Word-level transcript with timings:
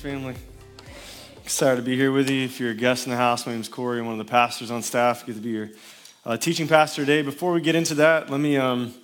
Family. 0.00 0.34
Excited 1.44 1.76
to 1.76 1.82
be 1.82 1.94
here 1.94 2.10
with 2.10 2.30
you. 2.30 2.46
If 2.46 2.58
you're 2.58 2.70
a 2.70 2.74
guest 2.74 3.04
in 3.04 3.10
the 3.10 3.18
house, 3.18 3.44
my 3.44 3.52
name 3.52 3.60
is 3.60 3.68
Corey. 3.68 3.98
I'm 3.98 4.06
one 4.06 4.18
of 4.18 4.26
the 4.26 4.30
pastors 4.30 4.70
on 4.70 4.82
staff. 4.82 5.26
Good 5.26 5.34
to 5.34 5.42
be 5.42 5.50
your 5.50 5.68
uh, 6.24 6.38
teaching 6.38 6.66
pastor 6.66 7.02
today. 7.02 7.20
Before 7.20 7.52
we 7.52 7.60
get 7.60 7.74
into 7.74 7.96
that, 7.96 8.30
let 8.30 8.40
me 8.40 8.56
um, 8.56 8.94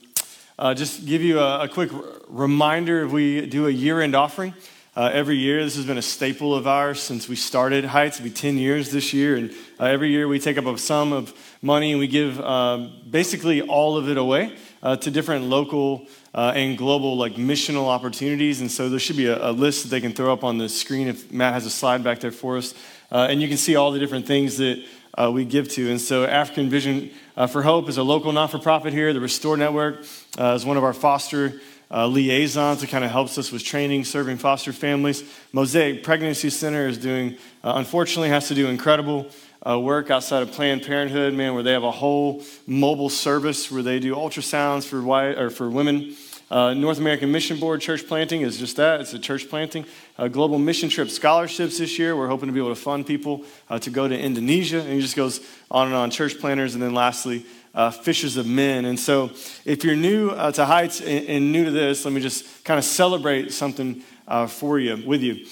uh, 0.59 0.73
just 0.73 1.05
give 1.05 1.21
you 1.21 1.39
a, 1.39 1.65
a 1.65 1.69
quick 1.69 1.93
r- 1.93 2.03
reminder. 2.29 3.07
We 3.07 3.45
do 3.45 3.67
a 3.67 3.71
year-end 3.71 4.17
offering 4.17 4.55
uh, 4.97 5.11
every 5.13 5.37
year. 5.37 5.63
This 5.63 5.77
has 5.77 5.85
been 5.85 5.99
a 5.99 6.03
staple 6.03 6.55
of 6.55 6.67
ours 6.67 6.99
since 7.03 7.29
we 7.29 7.37
started 7.37 7.85
Heights. 7.85 8.17
It'll 8.17 8.25
be 8.25 8.31
10 8.31 8.57
years 8.57 8.91
this 8.91 9.13
year, 9.13 9.37
and 9.37 9.51
uh, 9.79 9.85
every 9.85 10.09
year 10.09 10.27
we 10.29 10.39
take 10.39 10.57
up 10.57 10.65
a 10.65 10.79
sum 10.79 11.13
of 11.13 11.35
money 11.61 11.91
and 11.91 12.01
we 12.01 12.07
give 12.07 12.41
um, 12.41 13.03
basically 13.11 13.61
all 13.61 13.99
of 13.99 14.09
it 14.09 14.17
away 14.17 14.57
uh, 14.83 14.97
to 14.97 15.11
different 15.11 15.45
local 15.45 16.07
uh, 16.37 16.53
and 16.55 16.77
global 16.77 17.17
like 17.17 17.35
missional 17.35 17.87
opportunities. 17.87 18.61
And 18.61 18.71
so 18.71 18.91
there 18.91 19.01
should 19.01 19.17
be 19.17 19.27
a, 19.27 19.51
a, 19.51 19.53
list 19.53 19.85
that 19.85 19.89
they 19.89 20.03
can 20.03 20.13
throw 20.13 20.33
up 20.33 20.45
on 20.45 20.59
the 20.59 20.69
screen 20.69 21.09
if 21.09 21.33
Matt 21.33 21.55
has 21.55 21.65
a 21.65 21.71
slide 21.71 22.05
back 22.05 22.21
there 22.21 22.31
for 22.31 22.59
us, 22.59 22.75
uh, 23.11 23.27
and 23.31 23.41
you 23.41 23.49
can 23.49 23.57
see 23.57 23.75
all 23.75 23.91
the 23.91 23.99
different 23.99 24.27
things 24.27 24.59
that. 24.59 24.85
Uh, 25.19 25.31
we 25.31 25.47
give 25.47 25.67
to. 25.67 25.91
And 25.91 25.99
so, 25.99 26.27
African 26.27 26.69
Vision 26.69 27.11
uh, 27.39 27.47
for 27.47 27.63
Hope 27.63 27.89
is 27.89 27.97
a 27.97 28.03
local 28.03 28.33
non 28.33 28.49
for 28.49 28.59
profit 28.59 28.93
here. 28.93 29.15
The 29.15 29.21
Restore 29.21 29.57
Network 29.57 30.05
uh, 30.39 30.53
is 30.53 30.67
one 30.67 30.77
of 30.77 30.85
our 30.85 30.93
foster 30.93 31.59
uh, 31.91 32.07
liaisons 32.07 32.83
that 32.83 32.91
kind 32.91 33.03
of 33.03 33.11
helps 33.11 33.39
us 33.39 33.51
with 33.51 33.65
training, 33.65 34.05
serving 34.05 34.37
foster 34.37 34.75
families. 34.75 35.25
Mosaic 35.55 36.03
Pregnancy 36.03 36.51
Center 36.51 36.87
is 36.87 36.99
doing, 36.99 37.39
unfortunately, 37.63 38.29
has 38.29 38.49
to 38.49 38.55
do 38.55 38.67
incredible 38.67 39.31
uh, 39.67 39.79
work 39.79 40.11
outside 40.11 40.43
of 40.43 40.53
Planned 40.53 40.85
Parenthood, 40.85 41.35
man, 41.35 41.55
where 41.55 41.63
they 41.63 41.73
have 41.73 41.83
a 41.83 41.91
whole 41.91 42.43
mobile 42.67 43.09
service 43.09 43.71
where 43.71 43.83
they 43.83 43.99
do 43.99 44.15
ultrasounds 44.15 44.85
for, 44.85 45.03
white, 45.03 45.39
or 45.39 45.51
for 45.51 45.69
women. 45.69 46.15
Uh, 46.49 46.75
North 46.75 46.99
American 46.99 47.33
Mission 47.33 47.59
Board 47.59 47.81
church 47.81 48.07
planting 48.07 48.43
is 48.43 48.57
just 48.57 48.77
that. 48.77 49.01
It's 49.01 49.13
a 49.13 49.19
church 49.19 49.49
planting. 49.49 49.85
Uh, 50.17 50.29
global 50.29 50.59
mission 50.59 50.89
trip 50.89 51.11
scholarships 51.11 51.79
this 51.79 51.99
year. 51.99 52.17
We're 52.17 52.29
hoping 52.29 52.47
to 52.47 52.53
be 52.53 52.61
able 52.61 52.71
to 52.71 52.81
fund 52.81 53.05
people 53.05 53.45
uh, 53.69 53.81
to 53.81 53.91
go 53.91 54.07
to 54.07 54.17
Indonesia. 54.17 54.81
And 54.81 54.93
it 54.93 55.01
just 55.01 55.17
goes 55.17 55.41
on 55.73 55.89
and 55.89 55.97
on. 55.97 56.11
Church 56.11 56.39
planters. 56.39 56.75
And 56.75 56.83
then 56.83 56.95
lastly, 56.95 57.45
uh, 57.75 57.91
fishers 57.91 58.37
of 58.37 58.47
men. 58.47 58.85
And 58.85 58.99
so 58.99 59.31
if 59.65 59.83
you're 59.83 59.97
new 59.97 60.31
uh, 60.31 60.53
to 60.53 60.65
Heights 60.65 61.01
and, 61.01 61.27
and, 61.27 61.53
new 61.53 61.65
to 61.65 61.73
this, 61.73 62.05
let 62.05 62.15
me 62.15 62.21
just 62.21 62.65
kind 62.65 62.79
of 62.79 62.85
celebrate 62.85 63.53
something 63.53 64.03
uh, 64.29 64.47
for 64.47 64.79
you, 64.79 65.03
with 65.05 65.23
you. 65.23 65.47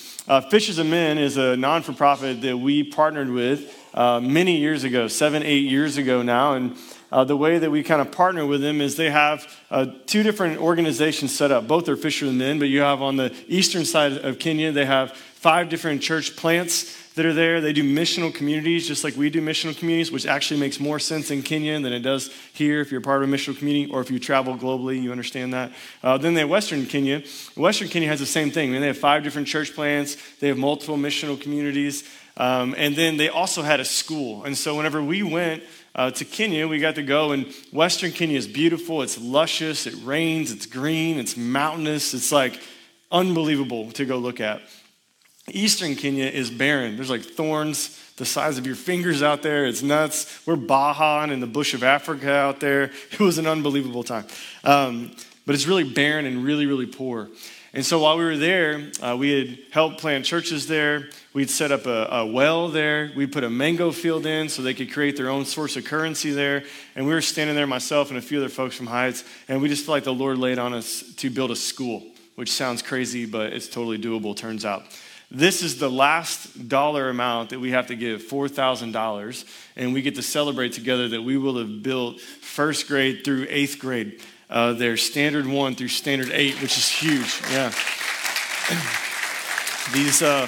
Fishers 0.50 0.78
of 0.78 0.86
Men 0.86 1.18
is 1.18 1.36
a 1.36 1.56
non 1.56 1.82
for 1.82 1.92
profit 1.92 2.40
that 2.42 2.56
we 2.56 2.82
partnered 2.82 3.28
with 3.28 3.76
many 3.94 4.56
years 4.56 4.84
ago, 4.84 5.06
seven, 5.06 5.42
eight 5.42 5.68
years 5.68 5.96
ago 5.96 6.22
now. 6.22 6.54
And 6.54 6.76
uh, 7.12 7.24
the 7.24 7.36
way 7.36 7.58
that 7.58 7.70
we 7.70 7.82
kind 7.82 8.00
of 8.00 8.10
partner 8.10 8.46
with 8.46 8.60
them 8.60 8.80
is 8.80 8.96
they 8.96 9.10
have 9.10 9.46
uh, 9.70 9.86
two 10.06 10.22
different 10.22 10.58
organizations 10.58 11.34
set 11.34 11.52
up. 11.52 11.68
Both 11.68 11.88
are 11.88 11.96
fishermen, 11.96 12.58
but 12.58 12.68
you 12.68 12.80
have 12.80 13.02
on 13.02 13.16
the 13.16 13.34
eastern 13.48 13.84
side 13.84 14.12
of 14.12 14.38
Kenya, 14.38 14.72
they 14.72 14.86
have 14.86 15.12
five 15.12 15.68
different 15.68 16.02
church 16.02 16.36
plants 16.36 17.04
that 17.14 17.24
are 17.24 17.32
there. 17.32 17.60
They 17.60 17.72
do 17.72 17.84
missional 17.84 18.34
communities, 18.34 18.88
just 18.88 19.04
like 19.04 19.16
we 19.16 19.30
do 19.30 19.40
missional 19.40 19.76
communities, 19.76 20.10
which 20.10 20.26
actually 20.26 20.60
makes 20.60 20.80
more 20.80 20.98
sense 20.98 21.30
in 21.30 21.42
Kenya 21.42 21.78
than 21.80 21.92
it 21.92 22.00
does 22.00 22.30
here 22.52 22.80
if 22.80 22.90
you're 22.90 23.00
part 23.00 23.22
of 23.22 23.28
a 23.28 23.32
missional 23.32 23.56
community 23.56 23.92
or 23.92 24.00
if 24.00 24.10
you 24.10 24.18
travel 24.18 24.56
globally, 24.56 25.00
you 25.00 25.12
understand 25.12 25.52
that. 25.52 25.72
Uh, 26.02 26.18
then 26.18 26.34
they 26.34 26.40
have 26.40 26.50
Western 26.50 26.86
Kenya. 26.86 27.22
Western 27.56 27.88
Kenya 27.88 28.08
has 28.08 28.20
the 28.20 28.26
same 28.26 28.50
thing. 28.50 28.70
I 28.70 28.72
mean, 28.72 28.80
they 28.80 28.88
have 28.88 28.98
five 28.98 29.22
different 29.22 29.46
church 29.46 29.74
plants, 29.74 30.16
they 30.40 30.48
have 30.48 30.58
multiple 30.58 30.96
missional 30.96 31.40
communities, 31.40 32.08
um, 32.36 32.74
and 32.76 32.96
then 32.96 33.16
they 33.16 33.28
also 33.28 33.62
had 33.62 33.78
a 33.78 33.84
school. 33.84 34.44
And 34.44 34.58
so 34.58 34.76
whenever 34.76 35.02
we 35.02 35.22
went, 35.22 35.62
uh, 35.94 36.10
to 36.12 36.24
Kenya. 36.24 36.66
We 36.66 36.78
got 36.78 36.96
to 36.96 37.02
go, 37.02 37.32
and 37.32 37.46
Western 37.72 38.12
Kenya 38.12 38.36
is 38.36 38.48
beautiful. 38.48 39.02
It's 39.02 39.18
luscious. 39.18 39.86
It 39.86 39.94
rains. 40.02 40.50
It's 40.50 40.66
green. 40.66 41.18
It's 41.18 41.36
mountainous. 41.36 42.14
It's 42.14 42.32
like 42.32 42.60
unbelievable 43.10 43.92
to 43.92 44.04
go 44.04 44.18
look 44.18 44.40
at. 44.40 44.62
Eastern 45.48 45.94
Kenya 45.94 46.26
is 46.26 46.50
barren. 46.50 46.96
There's 46.96 47.10
like 47.10 47.22
thorns 47.22 48.00
the 48.16 48.24
size 48.24 48.58
of 48.58 48.66
your 48.66 48.76
fingers 48.76 49.22
out 49.22 49.42
there. 49.42 49.66
It's 49.66 49.82
nuts. 49.82 50.46
We're 50.46 50.56
Baja 50.56 51.24
in 51.24 51.40
the 51.40 51.46
bush 51.46 51.74
of 51.74 51.82
Africa 51.82 52.32
out 52.32 52.60
there. 52.60 52.90
It 53.12 53.20
was 53.20 53.38
an 53.38 53.46
unbelievable 53.46 54.04
time. 54.04 54.26
Um, 54.62 55.14
but 55.46 55.54
it's 55.54 55.66
really 55.66 55.84
barren 55.84 56.24
and 56.24 56.44
really, 56.44 56.66
really 56.66 56.86
poor. 56.86 57.28
And 57.74 57.84
so 57.84 57.98
while 57.98 58.16
we 58.16 58.24
were 58.24 58.36
there, 58.36 58.88
uh, 59.02 59.16
we 59.18 59.32
had 59.32 59.58
helped 59.72 59.98
plant 59.98 60.24
churches 60.24 60.68
there. 60.68 61.08
We'd 61.32 61.50
set 61.50 61.72
up 61.72 61.86
a, 61.86 62.04
a, 62.04 62.24
well 62.24 62.68
there. 62.68 63.10
We 63.16 63.26
put 63.26 63.42
a 63.42 63.50
mango 63.50 63.90
field 63.90 64.26
in 64.26 64.48
so 64.48 64.62
they 64.62 64.74
could 64.74 64.92
create 64.92 65.16
their 65.16 65.28
own 65.28 65.44
source 65.44 65.76
of 65.76 65.84
currency 65.84 66.30
there. 66.30 66.62
And 66.94 67.04
we 67.04 67.12
were 67.12 67.20
standing 67.20 67.56
there, 67.56 67.66
myself 67.66 68.10
and 68.10 68.18
a 68.18 68.22
few 68.22 68.38
other 68.38 68.48
folks 68.48 68.76
from 68.76 68.86
Heights, 68.86 69.24
and 69.48 69.60
we 69.60 69.68
just 69.68 69.84
felt 69.84 69.96
like 69.96 70.04
the 70.04 70.14
Lord 70.14 70.38
laid 70.38 70.60
on 70.60 70.72
us 70.72 71.02
to 71.16 71.30
build 71.30 71.50
a 71.50 71.56
school, 71.56 72.04
which 72.36 72.52
sounds 72.52 72.80
crazy, 72.80 73.26
but 73.26 73.52
it's 73.52 73.66
totally 73.66 73.98
doable, 73.98 74.36
turns 74.36 74.64
out. 74.64 74.84
This 75.28 75.64
is 75.64 75.80
the 75.80 75.90
last 75.90 76.68
dollar 76.68 77.08
amount 77.08 77.50
that 77.50 77.58
we 77.58 77.72
have 77.72 77.88
to 77.88 77.96
give, 77.96 78.22
$4,000. 78.22 79.44
And 79.74 79.92
we 79.92 80.00
get 80.00 80.14
to 80.14 80.22
celebrate 80.22 80.74
together 80.74 81.08
that 81.08 81.22
we 81.22 81.36
will 81.36 81.58
have 81.58 81.82
built 81.82 82.20
first 82.20 82.86
grade 82.86 83.24
through 83.24 83.48
eighth 83.50 83.80
grade 83.80 84.20
uh, 84.54 84.72
their 84.72 84.96
standard 84.96 85.46
one 85.46 85.74
through 85.74 85.88
standard 85.88 86.30
eight, 86.32 86.54
which 86.62 86.78
is 86.78 86.88
huge. 86.88 87.42
Yeah. 87.50 87.72
these, 89.92 90.22
uh, 90.22 90.46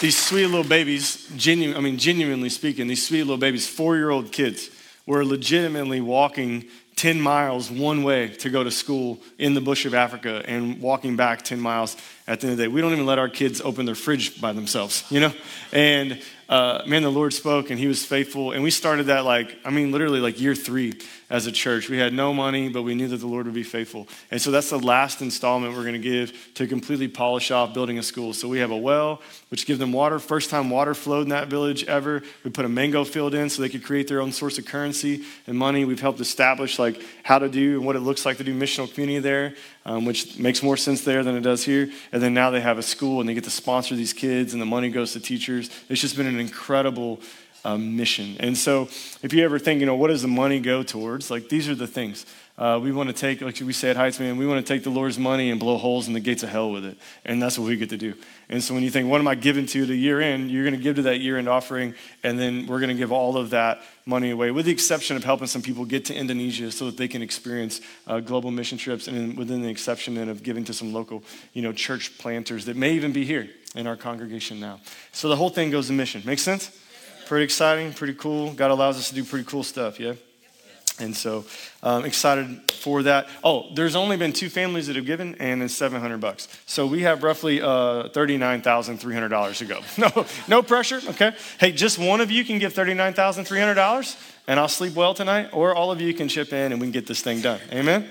these 0.00 0.16
sweet 0.16 0.46
little 0.46 0.64
babies, 0.64 1.30
I 1.46 1.80
mean, 1.80 1.98
genuinely 1.98 2.48
speaking, 2.48 2.86
these 2.86 3.06
sweet 3.06 3.24
little 3.24 3.36
babies, 3.36 3.68
four 3.68 3.96
year 3.96 4.08
old 4.08 4.32
kids, 4.32 4.70
were 5.04 5.22
legitimately 5.22 6.00
walking 6.00 6.64
10 6.96 7.20
miles 7.20 7.70
one 7.70 8.02
way 8.04 8.28
to 8.28 8.48
go 8.48 8.64
to 8.64 8.70
school 8.70 9.18
in 9.38 9.52
the 9.52 9.60
bush 9.60 9.84
of 9.84 9.92
Africa 9.92 10.42
and 10.46 10.80
walking 10.80 11.16
back 11.16 11.42
10 11.42 11.60
miles 11.60 11.96
at 12.26 12.40
the 12.40 12.46
end 12.46 12.52
of 12.52 12.58
the 12.58 12.64
day. 12.64 12.68
We 12.68 12.80
don't 12.80 12.92
even 12.92 13.06
let 13.06 13.18
our 13.18 13.28
kids 13.28 13.60
open 13.60 13.84
their 13.84 13.94
fridge 13.94 14.40
by 14.40 14.52
themselves, 14.52 15.04
you 15.10 15.20
know? 15.20 15.32
And 15.72 16.22
uh, 16.48 16.82
man, 16.86 17.02
the 17.02 17.10
Lord 17.10 17.34
spoke 17.34 17.68
and 17.70 17.78
He 17.78 17.86
was 17.86 18.04
faithful. 18.04 18.52
And 18.52 18.62
we 18.62 18.70
started 18.70 19.06
that 19.06 19.26
like, 19.26 19.58
I 19.64 19.70
mean, 19.70 19.92
literally 19.92 20.20
like 20.20 20.40
year 20.40 20.54
three 20.54 20.94
as 21.30 21.46
a 21.46 21.52
church. 21.52 21.88
We 21.88 21.96
had 21.96 22.12
no 22.12 22.34
money, 22.34 22.68
but 22.68 22.82
we 22.82 22.96
knew 22.96 23.06
that 23.08 23.18
the 23.18 23.26
Lord 23.26 23.46
would 23.46 23.54
be 23.54 23.62
faithful. 23.62 24.08
And 24.32 24.42
so 24.42 24.50
that's 24.50 24.68
the 24.68 24.78
last 24.80 25.22
installment 25.22 25.74
we're 25.76 25.82
going 25.82 25.94
to 25.94 25.98
give 26.00 26.32
to 26.54 26.66
completely 26.66 27.06
polish 27.06 27.52
off 27.52 27.72
building 27.72 27.98
a 27.98 28.02
school. 28.02 28.32
So 28.34 28.48
we 28.48 28.58
have 28.58 28.72
a 28.72 28.76
well, 28.76 29.22
which 29.48 29.64
gives 29.64 29.78
them 29.78 29.92
water. 29.92 30.18
First 30.18 30.50
time 30.50 30.68
water 30.68 30.92
flowed 30.92 31.22
in 31.22 31.28
that 31.28 31.46
village 31.48 31.84
ever. 31.84 32.22
We 32.44 32.50
put 32.50 32.64
a 32.64 32.68
mango 32.68 33.04
field 33.04 33.34
in 33.34 33.48
so 33.48 33.62
they 33.62 33.68
could 33.68 33.84
create 33.84 34.08
their 34.08 34.20
own 34.20 34.32
source 34.32 34.58
of 34.58 34.66
currency 34.66 35.24
and 35.46 35.56
money. 35.56 35.84
We've 35.84 36.00
helped 36.00 36.20
establish 36.20 36.78
like 36.78 37.00
how 37.22 37.38
to 37.38 37.48
do 37.48 37.76
and 37.76 37.86
what 37.86 37.94
it 37.94 38.00
looks 38.00 38.26
like 38.26 38.38
to 38.38 38.44
do 38.44 38.58
missional 38.58 38.92
community 38.92 39.20
there, 39.20 39.54
um, 39.86 40.04
which 40.04 40.36
makes 40.38 40.64
more 40.64 40.76
sense 40.76 41.04
there 41.04 41.22
than 41.22 41.36
it 41.36 41.42
does 41.42 41.64
here. 41.64 41.90
And 42.10 42.20
then 42.20 42.34
now 42.34 42.50
they 42.50 42.60
have 42.60 42.76
a 42.76 42.82
school 42.82 43.20
and 43.20 43.28
they 43.28 43.34
get 43.34 43.44
to 43.44 43.50
sponsor 43.50 43.94
these 43.94 44.12
kids 44.12 44.52
and 44.52 44.60
the 44.60 44.66
money 44.66 44.90
goes 44.90 45.12
to 45.12 45.20
teachers. 45.20 45.70
It's 45.88 46.00
just 46.00 46.16
been 46.16 46.26
an 46.26 46.40
incredible 46.40 47.20
mission. 47.64 48.36
And 48.40 48.56
so, 48.56 48.88
if 49.22 49.32
you 49.32 49.44
ever 49.44 49.58
think, 49.58 49.80
you 49.80 49.86
know, 49.86 49.96
what 49.96 50.08
does 50.08 50.22
the 50.22 50.28
money 50.28 50.60
go 50.60 50.82
towards? 50.82 51.30
Like, 51.30 51.48
these 51.48 51.68
are 51.68 51.74
the 51.74 51.86
things. 51.86 52.26
Uh, 52.60 52.78
we 52.78 52.92
want 52.92 53.08
to 53.08 53.14
take, 53.14 53.40
like 53.40 53.58
we 53.60 53.72
say 53.72 53.88
at 53.88 53.96
Heights, 53.96 54.20
man, 54.20 54.36
we 54.36 54.46
want 54.46 54.64
to 54.64 54.74
take 54.74 54.84
the 54.84 54.90
Lord's 54.90 55.18
money 55.18 55.50
and 55.50 55.58
blow 55.58 55.78
holes 55.78 56.08
in 56.08 56.12
the 56.12 56.20
gates 56.20 56.42
of 56.42 56.50
hell 56.50 56.70
with 56.70 56.84
it. 56.84 56.98
And 57.24 57.40
that's 57.40 57.58
what 57.58 57.66
we 57.66 57.76
get 57.76 57.88
to 57.88 57.96
do. 57.96 58.12
And 58.50 58.62
so 58.62 58.74
when 58.74 58.82
you 58.82 58.90
think, 58.90 59.08
what 59.08 59.18
am 59.18 59.26
I 59.28 59.34
giving 59.34 59.64
to 59.64 59.86
the 59.86 59.96
year 59.96 60.20
end? 60.20 60.50
You're 60.50 60.64
going 60.64 60.76
to 60.76 60.82
give 60.82 60.96
to 60.96 61.02
that 61.02 61.20
year 61.20 61.38
end 61.38 61.48
offering, 61.48 61.94
and 62.22 62.38
then 62.38 62.66
we're 62.66 62.80
going 62.80 62.90
to 62.90 62.94
give 62.94 63.12
all 63.12 63.38
of 63.38 63.48
that 63.50 63.80
money 64.04 64.28
away, 64.28 64.50
with 64.50 64.66
the 64.66 64.72
exception 64.72 65.16
of 65.16 65.24
helping 65.24 65.46
some 65.46 65.62
people 65.62 65.86
get 65.86 66.04
to 66.06 66.14
Indonesia 66.14 66.70
so 66.70 66.84
that 66.84 66.98
they 66.98 67.08
can 67.08 67.22
experience 67.22 67.80
uh, 68.06 68.20
global 68.20 68.50
mission 68.50 68.76
trips, 68.76 69.08
and 69.08 69.38
within 69.38 69.62
the 69.62 69.68
exception 69.68 70.14
then 70.14 70.28
of 70.28 70.42
giving 70.42 70.64
to 70.64 70.74
some 70.74 70.92
local, 70.92 71.24
you 71.54 71.62
know, 71.62 71.72
church 71.72 72.18
planters 72.18 72.66
that 72.66 72.76
may 72.76 72.92
even 72.92 73.12
be 73.12 73.24
here 73.24 73.48
in 73.74 73.86
our 73.86 73.96
congregation 73.96 74.60
now. 74.60 74.80
So 75.12 75.30
the 75.30 75.36
whole 75.36 75.50
thing 75.50 75.70
goes 75.70 75.86
to 75.86 75.94
mission. 75.94 76.22
Make 76.26 76.40
sense? 76.40 76.76
Pretty 77.30 77.44
exciting, 77.44 77.92
pretty 77.92 78.14
cool. 78.14 78.52
God 78.54 78.72
allows 78.72 78.98
us 78.98 79.10
to 79.10 79.14
do 79.14 79.22
pretty 79.22 79.44
cool 79.44 79.62
stuff, 79.62 80.00
yeah? 80.00 80.14
And 80.98 81.16
so 81.16 81.44
um, 81.80 82.04
excited 82.04 82.72
for 82.72 83.04
that. 83.04 83.28
Oh, 83.44 83.72
there's 83.72 83.94
only 83.94 84.16
been 84.16 84.32
two 84.32 84.48
families 84.50 84.88
that 84.88 84.96
have 84.96 85.06
given, 85.06 85.36
and 85.36 85.62
it's 85.62 85.72
700 85.76 86.20
bucks. 86.20 86.48
So 86.66 86.88
we 86.88 87.02
have 87.02 87.22
roughly 87.22 87.62
uh, 87.62 88.08
$39,300 88.08 89.58
to 89.58 89.64
go. 89.64 89.80
No, 89.96 90.26
no 90.48 90.62
pressure, 90.64 91.00
okay? 91.10 91.36
Hey, 91.60 91.70
just 91.70 92.00
one 92.00 92.20
of 92.20 92.32
you 92.32 92.44
can 92.44 92.58
give 92.58 92.74
$39,300, 92.74 94.16
and 94.48 94.58
I'll 94.58 94.66
sleep 94.66 94.96
well 94.96 95.14
tonight, 95.14 95.50
or 95.52 95.72
all 95.72 95.92
of 95.92 96.00
you 96.00 96.12
can 96.12 96.28
chip 96.28 96.52
in 96.52 96.72
and 96.72 96.80
we 96.80 96.88
can 96.88 96.92
get 96.92 97.06
this 97.06 97.22
thing 97.22 97.42
done. 97.42 97.60
Amen? 97.70 98.08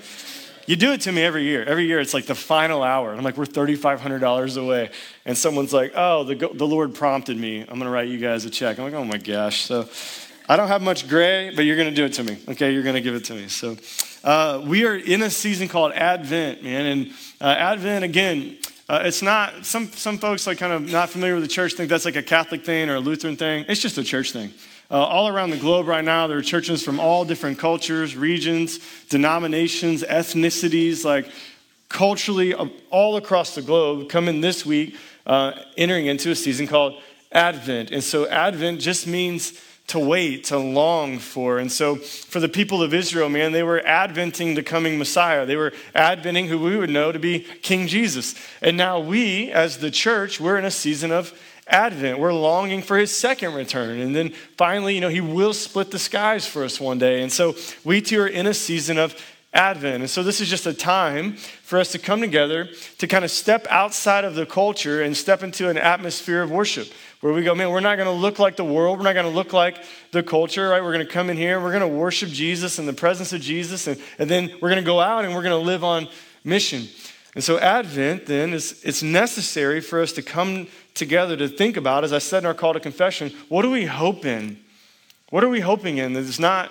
You 0.70 0.76
do 0.76 0.92
it 0.92 1.00
to 1.00 1.10
me 1.10 1.20
every 1.24 1.42
year. 1.42 1.64
Every 1.64 1.84
year 1.84 1.98
it's 1.98 2.14
like 2.14 2.26
the 2.26 2.34
final 2.36 2.84
hour. 2.84 3.12
I'm 3.12 3.24
like, 3.24 3.36
we're 3.36 3.44
$3,500 3.44 4.56
away. 4.56 4.90
And 5.24 5.36
someone's 5.36 5.72
like, 5.72 5.94
oh, 5.96 6.22
the, 6.22 6.36
the 6.36 6.64
Lord 6.64 6.94
prompted 6.94 7.36
me. 7.36 7.62
I'm 7.62 7.66
going 7.66 7.80
to 7.80 7.90
write 7.90 8.06
you 8.06 8.18
guys 8.18 8.44
a 8.44 8.50
check. 8.50 8.78
I'm 8.78 8.84
like, 8.84 8.94
oh 8.94 9.04
my 9.04 9.18
gosh. 9.18 9.62
So 9.62 9.88
I 10.48 10.54
don't 10.54 10.68
have 10.68 10.80
much 10.80 11.08
gray, 11.08 11.52
but 11.56 11.64
you're 11.64 11.74
going 11.74 11.88
to 11.88 11.94
do 11.94 12.04
it 12.04 12.12
to 12.12 12.22
me. 12.22 12.38
Okay, 12.50 12.72
you're 12.72 12.84
going 12.84 12.94
to 12.94 13.00
give 13.00 13.16
it 13.16 13.24
to 13.24 13.34
me. 13.34 13.48
So 13.48 13.76
uh, 14.22 14.62
we 14.64 14.84
are 14.86 14.94
in 14.94 15.22
a 15.22 15.30
season 15.30 15.66
called 15.66 15.90
Advent, 15.90 16.62
man. 16.62 16.86
And 16.86 17.10
uh, 17.40 17.46
Advent, 17.46 18.04
again, 18.04 18.56
uh, 18.88 19.02
it's 19.04 19.22
not, 19.22 19.66
some, 19.66 19.88
some 19.88 20.18
folks 20.18 20.46
like 20.46 20.58
kind 20.58 20.72
of 20.72 20.88
not 20.88 21.10
familiar 21.10 21.34
with 21.34 21.42
the 21.42 21.48
church 21.48 21.74
think 21.74 21.90
that's 21.90 22.04
like 22.04 22.14
a 22.14 22.22
Catholic 22.22 22.64
thing 22.64 22.88
or 22.88 22.94
a 22.94 23.00
Lutheran 23.00 23.36
thing. 23.36 23.64
It's 23.66 23.80
just 23.80 23.98
a 23.98 24.04
church 24.04 24.30
thing. 24.30 24.52
Uh, 24.90 24.94
all 25.04 25.28
around 25.28 25.50
the 25.50 25.56
globe 25.56 25.86
right 25.86 26.04
now, 26.04 26.26
there 26.26 26.36
are 26.36 26.42
churches 26.42 26.82
from 26.82 26.98
all 26.98 27.24
different 27.24 27.58
cultures, 27.58 28.16
regions, 28.16 28.80
denominations, 29.08 30.02
ethnicities, 30.02 31.04
like 31.04 31.30
culturally 31.88 32.54
uh, 32.54 32.66
all 32.90 33.16
across 33.16 33.54
the 33.54 33.62
globe 33.62 34.08
coming 34.08 34.40
this 34.40 34.66
week, 34.66 34.96
uh, 35.26 35.52
entering 35.76 36.06
into 36.06 36.32
a 36.32 36.34
season 36.34 36.66
called 36.66 37.00
Advent. 37.30 37.92
And 37.92 38.02
so 38.02 38.26
Advent 38.26 38.80
just 38.80 39.06
means 39.06 39.60
to 39.86 39.98
wait, 39.98 40.44
to 40.44 40.58
long 40.58 41.18
for. 41.18 41.58
And 41.58 41.70
so, 41.70 41.96
for 41.96 42.38
the 42.38 42.48
people 42.48 42.80
of 42.80 42.94
Israel, 42.94 43.28
man, 43.28 43.50
they 43.50 43.64
were 43.64 43.84
adventing 43.84 44.54
the 44.54 44.62
coming 44.62 44.98
Messiah. 44.98 45.44
They 45.44 45.56
were 45.56 45.72
adventing 45.96 46.46
who 46.46 46.60
we 46.60 46.76
would 46.76 46.90
know 46.90 47.10
to 47.10 47.18
be 47.18 47.40
King 47.40 47.88
Jesus. 47.88 48.36
And 48.62 48.76
now, 48.76 49.00
we, 49.00 49.50
as 49.50 49.78
the 49.78 49.90
church, 49.90 50.40
we're 50.40 50.58
in 50.58 50.64
a 50.64 50.70
season 50.70 51.10
of 51.10 51.36
Advent. 51.70 52.18
We're 52.18 52.34
longing 52.34 52.82
for 52.82 52.98
his 52.98 53.16
second 53.16 53.54
return. 53.54 54.00
And 54.00 54.14
then 54.14 54.30
finally, 54.56 54.94
you 54.94 55.00
know, 55.00 55.08
he 55.08 55.20
will 55.20 55.54
split 55.54 55.90
the 55.90 55.98
skies 55.98 56.46
for 56.46 56.64
us 56.64 56.80
one 56.80 56.98
day. 56.98 57.22
And 57.22 57.32
so, 57.32 57.54
we 57.84 58.02
too 58.02 58.20
are 58.20 58.26
in 58.26 58.46
a 58.46 58.54
season 58.54 58.98
of 58.98 59.14
Advent. 59.52 60.02
And 60.02 60.10
so, 60.10 60.22
this 60.22 60.40
is 60.40 60.48
just 60.48 60.66
a 60.66 60.74
time 60.74 61.34
for 61.34 61.78
us 61.78 61.92
to 61.92 61.98
come 61.98 62.20
together 62.20 62.68
to 62.98 63.06
kind 63.06 63.24
of 63.24 63.30
step 63.30 63.66
outside 63.70 64.24
of 64.24 64.34
the 64.34 64.46
culture 64.46 65.02
and 65.02 65.16
step 65.16 65.42
into 65.42 65.68
an 65.68 65.78
atmosphere 65.78 66.42
of 66.42 66.50
worship 66.50 66.88
where 67.20 67.32
we 67.32 67.42
go, 67.42 67.54
man, 67.54 67.70
we're 67.70 67.80
not 67.80 67.96
going 67.96 68.06
to 68.06 68.12
look 68.12 68.38
like 68.38 68.56
the 68.56 68.64
world. 68.64 68.98
We're 68.98 69.04
not 69.04 69.14
going 69.14 69.26
to 69.26 69.32
look 69.32 69.52
like 69.52 69.84
the 70.10 70.22
culture, 70.22 70.70
right? 70.70 70.82
We're 70.82 70.92
going 70.92 71.06
to 71.06 71.12
come 71.12 71.30
in 71.30 71.36
here, 71.36 71.60
we're 71.60 71.72
going 71.72 71.88
to 71.88 71.98
worship 71.98 72.30
Jesus 72.30 72.78
in 72.78 72.86
the 72.86 72.92
presence 72.92 73.32
of 73.32 73.40
Jesus, 73.40 73.86
and, 73.86 74.00
and 74.18 74.28
then 74.28 74.50
we're 74.60 74.70
going 74.70 74.82
to 74.82 74.86
go 74.86 75.00
out 75.00 75.24
and 75.24 75.34
we're 75.34 75.42
going 75.42 75.58
to 75.58 75.66
live 75.66 75.84
on 75.84 76.08
mission. 76.44 76.88
And 77.34 77.44
so, 77.44 77.58
Advent 77.58 78.26
then 78.26 78.52
is 78.52 78.82
it's 78.84 79.02
necessary 79.02 79.80
for 79.80 80.00
us 80.00 80.12
to 80.12 80.22
come 80.22 80.66
together 80.94 81.36
to 81.36 81.48
think 81.48 81.76
about, 81.76 82.04
as 82.04 82.12
I 82.12 82.18
said 82.18 82.42
in 82.42 82.46
our 82.46 82.54
call 82.54 82.72
to 82.72 82.80
confession, 82.80 83.32
what 83.48 83.62
do 83.62 83.70
we 83.70 83.86
hope 83.86 84.24
in? 84.24 84.58
What 85.30 85.44
are 85.44 85.48
we 85.48 85.60
hoping 85.60 85.98
in 85.98 86.12
that 86.14 86.24
it's 86.24 86.38
not 86.38 86.70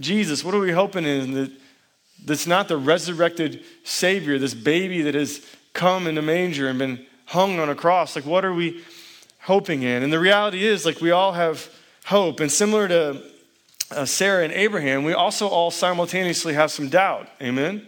Jesus? 0.00 0.44
What 0.44 0.54
are 0.54 0.60
we 0.60 0.72
hoping 0.72 1.04
in 1.04 1.32
that, 1.34 1.52
that's 2.24 2.46
not 2.46 2.68
the 2.68 2.76
resurrected 2.76 3.62
Savior, 3.84 4.38
this 4.38 4.54
baby 4.54 5.02
that 5.02 5.14
has 5.14 5.44
come 5.72 6.06
in 6.06 6.16
a 6.18 6.22
manger 6.22 6.68
and 6.68 6.78
been 6.78 7.06
hung 7.26 7.58
on 7.58 7.68
a 7.68 7.74
cross? 7.74 8.16
Like, 8.16 8.26
what 8.26 8.44
are 8.44 8.54
we 8.54 8.82
hoping 9.48 9.82
in. 9.82 10.02
And 10.02 10.12
the 10.12 10.18
reality 10.18 10.66
is, 10.66 10.84
like, 10.84 11.00
we 11.00 11.10
all 11.10 11.32
have 11.32 11.70
hope. 12.04 12.40
And 12.40 12.52
similar 12.52 12.86
to 12.88 13.22
uh, 13.90 14.04
Sarah 14.04 14.44
and 14.44 14.52
Abraham, 14.52 15.04
we 15.04 15.14
also 15.14 15.48
all 15.48 15.70
simultaneously 15.70 16.52
have 16.52 16.70
some 16.70 16.90
doubt. 16.90 17.28
Amen? 17.40 17.86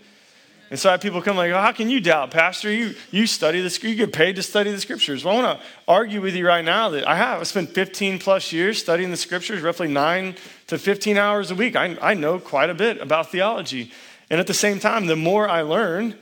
And 0.70 0.78
so 0.78 0.88
I 0.88 0.92
have 0.92 1.00
people 1.00 1.20
come 1.20 1.36
like, 1.36 1.50
oh, 1.50 1.60
how 1.60 1.72
can 1.72 1.90
you 1.90 2.00
doubt, 2.00 2.30
Pastor? 2.30 2.70
You, 2.70 2.94
you 3.10 3.26
study 3.26 3.60
the 3.60 3.88
you 3.88 3.96
get 3.96 4.12
paid 4.12 4.36
to 4.36 4.42
study 4.42 4.70
the 4.70 4.80
scriptures. 4.80 5.24
Well, 5.24 5.36
I 5.36 5.42
want 5.42 5.60
to 5.60 5.66
argue 5.88 6.20
with 6.20 6.36
you 6.36 6.46
right 6.46 6.64
now 6.64 6.90
that 6.90 7.08
I 7.08 7.16
have. 7.16 7.40
I 7.40 7.42
spent 7.42 7.70
15 7.70 8.20
plus 8.20 8.52
years 8.52 8.78
studying 8.78 9.10
the 9.10 9.16
scriptures, 9.16 9.62
roughly 9.62 9.88
nine 9.88 10.36
to 10.68 10.78
15 10.78 11.16
hours 11.16 11.50
a 11.50 11.56
week. 11.56 11.74
I, 11.74 11.96
I 12.00 12.14
know 12.14 12.38
quite 12.38 12.70
a 12.70 12.74
bit 12.74 13.00
about 13.00 13.32
theology. 13.32 13.90
And 14.30 14.38
at 14.38 14.46
the 14.46 14.54
same 14.54 14.78
time, 14.78 15.06
the 15.06 15.16
more 15.16 15.48
I 15.48 15.62
learn, 15.62 16.14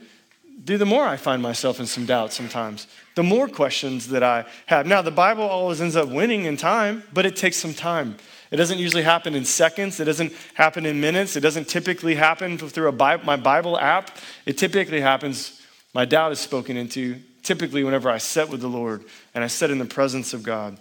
the 0.65 0.83
more 0.83 1.05
I 1.05 1.15
find 1.15 1.43
myself 1.43 1.79
in 1.79 1.85
some 1.85 2.07
doubt 2.07 2.33
sometimes 2.33 2.87
the 3.19 3.23
more 3.23 3.49
questions 3.49 4.07
that 4.07 4.23
I 4.23 4.45
have. 4.67 4.87
Now, 4.87 5.01
the 5.01 5.11
Bible 5.11 5.43
always 5.43 5.81
ends 5.81 5.97
up 5.97 6.07
winning 6.07 6.45
in 6.45 6.55
time, 6.55 7.03
but 7.11 7.25
it 7.25 7.35
takes 7.35 7.57
some 7.57 7.73
time. 7.73 8.15
It 8.51 8.57
doesn't 8.57 8.79
usually 8.79 9.03
happen 9.03 9.35
in 9.35 9.45
seconds. 9.45 9.99
It 9.99 10.05
doesn't 10.05 10.33
happen 10.55 10.85
in 10.85 10.99
minutes. 10.99 11.35
It 11.35 11.41
doesn't 11.41 11.67
typically 11.67 12.15
happen 12.15 12.57
through 12.57 12.89
a 12.89 13.17
my 13.23 13.35
Bible 13.35 13.77
app. 13.77 14.17
It 14.45 14.57
typically 14.57 15.01
happens, 15.01 15.61
my 15.93 16.05
doubt 16.05 16.31
is 16.31 16.39
spoken 16.39 16.75
into, 16.75 17.19
typically 17.43 17.83
whenever 17.83 18.09
I 18.09 18.17
sit 18.17 18.49
with 18.49 18.61
the 18.61 18.67
Lord 18.67 19.03
and 19.35 19.43
I 19.43 19.47
sit 19.47 19.69
in 19.69 19.77
the 19.77 19.85
presence 19.85 20.33
of 20.33 20.43
God. 20.43 20.79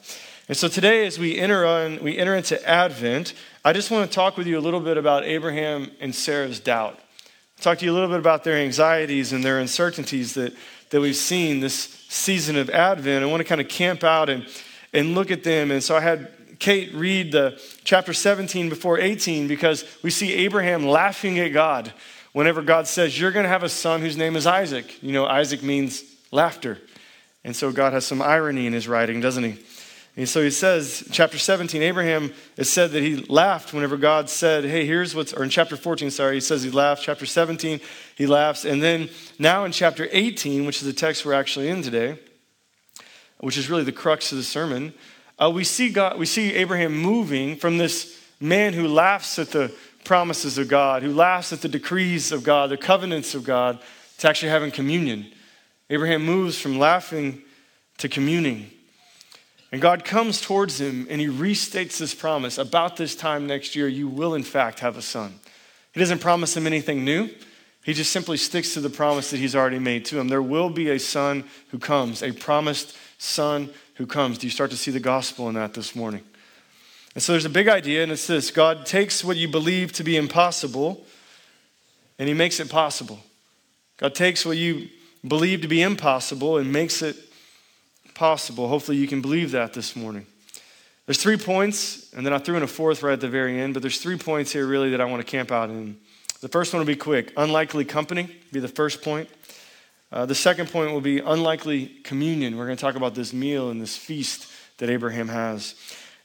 And 0.48 0.56
so 0.56 0.66
today, 0.66 1.06
as 1.06 1.18
we 1.18 1.36
enter, 1.36 1.66
on, 1.66 2.02
we 2.02 2.16
enter 2.16 2.34
into 2.34 2.66
Advent, 2.66 3.34
I 3.66 3.74
just 3.74 3.90
want 3.90 4.10
to 4.10 4.14
talk 4.14 4.38
with 4.38 4.46
you 4.46 4.58
a 4.58 4.60
little 4.60 4.80
bit 4.80 4.96
about 4.96 5.24
Abraham 5.24 5.90
and 6.00 6.14
Sarah's 6.14 6.58
doubt. 6.58 6.98
Talk 7.60 7.78
to 7.78 7.84
you 7.84 7.92
a 7.92 7.94
little 7.94 8.08
bit 8.08 8.18
about 8.18 8.44
their 8.44 8.56
anxieties 8.56 9.34
and 9.34 9.44
their 9.44 9.58
uncertainties 9.58 10.32
that, 10.34 10.54
that 10.88 11.02
we've 11.02 11.16
seen 11.16 11.60
this 11.60 11.74
season 12.08 12.56
of 12.56 12.70
Advent. 12.70 13.22
I 13.22 13.26
want 13.26 13.40
to 13.40 13.44
kind 13.44 13.60
of 13.60 13.68
camp 13.68 14.04
out 14.04 14.30
and, 14.30 14.46
and 14.94 15.14
look 15.14 15.30
at 15.30 15.44
them. 15.44 15.70
And 15.70 15.84
so 15.84 15.94
I 15.94 16.00
had 16.00 16.32
Kate 16.58 16.92
read 16.94 17.32
the 17.32 17.60
chapter 17.84 18.12
17 18.12 18.68
before 18.68 18.98
18 18.98 19.48
because 19.48 19.84
we 20.02 20.10
see 20.10 20.32
Abraham 20.34 20.86
laughing 20.86 21.38
at 21.38 21.48
God 21.48 21.92
whenever 22.32 22.62
God 22.62 22.86
says, 22.86 23.18
You're 23.18 23.32
going 23.32 23.44
to 23.44 23.48
have 23.48 23.62
a 23.62 23.68
son 23.68 24.00
whose 24.00 24.16
name 24.16 24.36
is 24.36 24.46
Isaac. 24.46 25.02
You 25.02 25.12
know, 25.12 25.26
Isaac 25.26 25.62
means 25.62 26.02
laughter. 26.30 26.78
And 27.44 27.54
so 27.54 27.72
God 27.72 27.92
has 27.92 28.04
some 28.04 28.20
irony 28.20 28.66
in 28.66 28.72
his 28.72 28.88
writing, 28.88 29.20
doesn't 29.20 29.44
he? 29.44 29.58
And 30.18 30.28
so 30.28 30.42
he 30.42 30.50
says, 30.50 31.08
chapter 31.12 31.38
17, 31.38 31.80
Abraham, 31.80 32.32
is 32.56 32.68
said 32.68 32.90
that 32.90 33.04
he 33.04 33.16
laughed 33.26 33.72
whenever 33.72 33.96
God 33.96 34.28
said, 34.28 34.64
Hey, 34.64 34.84
here's 34.84 35.14
what's, 35.14 35.32
or 35.32 35.44
in 35.44 35.48
chapter 35.48 35.76
14, 35.76 36.10
sorry, 36.10 36.34
he 36.34 36.40
says 36.40 36.64
he 36.64 36.70
laughed. 36.70 37.02
Chapter 37.02 37.24
17, 37.24 37.78
he 38.16 38.26
laughs. 38.26 38.64
And 38.64 38.82
then 38.82 39.10
now 39.38 39.64
in 39.64 39.70
chapter 39.70 40.08
18, 40.10 40.66
which 40.66 40.78
is 40.78 40.86
the 40.86 40.92
text 40.92 41.24
we're 41.24 41.34
actually 41.34 41.68
in 41.68 41.82
today, 41.82 42.18
which 43.38 43.56
is 43.56 43.70
really 43.70 43.84
the 43.84 43.92
crux 43.92 44.32
of 44.32 44.38
the 44.38 44.44
sermon, 44.44 44.92
uh, 45.38 45.50
we, 45.50 45.64
see 45.64 45.90
God, 45.90 46.18
we 46.18 46.26
see 46.26 46.54
Abraham 46.54 46.96
moving 46.96 47.56
from 47.56 47.78
this 47.78 48.20
man 48.40 48.72
who 48.72 48.88
laughs 48.88 49.38
at 49.38 49.50
the 49.50 49.72
promises 50.04 50.58
of 50.58 50.68
God, 50.68 51.02
who 51.02 51.12
laughs 51.12 51.52
at 51.52 51.60
the 51.60 51.68
decrees 51.68 52.32
of 52.32 52.42
God, 52.42 52.70
the 52.70 52.76
covenants 52.76 53.34
of 53.34 53.44
God, 53.44 53.78
to 54.18 54.28
actually 54.28 54.48
having 54.48 54.70
communion. 54.70 55.26
Abraham 55.90 56.24
moves 56.24 56.58
from 56.58 56.78
laughing 56.78 57.42
to 57.98 58.08
communing. 58.08 58.70
And 59.70 59.82
God 59.82 60.04
comes 60.04 60.40
towards 60.40 60.80
him 60.80 61.06
and 61.10 61.20
he 61.20 61.26
restates 61.26 61.98
this 61.98 62.14
promise 62.14 62.58
about 62.58 62.96
this 62.96 63.14
time 63.14 63.46
next 63.46 63.76
year, 63.76 63.86
you 63.86 64.08
will 64.08 64.34
in 64.34 64.42
fact 64.42 64.80
have 64.80 64.96
a 64.96 65.02
son. 65.02 65.34
He 65.92 66.00
doesn't 66.00 66.20
promise 66.20 66.56
him 66.56 66.66
anything 66.66 67.04
new. 67.04 67.28
He 67.84 67.94
just 67.94 68.12
simply 68.12 68.36
sticks 68.36 68.74
to 68.74 68.80
the 68.80 68.90
promise 68.90 69.30
that 69.30 69.38
he's 69.38 69.56
already 69.56 69.78
made 69.78 70.04
to 70.06 70.18
him. 70.18 70.28
There 70.28 70.42
will 70.42 70.70
be 70.70 70.90
a 70.90 70.98
son 70.98 71.44
who 71.70 71.78
comes, 71.78 72.22
a 72.22 72.32
promised 72.32 72.96
son 73.18 73.70
who 73.98 74.06
comes. 74.06 74.38
Do 74.38 74.46
you 74.46 74.50
start 74.50 74.70
to 74.70 74.76
see 74.76 74.90
the 74.90 75.00
gospel 75.00 75.48
in 75.48 75.54
that 75.54 75.74
this 75.74 75.94
morning? 75.94 76.22
And 77.14 77.22
so 77.22 77.32
there's 77.32 77.44
a 77.44 77.50
big 77.50 77.68
idea, 77.68 78.02
and 78.02 78.10
it's 78.10 78.26
this 78.26 78.50
God 78.50 78.86
takes 78.86 79.22
what 79.22 79.36
you 79.36 79.48
believe 79.48 79.92
to 79.92 80.04
be 80.04 80.16
impossible 80.16 81.04
and 82.18 82.28
he 82.28 82.34
makes 82.34 82.60
it 82.60 82.68
possible. 82.68 83.20
God 83.96 84.14
takes 84.14 84.44
what 84.44 84.56
you 84.56 84.88
believe 85.26 85.62
to 85.62 85.68
be 85.68 85.82
impossible 85.82 86.58
and 86.58 86.72
makes 86.72 87.02
it 87.02 87.16
possible. 88.14 88.68
Hopefully, 88.68 88.96
you 88.96 89.06
can 89.06 89.20
believe 89.20 89.52
that 89.52 89.72
this 89.72 89.94
morning. 89.94 90.26
There's 91.06 91.22
three 91.22 91.36
points, 91.36 92.12
and 92.12 92.26
then 92.26 92.32
I 92.32 92.38
threw 92.38 92.56
in 92.56 92.62
a 92.62 92.68
fourth 92.68 93.02
right 93.02 93.14
at 93.14 93.20
the 93.20 93.28
very 93.28 93.60
end, 93.60 93.74
but 93.74 93.82
there's 93.82 94.00
three 94.00 94.18
points 94.18 94.52
here 94.52 94.66
really 94.66 94.90
that 94.90 95.00
I 95.00 95.04
want 95.04 95.24
to 95.24 95.30
camp 95.30 95.50
out 95.50 95.70
in. 95.70 95.96
The 96.40 96.48
first 96.48 96.72
one 96.72 96.80
will 96.80 96.86
be 96.86 96.96
quick. 96.96 97.32
Unlikely 97.36 97.84
company 97.84 98.28
be 98.52 98.60
the 98.60 98.68
first 98.68 99.02
point. 99.02 99.28
Uh, 100.10 100.24
the 100.24 100.34
second 100.34 100.70
point 100.70 100.92
will 100.92 101.00
be 101.00 101.18
unlikely 101.18 101.86
communion. 102.02 102.56
We're 102.56 102.64
going 102.64 102.76
to 102.76 102.80
talk 102.80 102.94
about 102.94 103.14
this 103.14 103.32
meal 103.32 103.70
and 103.70 103.80
this 103.80 103.96
feast 103.96 104.50
that 104.78 104.88
Abraham 104.88 105.28
has. 105.28 105.74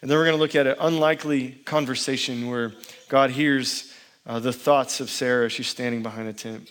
And 0.01 0.09
then 0.09 0.17
we're 0.17 0.25
going 0.25 0.37
to 0.37 0.41
look 0.41 0.55
at 0.55 0.67
an 0.67 0.75
unlikely 0.79 1.51
conversation 1.65 2.49
where 2.49 2.73
God 3.09 3.31
hears 3.31 3.93
uh, 4.25 4.39
the 4.39 4.53
thoughts 4.53 4.99
of 4.99 5.09
Sarah 5.09 5.45
as 5.45 5.51
she's 5.51 5.67
standing 5.67 6.01
behind 6.01 6.29
a 6.29 6.33
tent. 6.33 6.69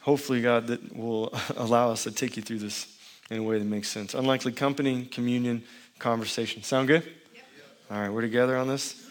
Hopefully, 0.00 0.42
God 0.42 0.66
that 0.68 0.94
will 0.96 1.32
allow 1.56 1.90
us 1.90 2.04
to 2.04 2.10
take 2.10 2.36
you 2.36 2.42
through 2.42 2.58
this 2.58 2.86
in 3.30 3.38
a 3.38 3.42
way 3.42 3.58
that 3.58 3.64
makes 3.64 3.88
sense. 3.88 4.14
Unlikely 4.14 4.52
company, 4.52 5.06
communion, 5.06 5.62
conversation. 5.98 6.62
Sound 6.62 6.88
good? 6.88 7.02
Yep. 7.02 7.44
All 7.90 8.00
right, 8.00 8.10
we're 8.10 8.20
together 8.20 8.56
on 8.56 8.68
this? 8.68 9.02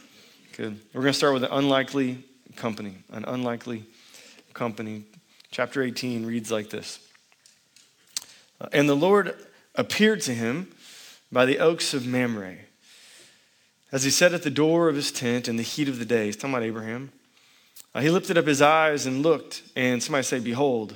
Good. 0.56 0.80
We're 0.94 1.02
going 1.02 1.14
to 1.14 1.18
start 1.18 1.34
with 1.34 1.44
an 1.44 1.52
unlikely 1.52 2.24
company. 2.56 2.98
An 3.12 3.26
unlikely 3.26 3.86
company. 4.54 5.06
Chapter 5.54 5.84
18 5.84 6.26
reads 6.26 6.52
like 6.52 6.72
this 6.72 6.98
uh, 8.60 8.70
And 8.72 8.90
the 8.90 8.96
Lord 8.96 9.36
appeared 9.76 10.22
to 10.22 10.34
him 10.34 10.74
by 11.32 11.46
the 11.46 11.60
oaks 11.60 11.94
of 11.94 12.08
Mamre. 12.08 12.58
as 13.92 14.04
he 14.04 14.10
sat 14.10 14.34
at 14.34 14.42
the 14.42 14.50
door 14.50 14.90
of 14.90 14.96
his 14.96 15.12
tent 15.12 15.48
in 15.48 15.58
the 15.58 15.62
heat 15.62 15.88
of 15.88 16.00
the 16.00 16.06
day. 16.06 16.26
He's 16.26 16.36
talking 16.36 16.56
about 16.56 16.64
Abraham. 16.64 17.12
Uh, 17.94 18.02
he 18.02 18.10
lifted 18.10 18.36
up 18.36 18.48
his 18.48 18.64
eyes 18.64 19.06
and 19.06 19.22
looked, 19.22 19.62
and 19.76 20.02
somebody 20.02 20.24
say, 20.24 20.40
Behold. 20.40 20.96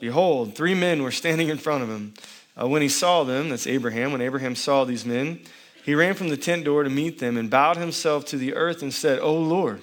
Behold, 0.00 0.56
three 0.56 0.74
men 0.74 1.04
were 1.04 1.12
standing 1.12 1.48
in 1.48 1.56
front 1.56 1.84
of 1.84 1.90
him. 1.90 2.14
Uh, 2.60 2.66
when 2.66 2.82
he 2.82 2.88
saw 2.88 3.22
them, 3.22 3.50
that's 3.50 3.68
Abraham, 3.68 4.10
when 4.10 4.20
Abraham 4.20 4.56
saw 4.56 4.82
these 4.82 5.06
men, 5.06 5.42
he 5.84 5.94
ran 5.94 6.14
from 6.14 6.28
the 6.28 6.36
tent 6.36 6.64
door 6.64 6.82
to 6.82 6.90
meet 6.90 7.20
them 7.20 7.36
and 7.36 7.48
bowed 7.48 7.76
himself 7.76 8.24
to 8.24 8.36
the 8.36 8.54
earth 8.54 8.82
and 8.82 8.92
said, 8.92 9.20
O 9.20 9.32
Lord, 9.32 9.82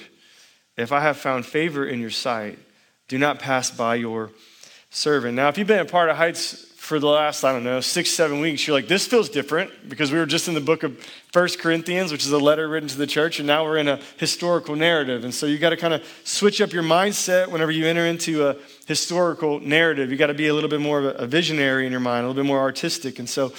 if 0.75 0.91
I 0.91 0.99
have 0.99 1.15
found 1.15 1.45
favor 1.45 1.85
in 1.85 2.01
your 2.01 2.09
sight, 2.09 2.59
do 3.07 3.17
not 3.17 3.39
pass 3.39 3.71
by 3.71 3.95
your 3.95 4.31
servant. 4.89 5.35
Now, 5.35 5.49
if 5.49 5.57
you've 5.57 5.67
been 5.67 5.79
a 5.79 5.85
part 5.85 6.09
of 6.09 6.17
Heights 6.17 6.65
for 6.77 6.99
the 6.99 7.07
last, 7.07 7.43
I 7.43 7.51
don't 7.51 7.63
know, 7.63 7.81
six, 7.81 8.09
seven 8.09 8.39
weeks, 8.39 8.65
you're 8.65 8.75
like, 8.75 8.87
this 8.87 9.05
feels 9.05 9.27
different 9.29 9.89
because 9.89 10.11
we 10.11 10.17
were 10.17 10.25
just 10.25 10.47
in 10.47 10.53
the 10.53 10.61
book 10.61 10.83
of 10.83 10.97
First 11.33 11.59
Corinthians, 11.59 12.11
which 12.11 12.25
is 12.25 12.31
a 12.31 12.37
letter 12.37 12.67
written 12.67 12.87
to 12.87 12.97
the 12.97 13.07
church, 13.07 13.39
and 13.39 13.47
now 13.47 13.65
we're 13.65 13.77
in 13.77 13.89
a 13.89 13.99
historical 14.17 14.75
narrative. 14.75 15.25
And 15.25 15.33
so 15.33 15.45
you've 15.45 15.59
got 15.59 15.71
to 15.71 15.77
kind 15.77 15.93
of 15.93 16.03
switch 16.23 16.61
up 16.61 16.71
your 16.71 16.83
mindset 16.83 17.51
whenever 17.51 17.71
you 17.71 17.85
enter 17.85 18.05
into 18.05 18.47
a 18.47 18.55
historical 18.85 19.59
narrative. 19.59 20.11
You 20.11 20.17
got 20.17 20.27
to 20.27 20.33
be 20.33 20.47
a 20.47 20.53
little 20.53 20.69
bit 20.69 20.79
more 20.79 20.99
of 20.99 21.19
a 21.19 21.27
visionary 21.27 21.85
in 21.85 21.91
your 21.91 21.99
mind, 21.99 22.23
a 22.23 22.29
little 22.29 22.41
bit 22.41 22.47
more 22.47 22.59
artistic. 22.59 23.19
And 23.19 23.29
so 23.29 23.51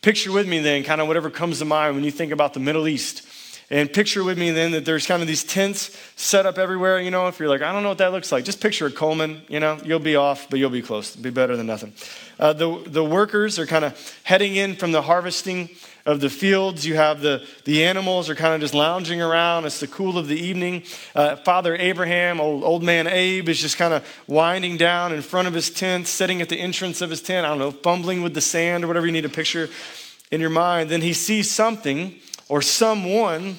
picture 0.00 0.30
with 0.30 0.46
me 0.46 0.60
then 0.60 0.84
kind 0.84 1.00
of 1.00 1.08
whatever 1.08 1.28
comes 1.30 1.58
to 1.58 1.64
mind 1.64 1.96
when 1.96 2.04
you 2.04 2.12
think 2.12 2.30
about 2.32 2.54
the 2.54 2.60
Middle 2.60 2.86
East. 2.86 3.26
And 3.68 3.92
picture 3.92 4.22
with 4.22 4.38
me 4.38 4.52
then 4.52 4.70
that 4.72 4.84
there's 4.84 5.06
kind 5.06 5.22
of 5.22 5.28
these 5.28 5.42
tents 5.42 5.96
set 6.14 6.46
up 6.46 6.56
everywhere. 6.56 7.00
You 7.00 7.10
know, 7.10 7.26
if 7.26 7.40
you're 7.40 7.48
like, 7.48 7.62
I 7.62 7.72
don't 7.72 7.82
know 7.82 7.88
what 7.88 7.98
that 7.98 8.12
looks 8.12 8.30
like, 8.30 8.44
just 8.44 8.60
picture 8.60 8.86
a 8.86 8.92
Coleman. 8.92 9.42
You 9.48 9.58
know, 9.58 9.78
you'll 9.84 9.98
be 9.98 10.14
off, 10.14 10.48
but 10.48 10.60
you'll 10.60 10.70
be 10.70 10.82
close. 10.82 11.12
It'll 11.12 11.24
be 11.24 11.30
better 11.30 11.56
than 11.56 11.66
nothing. 11.66 11.92
Uh, 12.38 12.52
the, 12.52 12.82
the 12.86 13.04
workers 13.04 13.58
are 13.58 13.66
kind 13.66 13.84
of 13.84 14.18
heading 14.22 14.54
in 14.54 14.76
from 14.76 14.92
the 14.92 15.02
harvesting 15.02 15.70
of 16.04 16.20
the 16.20 16.30
fields. 16.30 16.86
You 16.86 16.94
have 16.94 17.20
the, 17.20 17.44
the 17.64 17.84
animals 17.84 18.30
are 18.30 18.36
kind 18.36 18.54
of 18.54 18.60
just 18.60 18.72
lounging 18.72 19.20
around. 19.20 19.64
It's 19.64 19.80
the 19.80 19.88
cool 19.88 20.16
of 20.16 20.28
the 20.28 20.38
evening. 20.38 20.84
Uh, 21.14 21.34
Father 21.34 21.74
Abraham, 21.74 22.40
old, 22.40 22.62
old 22.62 22.84
man 22.84 23.08
Abe, 23.08 23.48
is 23.48 23.60
just 23.60 23.76
kind 23.76 23.92
of 23.92 24.06
winding 24.28 24.76
down 24.76 25.12
in 25.12 25.22
front 25.22 25.48
of 25.48 25.54
his 25.54 25.70
tent, 25.70 26.06
sitting 26.06 26.40
at 26.40 26.48
the 26.48 26.60
entrance 26.60 27.00
of 27.00 27.10
his 27.10 27.20
tent. 27.20 27.44
I 27.44 27.48
don't 27.48 27.58
know, 27.58 27.72
fumbling 27.72 28.22
with 28.22 28.34
the 28.34 28.40
sand 28.40 28.84
or 28.84 28.86
whatever 28.86 29.06
you 29.06 29.12
need 29.12 29.22
to 29.22 29.28
picture 29.28 29.68
in 30.30 30.40
your 30.40 30.50
mind. 30.50 30.88
Then 30.88 31.02
he 31.02 31.12
sees 31.12 31.50
something 31.50 32.14
or 32.48 32.62
someone 32.62 33.56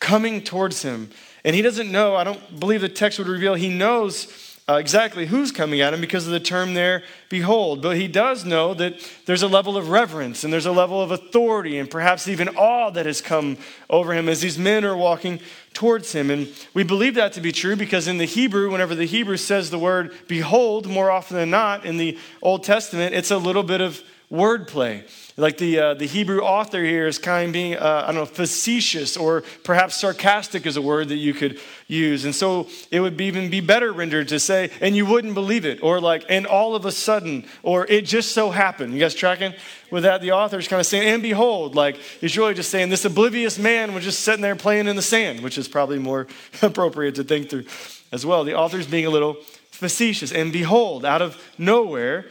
coming 0.00 0.42
towards 0.42 0.82
him. 0.82 1.10
And 1.44 1.54
he 1.54 1.62
doesn't 1.62 1.90
know, 1.90 2.14
I 2.16 2.24
don't 2.24 2.60
believe 2.60 2.80
the 2.80 2.88
text 2.88 3.18
would 3.18 3.28
reveal, 3.28 3.54
he 3.54 3.68
knows 3.68 4.48
uh, 4.68 4.74
exactly 4.74 5.24
who's 5.24 5.50
coming 5.50 5.80
at 5.80 5.94
him 5.94 6.00
because 6.00 6.26
of 6.26 6.32
the 6.32 6.40
term 6.40 6.74
there, 6.74 7.02
behold. 7.30 7.80
But 7.80 7.96
he 7.96 8.06
does 8.06 8.44
know 8.44 8.74
that 8.74 8.94
there's 9.24 9.42
a 9.42 9.48
level 9.48 9.78
of 9.78 9.88
reverence 9.88 10.44
and 10.44 10.52
there's 10.52 10.66
a 10.66 10.72
level 10.72 11.00
of 11.00 11.10
authority 11.10 11.78
and 11.78 11.90
perhaps 11.90 12.28
even 12.28 12.48
awe 12.50 12.90
that 12.90 13.06
has 13.06 13.22
come 13.22 13.56
over 13.88 14.12
him 14.12 14.28
as 14.28 14.42
these 14.42 14.58
men 14.58 14.84
are 14.84 14.96
walking 14.96 15.40
towards 15.72 16.12
him. 16.12 16.30
And 16.30 16.48
we 16.74 16.82
believe 16.82 17.14
that 17.14 17.32
to 17.34 17.40
be 17.40 17.50
true 17.50 17.76
because 17.76 18.08
in 18.08 18.18
the 18.18 18.26
Hebrew, 18.26 18.70
whenever 18.70 18.94
the 18.94 19.06
Hebrew 19.06 19.38
says 19.38 19.70
the 19.70 19.78
word 19.78 20.14
behold, 20.28 20.86
more 20.86 21.10
often 21.10 21.38
than 21.38 21.48
not 21.48 21.86
in 21.86 21.96
the 21.96 22.18
Old 22.42 22.62
Testament, 22.62 23.14
it's 23.14 23.30
a 23.30 23.38
little 23.38 23.62
bit 23.62 23.80
of 23.80 24.02
wordplay. 24.30 25.08
Like 25.38 25.56
the, 25.56 25.78
uh, 25.78 25.94
the 25.94 26.06
Hebrew 26.06 26.40
author 26.40 26.82
here 26.82 27.06
is 27.06 27.18
kind 27.18 27.46
of 27.46 27.52
being, 27.52 27.76
uh, 27.76 28.04
I 28.04 28.12
don't 28.12 28.16
know, 28.16 28.26
facetious 28.26 29.16
or 29.16 29.42
perhaps 29.62 29.96
sarcastic 29.96 30.66
is 30.66 30.76
a 30.76 30.82
word 30.82 31.08
that 31.08 31.16
you 31.16 31.32
could 31.32 31.60
use. 31.86 32.24
And 32.24 32.34
so 32.34 32.68
it 32.90 33.00
would 33.00 33.16
be, 33.16 33.26
even 33.26 33.48
be 33.48 33.60
better 33.60 33.92
rendered 33.92 34.28
to 34.28 34.40
say, 34.40 34.70
and 34.80 34.94
you 34.94 35.06
wouldn't 35.06 35.34
believe 35.34 35.64
it, 35.64 35.82
or 35.82 36.00
like, 36.00 36.24
and 36.28 36.46
all 36.46 36.74
of 36.74 36.84
a 36.84 36.92
sudden, 36.92 37.46
or 37.62 37.86
it 37.86 38.04
just 38.04 38.32
so 38.32 38.50
happened. 38.50 38.92
You 38.92 39.00
guys 39.00 39.14
tracking 39.14 39.54
with 39.90 40.02
that? 40.02 40.20
The 40.20 40.32
author 40.32 40.58
is 40.58 40.68
kind 40.68 40.80
of 40.80 40.86
saying, 40.86 41.08
and 41.08 41.22
behold, 41.22 41.74
like, 41.74 41.96
he's 41.96 42.36
really 42.36 42.54
just 42.54 42.70
saying 42.70 42.90
this 42.90 43.04
oblivious 43.04 43.58
man 43.58 43.94
was 43.94 44.04
just 44.04 44.20
sitting 44.20 44.42
there 44.42 44.56
playing 44.56 44.88
in 44.88 44.96
the 44.96 45.02
sand, 45.02 45.40
which 45.40 45.56
is 45.56 45.68
probably 45.68 45.98
more 45.98 46.26
appropriate 46.62 47.14
to 47.14 47.24
think 47.24 47.48
through 47.48 47.64
as 48.12 48.26
well. 48.26 48.44
The 48.44 48.54
author's 48.54 48.86
being 48.86 49.06
a 49.06 49.10
little 49.10 49.36
facetious. 49.70 50.32
And 50.32 50.52
behold, 50.52 51.04
out 51.04 51.22
of 51.22 51.40
nowhere, 51.56 52.26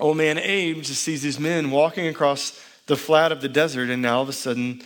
old 0.00 0.16
man 0.16 0.38
Abe 0.38 0.82
just 0.82 1.02
sees 1.02 1.22
these 1.22 1.38
men 1.38 1.70
walking 1.70 2.06
across 2.06 2.60
the 2.86 2.96
flat 2.96 3.32
of 3.32 3.40
the 3.40 3.48
desert, 3.48 3.90
and 3.90 4.02
now 4.02 4.16
all 4.16 4.22
of 4.22 4.28
a 4.28 4.32
sudden 4.32 4.82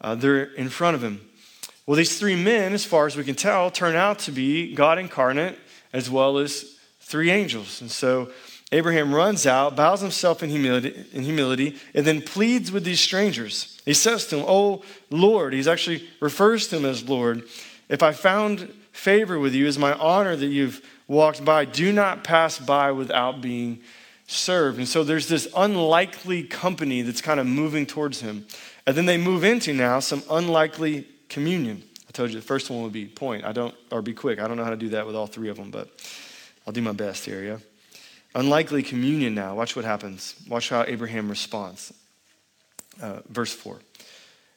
uh, 0.00 0.14
they're 0.14 0.44
in 0.54 0.68
front 0.68 0.94
of 0.94 1.02
him. 1.02 1.20
Well, 1.86 1.96
these 1.96 2.18
three 2.18 2.36
men, 2.36 2.72
as 2.72 2.84
far 2.84 3.06
as 3.06 3.16
we 3.16 3.24
can 3.24 3.36
tell, 3.36 3.70
turn 3.70 3.94
out 3.94 4.18
to 4.20 4.32
be 4.32 4.74
God 4.74 4.98
incarnate 4.98 5.56
as 5.92 6.10
well 6.10 6.38
as 6.38 6.76
three 7.00 7.30
angels. 7.30 7.80
And 7.80 7.90
so 7.90 8.30
Abraham 8.72 9.14
runs 9.14 9.46
out, 9.46 9.76
bows 9.76 10.00
himself 10.00 10.42
in 10.42 10.50
humility, 10.50 11.04
in 11.12 11.22
humility, 11.22 11.76
and 11.94 12.04
then 12.04 12.20
pleads 12.20 12.72
with 12.72 12.82
these 12.82 13.00
strangers. 13.00 13.80
He 13.84 13.94
says 13.94 14.26
to 14.26 14.36
them, 14.36 14.44
Oh 14.48 14.82
Lord, 15.10 15.52
he 15.52 15.70
actually 15.70 16.08
refers 16.20 16.66
to 16.68 16.78
him 16.78 16.84
as 16.84 17.08
Lord. 17.08 17.44
If 17.88 18.02
I 18.02 18.12
found 18.12 18.72
favor 18.90 19.38
with 19.38 19.54
you, 19.54 19.66
is 19.66 19.78
my 19.78 19.92
honor 19.92 20.34
that 20.34 20.46
you've 20.46 20.84
walked 21.06 21.44
by. 21.44 21.64
Do 21.64 21.92
not 21.92 22.24
pass 22.24 22.58
by 22.58 22.90
without 22.90 23.40
being 23.40 23.80
served. 24.26 24.78
And 24.78 24.88
so 24.88 25.04
there's 25.04 25.28
this 25.28 25.48
unlikely 25.56 26.42
company 26.44 27.02
that's 27.02 27.20
kind 27.20 27.38
of 27.38 27.46
moving 27.46 27.86
towards 27.86 28.20
him. 28.20 28.46
And 28.86 28.96
then 28.96 29.06
they 29.06 29.16
move 29.16 29.44
into 29.44 29.72
now 29.72 30.00
some 30.00 30.22
unlikely 30.30 31.06
communion. 31.28 31.82
I 32.08 32.12
told 32.12 32.30
you 32.30 32.36
the 32.36 32.46
first 32.46 32.70
one 32.70 32.82
would 32.82 32.92
be 32.92 33.06
point. 33.06 33.44
I 33.44 33.52
don't, 33.52 33.74
or 33.90 34.02
be 34.02 34.14
quick. 34.14 34.40
I 34.40 34.48
don't 34.48 34.56
know 34.56 34.64
how 34.64 34.70
to 34.70 34.76
do 34.76 34.90
that 34.90 35.06
with 35.06 35.14
all 35.14 35.26
three 35.26 35.48
of 35.48 35.56
them, 35.56 35.70
but 35.70 35.88
I'll 36.66 36.72
do 36.72 36.82
my 36.82 36.92
best 36.92 37.24
here, 37.24 37.42
yeah? 37.42 37.58
Unlikely 38.34 38.82
communion 38.82 39.34
now. 39.34 39.54
Watch 39.54 39.76
what 39.76 39.84
happens. 39.84 40.34
Watch 40.48 40.68
how 40.68 40.84
Abraham 40.86 41.28
responds. 41.28 41.92
Uh, 43.00 43.20
verse 43.28 43.52
4. 43.52 43.78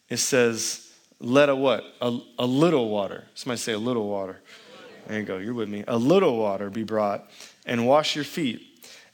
It 0.10 0.18
says, 0.18 0.92
let 1.20 1.50
a 1.50 1.56
what? 1.56 1.84
A, 2.02 2.20
a 2.38 2.46
little 2.46 2.90
water. 2.90 3.26
Somebody 3.36 3.60
say 3.60 3.74
a 3.74 3.80
little 3.80 4.08
water. 4.08 4.40
There 5.08 5.20
you 5.20 5.26
go. 5.26 5.38
You're 5.38 5.54
with 5.54 5.70
me. 5.70 5.84
A 5.88 5.98
little 5.98 6.38
water 6.38 6.70
be 6.70 6.84
brought 6.84 7.30
and 7.66 7.88
wash 7.88 8.16
your 8.16 8.26
feet 8.26 8.69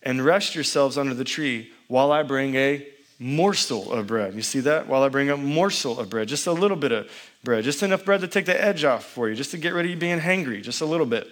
and 0.06 0.24
rest 0.24 0.56
yourselves 0.56 0.98
under 0.98 1.14
the 1.14 1.24
tree 1.24 1.72
while 1.88 2.12
I 2.12 2.24
bring 2.24 2.56
a 2.56 2.88
morsel 3.20 3.92
of 3.92 4.08
bread. 4.08 4.34
You 4.36 4.42
see 4.42 4.60
that? 4.62 4.88
While 4.88 5.04
I 5.04 5.10
bring 5.10 5.30
a 5.30 5.38
morsel 5.38 6.00
of 6.00 6.10
bread, 6.10 6.28
just 6.28 6.48
a 6.48 6.52
little 6.52 6.78
bit 6.78 6.92
of 6.92 7.10
bread, 7.44 7.64
just 7.64 7.82
enough 7.82 8.06
bread 8.06 8.22
to 8.22 8.28
take 8.28 8.46
the 8.46 8.62
edge 8.62 8.84
off 8.84 9.06
for 9.06 9.30
you, 9.30 9.36
just 9.36 9.52
to 9.52 9.58
get 9.58 9.74
rid 9.74 9.86
of 9.86 9.92
you 9.92 9.98
being 9.98 10.20
hangry, 10.20 10.62
just 10.62 10.82
a 10.82 10.86
little 10.86 11.06
bit, 11.06 11.28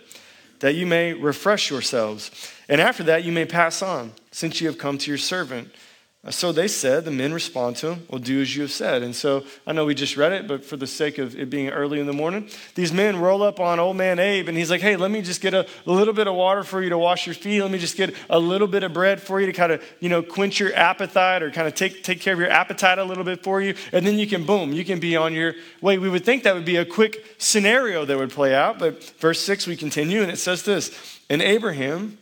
that 0.59 0.75
you 0.75 0.85
may 0.85 1.13
refresh 1.13 1.69
yourselves. 1.69 2.51
And 2.69 2.79
after 2.79 3.03
that, 3.03 3.23
you 3.23 3.31
may 3.31 3.45
pass 3.45 3.81
on, 3.81 4.13
since 4.31 4.61
you 4.61 4.67
have 4.67 4.77
come 4.77 4.97
to 4.97 5.11
your 5.11 5.17
servant. 5.17 5.69
So 6.29 6.53
they 6.53 6.69
said, 6.69 7.03
the 7.03 7.11
men 7.11 7.33
respond 7.33 7.75
to 7.77 7.91
him, 7.91 8.07
Well, 8.09 8.19
do 8.19 8.39
as 8.39 8.55
you 8.55 8.61
have 8.61 8.71
said. 8.71 9.03
And 9.03 9.13
so 9.13 9.43
I 9.67 9.73
know 9.73 9.83
we 9.83 9.93
just 9.93 10.15
read 10.15 10.31
it, 10.31 10.47
but 10.47 10.63
for 10.63 10.77
the 10.77 10.87
sake 10.87 11.17
of 11.17 11.37
it 11.37 11.49
being 11.49 11.67
early 11.67 11.99
in 11.99 12.05
the 12.05 12.13
morning, 12.13 12.47
these 12.75 12.93
men 12.93 13.19
roll 13.19 13.43
up 13.43 13.59
on 13.59 13.77
old 13.77 13.97
man 13.97 14.19
Abe, 14.19 14.47
and 14.47 14.57
he's 14.57 14.69
like, 14.69 14.79
Hey, 14.79 14.95
let 14.95 15.11
me 15.11 15.21
just 15.21 15.41
get 15.41 15.53
a, 15.53 15.67
little 15.85 16.13
bit 16.13 16.27
of 16.27 16.35
water 16.35 16.63
for 16.63 16.81
you 16.81 16.89
to 16.91 16.97
wash 16.97 17.27
your 17.27 17.35
feet. 17.35 17.61
Let 17.61 17.71
me 17.71 17.77
just 17.77 17.97
get 17.97 18.15
a 18.29 18.39
little 18.39 18.69
bit 18.69 18.83
of 18.83 18.93
bread 18.93 19.21
for 19.21 19.41
you 19.41 19.47
to 19.47 19.51
kind 19.51 19.73
of, 19.73 19.83
you 19.99 20.07
know, 20.07 20.23
quench 20.23 20.61
your 20.61 20.73
appetite 20.73 21.43
or 21.43 21.51
kind 21.51 21.67
of 21.67 21.75
take, 21.75 22.03
take 22.03 22.21
care 22.21 22.33
of 22.33 22.39
your 22.39 22.49
appetite 22.49 22.99
a 22.99 23.03
little 23.03 23.25
bit 23.25 23.43
for 23.43 23.61
you. 23.61 23.75
And 23.91 24.07
then 24.07 24.17
you 24.17 24.25
can, 24.25 24.45
boom, 24.45 24.71
you 24.71 24.85
can 24.85 25.01
be 25.01 25.17
on 25.17 25.33
your 25.33 25.55
way. 25.81 25.97
We 25.97 26.07
would 26.07 26.23
think 26.23 26.43
that 26.43 26.55
would 26.55 26.63
be 26.63 26.77
a 26.77 26.85
quick 26.85 27.35
scenario 27.37 28.05
that 28.05 28.17
would 28.17 28.31
play 28.31 28.55
out, 28.55 28.79
but 28.79 29.03
verse 29.19 29.41
6, 29.41 29.67
we 29.67 29.75
continue, 29.75 30.21
and 30.21 30.31
it 30.31 30.37
says 30.37 30.63
this 30.63 31.19
And 31.29 31.41
Abraham 31.41 32.17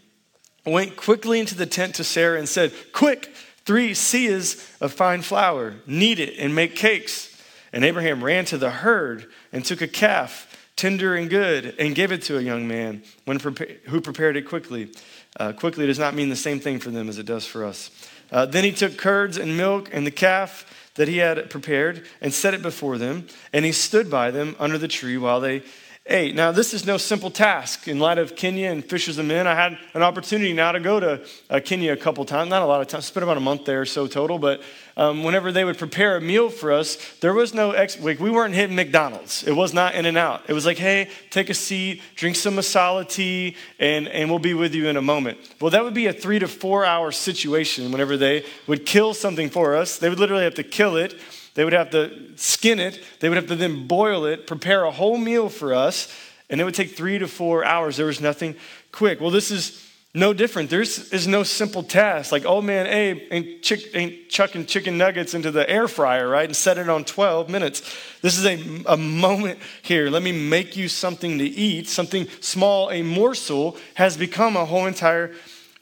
went 0.65 0.95
quickly 0.95 1.39
into 1.39 1.53
the 1.53 1.67
tent 1.67 1.95
to 1.95 2.03
Sarah 2.03 2.39
and 2.39 2.49
said, 2.49 2.73
Quick, 2.93 3.31
Three 3.71 3.91
seahs 3.91 4.69
of 4.81 4.91
fine 4.91 5.21
flour, 5.21 5.75
knead 5.87 6.19
it 6.19 6.37
and 6.37 6.53
make 6.53 6.75
cakes. 6.75 7.41
And 7.71 7.85
Abraham 7.85 8.21
ran 8.21 8.43
to 8.47 8.57
the 8.57 8.69
herd 8.69 9.27
and 9.53 9.63
took 9.63 9.79
a 9.79 9.87
calf, 9.87 10.69
tender 10.75 11.15
and 11.15 11.29
good, 11.29 11.75
and 11.79 11.95
gave 11.95 12.11
it 12.11 12.21
to 12.23 12.37
a 12.37 12.41
young 12.41 12.67
man 12.67 13.01
when 13.23 13.39
who 13.39 14.01
prepared 14.01 14.35
it 14.35 14.41
quickly. 14.41 14.91
Uh, 15.39 15.53
quickly 15.53 15.87
does 15.87 15.97
not 15.97 16.13
mean 16.13 16.27
the 16.27 16.35
same 16.35 16.59
thing 16.59 16.79
for 16.79 16.89
them 16.89 17.07
as 17.07 17.17
it 17.17 17.25
does 17.25 17.45
for 17.45 17.63
us. 17.63 17.91
Uh, 18.29 18.45
then 18.45 18.65
he 18.65 18.73
took 18.73 18.97
curds 18.97 19.37
and 19.37 19.55
milk 19.55 19.87
and 19.93 20.05
the 20.05 20.11
calf 20.11 20.65
that 20.95 21.07
he 21.07 21.19
had 21.19 21.49
prepared 21.49 22.05
and 22.19 22.33
set 22.33 22.53
it 22.53 22.61
before 22.61 22.97
them, 22.97 23.25
and 23.53 23.63
he 23.63 23.71
stood 23.71 24.11
by 24.11 24.31
them 24.31 24.53
under 24.59 24.77
the 24.77 24.89
tree 24.89 25.17
while 25.17 25.39
they 25.39 25.63
Hey, 26.11 26.33
now 26.33 26.51
this 26.51 26.73
is 26.73 26.85
no 26.85 26.97
simple 26.97 27.31
task. 27.31 27.87
In 27.87 27.97
light 27.97 28.17
of 28.17 28.35
Kenya 28.35 28.69
and 28.69 28.83
Fishers 28.83 29.17
of 29.17 29.25
Men, 29.25 29.47
I 29.47 29.55
had 29.55 29.77
an 29.93 30.03
opportunity 30.03 30.51
now 30.51 30.73
to 30.73 30.81
go 30.81 30.99
to 30.99 31.25
uh, 31.49 31.61
Kenya 31.63 31.93
a 31.93 31.95
couple 31.95 32.25
times, 32.25 32.49
not 32.49 32.61
a 32.61 32.65
lot 32.65 32.81
of 32.81 32.87
times, 32.87 33.05
spent 33.05 33.23
about 33.23 33.37
a 33.37 33.39
month 33.39 33.63
there 33.63 33.79
or 33.79 33.85
so 33.85 34.07
total, 34.07 34.37
but 34.37 34.61
um, 34.97 35.23
whenever 35.23 35.53
they 35.53 35.63
would 35.63 35.77
prepare 35.77 36.17
a 36.17 36.21
meal 36.21 36.49
for 36.49 36.73
us, 36.73 36.97
there 37.21 37.33
was 37.33 37.53
no, 37.53 37.71
ex- 37.71 37.97
like, 38.01 38.19
we 38.19 38.29
weren't 38.29 38.53
hitting 38.53 38.75
McDonald's. 38.75 39.43
It 39.47 39.53
was 39.53 39.73
not 39.73 39.95
in 39.95 40.05
and 40.05 40.17
out. 40.17 40.41
It 40.49 40.53
was 40.53 40.65
like, 40.65 40.77
hey, 40.77 41.09
take 41.29 41.49
a 41.49 41.53
seat, 41.53 42.01
drink 42.15 42.35
some 42.35 42.57
masala 42.57 43.07
tea, 43.07 43.55
and, 43.79 44.09
and 44.09 44.29
we'll 44.29 44.39
be 44.39 44.53
with 44.53 44.75
you 44.75 44.89
in 44.89 44.97
a 44.97 45.01
moment. 45.01 45.37
Well, 45.61 45.71
that 45.71 45.81
would 45.81 45.93
be 45.93 46.07
a 46.07 46.13
three 46.13 46.39
to 46.39 46.47
four 46.49 46.83
hour 46.83 47.13
situation 47.13 47.89
whenever 47.89 48.17
they 48.17 48.43
would 48.67 48.85
kill 48.85 49.13
something 49.13 49.49
for 49.49 49.77
us. 49.77 49.97
They 49.97 50.09
would 50.09 50.19
literally 50.19 50.43
have 50.43 50.55
to 50.55 50.63
kill 50.63 50.97
it 50.97 51.17
they 51.53 51.63
would 51.63 51.73
have 51.73 51.89
to 51.91 52.37
skin 52.37 52.79
it, 52.79 53.03
they 53.19 53.29
would 53.29 53.37
have 53.37 53.47
to 53.47 53.55
then 53.55 53.87
boil 53.87 54.25
it, 54.25 54.47
prepare 54.47 54.83
a 54.83 54.91
whole 54.91 55.17
meal 55.17 55.49
for 55.49 55.73
us, 55.73 56.13
and 56.49 56.61
it 56.61 56.63
would 56.63 56.75
take 56.75 56.95
three 56.95 57.19
to 57.19 57.27
four 57.27 57.63
hours. 57.63 57.97
There 57.97 58.05
was 58.05 58.21
nothing 58.21 58.55
quick. 58.91 59.19
Well, 59.19 59.31
this 59.31 59.51
is 59.51 59.85
No 60.13 60.33
different. 60.33 60.69
There's 60.69 61.13
is 61.13 61.25
no 61.25 61.43
simple 61.43 61.83
task 61.83 62.33
like, 62.33 62.45
oh 62.45 62.61
man, 62.61 62.85
Abe 62.85 63.19
ain't, 63.31 63.63
chick, 63.63 63.91
ain't 63.93 64.27
chucking 64.27 64.65
chicken 64.65 64.97
nuggets 64.97 65.33
into 65.33 65.51
the 65.51 65.69
air 65.69 65.87
fryer, 65.87 66.27
right, 66.27 66.43
and 66.43 66.55
set 66.55 66.77
it 66.77 66.89
on 66.89 67.05
12 67.05 67.47
minutes. 67.47 67.81
This 68.21 68.37
is 68.37 68.45
a, 68.45 68.83
a 68.87 68.97
moment 68.97 69.59
here. 69.81 70.09
Let 70.09 70.21
me 70.21 70.33
make 70.33 70.75
you 70.75 70.89
something 70.89 71.37
to 71.37 71.45
eat. 71.45 71.87
Something 71.87 72.27
small, 72.41 72.91
a 72.91 73.01
morsel, 73.03 73.77
has 73.93 74.17
become 74.17 74.57
a 74.57 74.65
whole 74.65 74.85
entire 74.85 75.31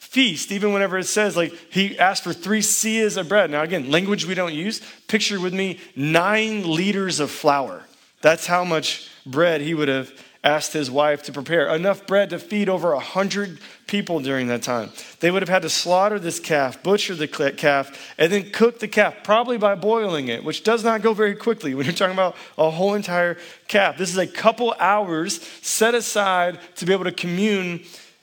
feast. 0.10 0.52
Even 0.52 0.74
whenever 0.74 0.98
it 0.98 1.06
says, 1.06 1.38
like, 1.38 1.54
he 1.72 1.98
asked 2.00 2.24
for 2.24 2.34
three 2.34 2.62
seahs 2.62 3.16
of 3.16 3.30
bread. 3.30 3.52
Now, 3.52 3.62
again, 3.62 3.92
language 3.92 4.26
we 4.26 4.34
don't 4.34 4.54
use. 4.54 4.82
Picture 5.08 5.40
with 5.40 5.54
me 5.54 5.80
nine 5.96 6.68
liters 6.68 7.20
of 7.20 7.30
flour. 7.30 7.86
That's 8.22 8.48
how 8.48 8.64
much 8.64 9.10
bread 9.26 9.62
he 9.62 9.74
would 9.74 9.88
have 9.88 10.12
asked 10.44 10.74
his 10.74 10.90
wife 10.90 11.22
to 11.24 11.32
prepare 11.32 11.68
enough 11.76 12.08
bread 12.08 12.32
to 12.32 12.40
feed 12.40 12.70
over 12.70 12.94
a 12.94 13.00
hundred 13.00 13.60
people 13.88 14.20
during 14.20 14.48
that 14.48 14.64
time. 14.64 14.90
They 15.20 15.30
would 15.30 15.42
have 15.42 15.50
had 15.50 15.62
to 15.62 15.70
slaughter 15.70 16.18
this 16.18 16.40
calf, 16.40 16.82
butcher 16.82 17.14
the 17.14 17.28
calf, 17.28 18.16
and 18.18 18.32
then 18.32 18.50
cook 18.50 18.80
the 18.80 18.88
calf, 18.88 19.18
probably 19.24 19.58
by 19.58 19.76
boiling 19.76 20.30
it, 20.30 20.44
which 20.44 20.64
does 20.64 20.84
not 20.84 21.02
go 21.02 21.14
very 21.14 21.36
quickly 21.36 21.76
when 21.76 21.86
you're 21.86 21.94
talking 21.94 22.14
about 22.14 22.36
a 22.58 22.72
whole 22.72 22.96
entire 22.96 23.38
calf. 23.68 23.98
This 23.98 24.10
is 24.10 24.18
a 24.18 24.28
couple 24.28 24.74
hours 24.80 25.42
set 25.62 25.94
aside 25.94 26.58
to 26.78 26.86
be 26.86 26.94
able 26.94 27.04
to 27.04 27.12
commune 27.12 27.82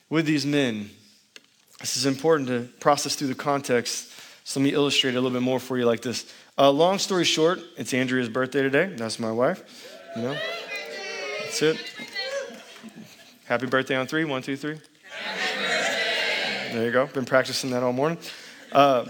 with 0.09 0.26
these 0.26 0.47
men. 0.47 0.90
This 1.80 1.97
is 1.97 2.06
important 2.06 2.49
to 2.49 2.68
process 2.80 3.16
through 3.16 3.28
the 3.28 3.35
context. 3.35 4.11
So 4.45 4.61
let 4.61 4.64
me 4.64 4.73
illustrate 4.73 5.11
a 5.11 5.21
little 5.21 5.30
bit 5.30 5.42
more 5.42 5.61
for 5.61 5.76
you 5.76 5.85
like 5.85 6.02
this. 6.02 6.33
Uh, 6.56 6.71
long 6.71 6.99
story 6.99 7.25
short, 7.25 7.61
it's 7.76 7.92
Andrea's 7.92 8.28
birthday 8.28 8.62
today. 8.62 8.95
That's 8.97 9.18
my 9.18 9.30
wife. 9.30 9.62
You 10.16 10.23
know. 10.23 10.38
That's 11.42 11.62
it. 11.62 11.76
Happy 13.45 13.66
birthday 13.66 13.97
on 13.97 14.06
three. 14.06 14.25
One, 14.25 14.42
two, 14.42 14.56
three. 14.56 14.78
There 16.73 16.85
you 16.85 16.92
go. 16.92 17.06
Been 17.06 17.25
practicing 17.25 17.71
that 17.71 17.83
all 17.83 17.92
morning. 17.92 18.18
Uh, 18.73 19.06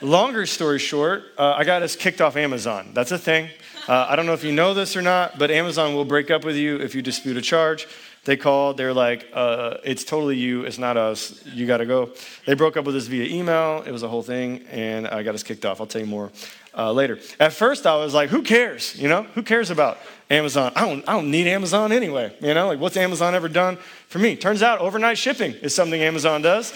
longer 0.00 0.46
story 0.46 0.78
short, 0.78 1.24
uh, 1.38 1.54
I 1.56 1.64
got 1.64 1.82
us 1.82 1.96
kicked 1.96 2.20
off 2.20 2.36
Amazon. 2.36 2.90
That's 2.92 3.10
a 3.10 3.18
thing. 3.18 3.50
Uh, 3.88 4.06
I 4.08 4.16
don't 4.16 4.26
know 4.26 4.34
if 4.34 4.44
you 4.44 4.52
know 4.52 4.74
this 4.74 4.96
or 4.96 5.02
not, 5.02 5.38
but 5.38 5.50
Amazon 5.50 5.94
will 5.94 6.04
break 6.04 6.30
up 6.30 6.44
with 6.44 6.56
you 6.56 6.76
if 6.76 6.94
you 6.94 7.02
dispute 7.02 7.36
a 7.36 7.40
charge. 7.40 7.86
They 8.28 8.36
called, 8.36 8.76
they're 8.76 8.92
like, 8.92 9.26
uh, 9.32 9.78
it's 9.84 10.04
totally 10.04 10.36
you, 10.36 10.64
it's 10.64 10.76
not 10.76 10.98
us, 10.98 11.42
you 11.46 11.66
gotta 11.66 11.86
go. 11.86 12.10
They 12.44 12.52
broke 12.52 12.76
up 12.76 12.84
with 12.84 12.94
us 12.94 13.06
via 13.06 13.24
email, 13.24 13.82
it 13.86 13.90
was 13.90 14.02
a 14.02 14.08
whole 14.08 14.22
thing, 14.22 14.66
and 14.70 15.08
I 15.08 15.22
got 15.22 15.34
us 15.34 15.42
kicked 15.42 15.64
off. 15.64 15.80
I'll 15.80 15.86
tell 15.86 16.02
you 16.02 16.06
more 16.06 16.30
uh, 16.76 16.92
later. 16.92 17.18
At 17.40 17.54
first, 17.54 17.86
I 17.86 17.96
was 17.96 18.12
like, 18.12 18.28
who 18.28 18.42
cares? 18.42 18.94
You 19.00 19.08
know, 19.08 19.22
who 19.34 19.42
cares 19.42 19.70
about 19.70 19.96
Amazon? 20.28 20.72
I 20.76 20.86
don't, 20.86 21.08
I 21.08 21.14
don't 21.14 21.30
need 21.30 21.46
Amazon 21.46 21.90
anyway. 21.90 22.36
You 22.42 22.52
know, 22.52 22.68
like 22.68 22.78
what's 22.78 22.98
Amazon 22.98 23.34
ever 23.34 23.48
done 23.48 23.78
for 24.08 24.18
me? 24.18 24.36
Turns 24.36 24.62
out 24.62 24.78
overnight 24.80 25.16
shipping 25.16 25.54
is 25.62 25.74
something 25.74 26.02
Amazon 26.02 26.42
does. 26.42 26.74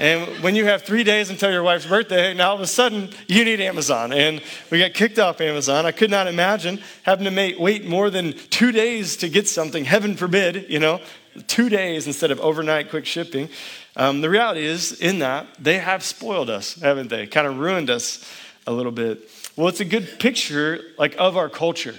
And 0.00 0.42
when 0.42 0.54
you 0.54 0.64
have 0.64 0.82
three 0.82 1.04
days 1.04 1.28
until 1.28 1.52
your 1.52 1.62
wife's 1.62 1.84
birthday, 1.84 2.32
now 2.32 2.48
all 2.48 2.54
of 2.54 2.62
a 2.62 2.66
sudden 2.66 3.10
you 3.28 3.44
need 3.44 3.60
Amazon. 3.60 4.14
And 4.14 4.40
we 4.70 4.78
got 4.78 4.94
kicked 4.94 5.18
off 5.18 5.42
Amazon. 5.42 5.84
I 5.84 5.92
could 5.92 6.10
not 6.10 6.26
imagine 6.26 6.80
having 7.02 7.26
to 7.26 7.56
wait 7.58 7.86
more 7.86 8.08
than 8.08 8.32
two 8.48 8.72
days 8.72 9.18
to 9.18 9.28
get 9.28 9.46
something. 9.46 9.84
Heaven 9.84 10.16
forbid, 10.16 10.70
you 10.70 10.78
know, 10.78 11.00
two 11.48 11.68
days 11.68 12.06
instead 12.06 12.30
of 12.30 12.40
overnight 12.40 12.88
quick 12.88 13.04
shipping. 13.04 13.50
Um, 13.94 14.22
the 14.22 14.30
reality 14.30 14.64
is, 14.64 14.92
in 14.92 15.18
that, 15.18 15.48
they 15.58 15.78
have 15.78 16.02
spoiled 16.02 16.48
us, 16.48 16.80
haven't 16.80 17.10
they? 17.10 17.26
Kind 17.26 17.46
of 17.46 17.58
ruined 17.58 17.90
us 17.90 18.24
a 18.66 18.72
little 18.72 18.92
bit. 18.92 19.28
Well, 19.54 19.68
it's 19.68 19.80
a 19.80 19.84
good 19.84 20.18
picture, 20.18 20.80
like, 20.96 21.14
of 21.18 21.36
our 21.36 21.50
culture. 21.50 21.96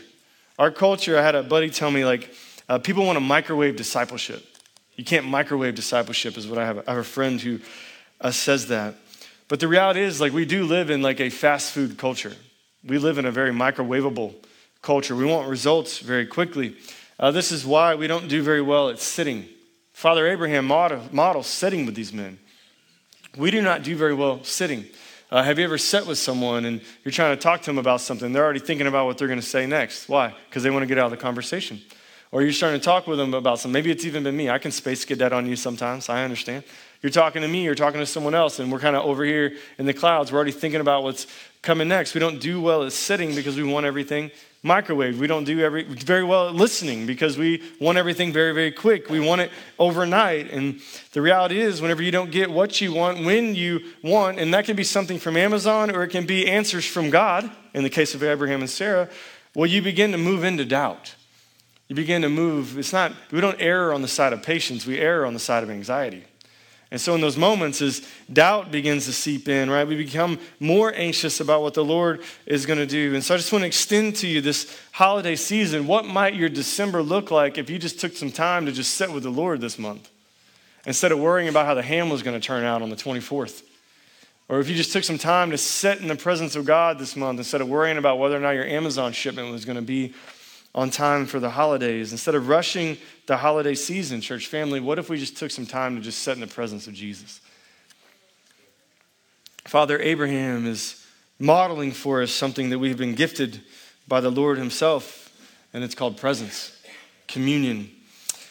Our 0.58 0.72
culture, 0.72 1.20
I 1.20 1.22
had 1.22 1.36
a 1.36 1.44
buddy 1.44 1.70
tell 1.70 1.92
me, 1.92 2.04
like, 2.04 2.34
uh, 2.68 2.80
people 2.80 3.06
want 3.06 3.18
to 3.18 3.22
microwave 3.22 3.76
discipleship. 3.76 4.44
You 4.96 5.04
can't 5.04 5.28
microwave 5.28 5.76
discipleship, 5.76 6.38
is 6.38 6.48
what 6.48 6.58
I 6.58 6.66
have. 6.66 6.80
I 6.88 6.92
have 6.92 6.98
a 6.98 7.04
friend 7.04 7.40
who 7.40 7.60
uh, 8.22 8.32
says 8.32 8.68
that. 8.68 8.96
But 9.48 9.60
the 9.60 9.68
reality 9.68 10.02
is, 10.02 10.22
like, 10.22 10.32
we 10.32 10.46
do 10.46 10.64
live 10.64 10.90
in 10.90 11.02
like 11.02 11.20
a 11.20 11.30
fast 11.30 11.72
food 11.72 11.98
culture. 11.98 12.34
We 12.86 12.98
live 12.98 13.18
in 13.18 13.26
a 13.26 13.32
very 13.32 13.52
microwavable 13.52 14.34
culture. 14.82 15.16
We 15.16 15.26
want 15.26 15.50
results 15.50 16.00
very 16.00 16.26
quickly. 16.26 16.78
Uh, 17.20 17.32
this 17.32 17.52
is 17.52 17.66
why 17.66 17.96
we 17.96 18.08
don't 18.08 18.28
do 18.28 18.42
very 18.42 18.62
well 18.62 18.90
at 18.90 19.00
sitting. 19.00 19.46
Father 19.94 20.28
Abraham 20.28 20.66
model, 20.66 21.02
models 21.12 21.48
sitting 21.48 21.86
with 21.86 21.96
these 21.96 22.14
men. 22.14 22.40
We 23.38 23.52
do 23.52 23.62
not 23.62 23.84
do 23.84 23.96
very 23.96 24.14
well 24.14 24.44
sitting. 24.44 24.86
Uh, 25.30 25.44
have 25.44 25.60
you 25.60 25.64
ever 25.64 25.78
sat 25.78 26.06
with 26.06 26.18
someone 26.18 26.66
and 26.66 26.82
you're 27.04 27.12
trying 27.12 27.36
to 27.36 27.42
talk 27.42 27.62
to 27.62 27.68
them 27.68 27.78
about 27.78 28.02
something? 28.02 28.34
They're 28.34 28.44
already 28.44 28.60
thinking 28.60 28.88
about 28.88 29.06
what 29.06 29.18
they're 29.18 29.28
going 29.28 29.40
to 29.40 29.46
say 29.46 29.66
next. 29.66 30.10
Why? 30.10 30.34
Because 30.50 30.64
they 30.64 30.70
want 30.70 30.84
to 30.84 30.88
get 30.88 30.98
out 30.98 31.06
of 31.06 31.12
the 31.12 31.18
conversation. 31.18 31.82
Or 32.32 32.42
you're 32.42 32.52
starting 32.52 32.80
to 32.80 32.84
talk 32.84 33.08
with 33.08 33.18
them 33.18 33.34
about 33.34 33.60
something. 33.60 33.74
Maybe 33.74 33.92
it's 33.92 34.06
even 34.06 34.24
been 34.24 34.36
me. 34.36 34.50
I 34.50 34.58
can 34.58 34.72
space 34.72 35.06
cadet 35.06 35.32
on 35.32 35.46
you 35.46 35.56
sometimes. 35.56 36.10
I 36.10 36.24
understand. 36.24 36.64
You're 37.02 37.12
talking 37.12 37.42
to 37.42 37.48
me, 37.48 37.64
you're 37.64 37.76
talking 37.76 38.00
to 38.00 38.06
someone 38.06 38.36
else, 38.36 38.60
and 38.60 38.72
we're 38.72 38.80
kind 38.80 38.96
of 38.96 39.04
over 39.04 39.24
here 39.24 39.56
in 39.80 39.86
the 39.86 39.94
clouds. 39.94 40.32
We're 40.32 40.38
already 40.38 40.52
thinking 40.52 40.82
about 40.82 41.04
what's 41.04 41.26
coming 41.62 41.88
next. 41.88 42.14
We 42.14 42.20
don't 42.20 42.40
do 42.40 42.62
well 42.62 42.84
at 42.84 42.94
sitting 42.94 43.34
because 43.34 43.58
we 43.58 43.64
want 43.64 43.86
everything 43.86 44.30
microwave. 44.64 45.20
We 45.20 45.28
don't 45.28 45.44
do 45.44 45.60
every, 45.62 45.84
very 45.84 46.24
well 46.24 46.50
at 46.50 46.56
listening 46.56 47.08
because 47.08 47.38
we 47.38 47.64
want 47.80 47.98
everything 47.98 48.32
very, 48.32 48.54
very 48.54 48.72
quick. 48.72 49.10
We 49.10 49.20
want 49.20 49.42
it 49.42 49.52
overnight. 49.80 50.52
And 50.52 50.80
the 51.14 51.22
reality 51.22 51.60
is, 51.60 51.82
whenever 51.82 52.04
you 52.04 52.12
don't 52.12 52.32
get 52.32 52.52
what 52.52 52.80
you 52.80 52.94
want, 52.94 53.26
when 53.26 53.56
you 53.56 53.82
want, 54.04 54.40
and 54.40 54.54
that 54.54 54.66
can 54.66 54.76
be 54.76 54.84
something 54.84 55.18
from 55.18 55.38
Amazon 55.38 55.96
or 55.96 56.04
it 56.04 56.10
can 56.10 56.26
be 56.26 56.48
answers 56.48 56.86
from 56.86 57.10
God, 57.10 57.50
in 57.74 57.84
the 57.84 57.90
case 57.90 58.14
of 58.14 58.22
Abraham 58.22 58.62
and 58.62 58.70
Sarah, 58.70 59.10
well, 59.56 59.66
you 59.66 59.82
begin 59.82 60.12
to 60.12 60.18
move 60.18 60.44
into 60.44 60.66
doubt. 60.66 61.16
You 61.88 61.96
begin 61.96 62.22
to 62.22 62.30
move. 62.30 62.78
It's 62.78 62.94
not, 62.94 63.14
we 63.32 63.42
don't 63.42 63.60
err 63.60 63.92
on 63.92 64.02
the 64.02 64.08
side 64.08 64.34
of 64.34 64.44
patience, 64.44 64.86
we 64.86 65.00
err 65.00 65.26
on 65.26 65.34
the 65.34 65.40
side 65.40 65.64
of 65.64 65.70
anxiety. 65.70 66.26
And 66.92 67.00
so, 67.00 67.16
in 67.16 67.22
those 67.22 67.38
moments, 67.38 67.82
as 67.82 68.06
doubt 68.32 68.70
begins 68.70 69.06
to 69.06 69.14
seep 69.14 69.48
in, 69.48 69.70
right, 69.70 69.88
we 69.88 69.96
become 69.96 70.38
more 70.60 70.94
anxious 70.94 71.40
about 71.40 71.62
what 71.62 71.74
the 71.74 71.86
Lord 71.86 72.22
is 72.46 72.66
going 72.66 72.80
to 72.80 72.86
do. 72.86 73.16
And 73.16 73.24
so, 73.24 73.34
I 73.34 73.38
just 73.38 73.54
want 73.54 73.62
to 73.64 73.68
extend 73.68 74.18
to 74.18 74.28
you 74.28 74.42
this 74.42 74.78
holiday 74.92 75.38
season. 75.38 75.88
What 75.88 76.06
might 76.06 76.36
your 76.36 76.50
December 76.50 77.02
look 77.02 77.32
like 77.32 77.58
if 77.58 77.70
you 77.70 77.80
just 77.80 78.02
took 78.02 78.12
some 78.12 78.30
time 78.30 78.66
to 78.66 78.74
just 78.74 78.96
sit 78.96 79.10
with 79.10 79.24
the 79.24 79.30
Lord 79.30 79.62
this 79.62 79.80
month 79.80 80.10
instead 80.86 81.14
of 81.14 81.20
worrying 81.20 81.48
about 81.48 81.66
how 81.66 81.76
the 81.76 81.82
ham 81.82 82.10
was 82.10 82.24
going 82.24 82.40
to 82.40 82.46
turn 82.46 82.66
out 82.66 82.82
on 82.82 82.90
the 82.90 82.98
24th? 82.98 83.64
Or 84.50 84.60
if 84.60 84.68
you 84.68 84.76
just 84.76 84.92
took 84.92 85.06
some 85.06 85.18
time 85.18 85.52
to 85.52 85.58
sit 85.58 86.02
in 86.02 86.10
the 86.10 86.16
presence 86.18 86.58
of 86.58 86.66
God 86.66 87.00
this 87.00 87.16
month 87.16 87.40
instead 87.40 87.62
of 87.62 87.70
worrying 87.70 87.98
about 87.98 88.20
whether 88.20 88.36
or 88.36 88.42
not 88.42 88.52
your 88.52 88.66
Amazon 88.66 89.14
shipment 89.14 89.50
was 89.50 89.64
going 89.64 89.78
to 89.78 89.82
be 89.82 90.14
on 90.74 90.90
time 90.90 91.26
for 91.26 91.40
the 91.40 91.50
holidays. 91.50 92.12
Instead 92.12 92.36
of 92.36 92.48
rushing 92.48 92.98
the 93.26 93.38
holiday 93.38 93.76
season, 93.76 94.22
church 94.22 94.48
family, 94.48 94.80
what 94.80 95.00
if 95.00 95.10
we 95.10 95.18
just 95.18 95.38
took 95.38 95.52
some 95.52 95.66
time 95.66 95.96
to 95.96 96.02
just 96.02 96.20
sit 96.20 96.34
in 96.34 96.40
the 96.40 96.48
presence 96.48 96.88
of 96.88 96.94
Jesus? 96.94 97.42
Father 99.66 100.00
Abraham 100.00 100.66
is 100.66 101.06
modeling 101.40 101.92
for 101.92 102.22
us 102.22 102.32
something 102.32 102.70
that 102.70 102.80
we've 102.80 102.98
been 102.98 103.16
gifted 103.16 103.62
by 104.08 104.22
the 104.22 104.32
Lord 104.32 104.58
Himself, 104.58 105.30
and 105.74 105.84
it's 105.84 105.96
called 105.96 106.18
presence, 106.18 106.78
communion. 107.28 107.90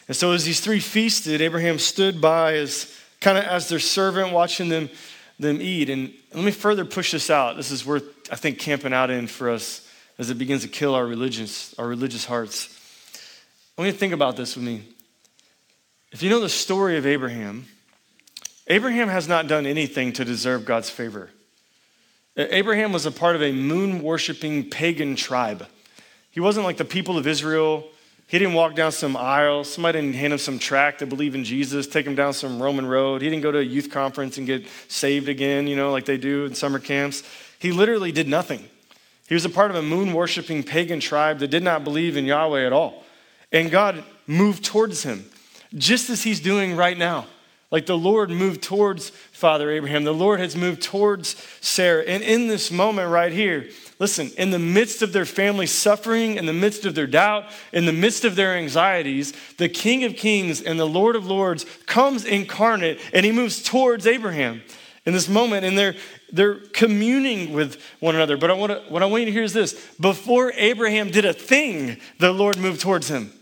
And 0.08 0.16
so, 0.16 0.32
as 0.32 0.44
these 0.44 0.60
three 0.60 0.80
feasted, 0.80 1.40
Abraham 1.40 1.78
stood 1.78 2.20
by 2.20 2.54
as 2.54 2.96
kind 3.20 3.38
of 3.38 3.44
as 3.44 3.68
their 3.68 3.78
servant, 3.78 4.32
watching 4.32 4.68
them, 4.68 4.90
them 5.38 5.60
eat. 5.60 5.90
And 5.90 6.12
let 6.34 6.44
me 6.44 6.50
further 6.50 6.84
push 6.84 7.12
this 7.12 7.30
out. 7.30 7.56
This 7.56 7.70
is 7.70 7.84
worth, 7.84 8.04
I 8.30 8.36
think, 8.36 8.58
camping 8.58 8.92
out 8.92 9.10
in 9.10 9.26
for 9.26 9.50
us 9.50 9.86
as 10.20 10.28
it 10.28 10.36
begins 10.36 10.60
to 10.60 10.68
kill 10.68 10.94
our 10.94 11.06
religious, 11.06 11.74
our 11.78 11.88
religious 11.88 12.26
hearts. 12.26 12.68
I 13.76 13.80
want 13.80 13.86
you 13.86 13.92
to 13.92 13.98
think 13.98 14.12
about 14.12 14.36
this 14.36 14.54
with 14.54 14.62
me. 14.66 14.82
If 16.12 16.22
you 16.22 16.28
know 16.28 16.40
the 16.40 16.48
story 16.50 16.98
of 16.98 17.06
Abraham, 17.06 17.64
Abraham 18.66 19.08
has 19.08 19.26
not 19.26 19.48
done 19.48 19.64
anything 19.64 20.12
to 20.12 20.24
deserve 20.26 20.66
God's 20.66 20.90
favor. 20.90 21.30
Abraham 22.36 22.92
was 22.92 23.06
a 23.06 23.10
part 23.10 23.34
of 23.34 23.40
a 23.40 23.50
moon 23.50 24.02
worshiping 24.02 24.68
pagan 24.68 25.16
tribe. 25.16 25.66
He 26.30 26.38
wasn't 26.38 26.66
like 26.66 26.76
the 26.76 26.84
people 26.84 27.16
of 27.16 27.26
Israel. 27.26 27.88
He 28.26 28.38
didn't 28.38 28.54
walk 28.54 28.74
down 28.74 28.92
some 28.92 29.16
aisle. 29.16 29.64
Somebody 29.64 30.02
didn't 30.02 30.16
hand 30.16 30.34
him 30.34 30.38
some 30.38 30.58
tract 30.58 30.98
to 30.98 31.06
believe 31.06 31.34
in 31.34 31.44
Jesus, 31.44 31.86
take 31.86 32.06
him 32.06 32.14
down 32.14 32.34
some 32.34 32.60
Roman 32.60 32.84
road. 32.84 33.22
He 33.22 33.30
didn't 33.30 33.42
go 33.42 33.52
to 33.52 33.58
a 33.58 33.62
youth 33.62 33.90
conference 33.90 34.36
and 34.36 34.46
get 34.46 34.66
saved 34.88 35.30
again, 35.30 35.66
you 35.66 35.76
know, 35.76 35.90
like 35.90 36.04
they 36.04 36.18
do 36.18 36.44
in 36.44 36.54
summer 36.54 36.78
camps. 36.78 37.22
He 37.58 37.72
literally 37.72 38.12
did 38.12 38.28
nothing. 38.28 38.68
He 39.30 39.34
was 39.34 39.44
a 39.44 39.48
part 39.48 39.70
of 39.70 39.76
a 39.76 39.82
moon 39.82 40.12
worshiping 40.12 40.64
pagan 40.64 40.98
tribe 40.98 41.38
that 41.38 41.52
did 41.52 41.62
not 41.62 41.84
believe 41.84 42.16
in 42.16 42.24
Yahweh 42.24 42.66
at 42.66 42.72
all. 42.72 43.04
And 43.52 43.70
God 43.70 44.02
moved 44.26 44.64
towards 44.64 45.04
him, 45.04 45.24
just 45.72 46.10
as 46.10 46.24
he's 46.24 46.40
doing 46.40 46.74
right 46.74 46.98
now. 46.98 47.28
Like 47.70 47.86
the 47.86 47.96
Lord 47.96 48.30
moved 48.30 48.60
towards 48.60 49.10
Father 49.10 49.70
Abraham, 49.70 50.02
the 50.02 50.12
Lord 50.12 50.40
has 50.40 50.56
moved 50.56 50.82
towards 50.82 51.36
Sarah. 51.60 52.02
And 52.02 52.24
in 52.24 52.48
this 52.48 52.72
moment 52.72 53.08
right 53.08 53.30
here, 53.30 53.68
listen, 54.00 54.32
in 54.36 54.50
the 54.50 54.58
midst 54.58 55.00
of 55.00 55.12
their 55.12 55.24
family 55.24 55.68
suffering, 55.68 56.34
in 56.34 56.46
the 56.46 56.52
midst 56.52 56.84
of 56.84 56.96
their 56.96 57.06
doubt, 57.06 57.44
in 57.72 57.86
the 57.86 57.92
midst 57.92 58.24
of 58.24 58.34
their 58.34 58.56
anxieties, 58.56 59.32
the 59.58 59.68
King 59.68 60.02
of 60.02 60.16
Kings 60.16 60.60
and 60.60 60.80
the 60.80 60.88
Lord 60.88 61.14
of 61.14 61.28
Lords 61.28 61.66
comes 61.86 62.24
incarnate 62.24 62.98
and 63.14 63.24
he 63.24 63.30
moves 63.30 63.62
towards 63.62 64.08
Abraham 64.08 64.62
in 65.06 65.12
this 65.12 65.28
moment 65.28 65.64
and 65.64 65.78
they're 65.78 65.94
they're 66.32 66.56
communing 66.72 67.52
with 67.52 67.80
one 68.00 68.14
another 68.14 68.36
but 68.36 68.50
I 68.50 68.54
want 68.54 68.72
to, 68.72 68.92
what 68.92 69.02
i 69.02 69.06
want 69.06 69.22
you 69.22 69.26
to 69.26 69.32
hear 69.32 69.42
is 69.42 69.52
this 69.52 69.74
before 69.98 70.52
abraham 70.56 71.10
did 71.10 71.24
a 71.24 71.32
thing 71.32 71.96
the 72.18 72.32
lord 72.32 72.58
moved 72.58 72.80
towards 72.80 73.08
him 73.08 73.32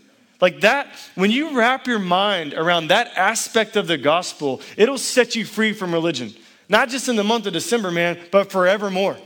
Like 0.41 0.61
that, 0.61 0.87
when 1.15 1.31
you 1.31 1.57
wrap 1.57 1.85
your 1.85 1.99
mind 1.99 2.53
around 2.53 2.87
that 2.87 3.11
aspect 3.17 3.75
of 3.75 3.87
the 3.87 3.97
gospel, 3.97 4.61
it'll 4.77 4.97
set 4.97 5.35
you 5.35 5.45
free 5.45 5.73
from 5.73 5.93
religion. 5.93 6.33
Not 6.69 6.89
just 6.89 7.09
in 7.09 7.15
the 7.15 7.23
month 7.23 7.45
of 7.45 7.53
December, 7.53 7.91
man, 7.91 8.17
but 8.31 8.51
forevermore. 8.51 9.17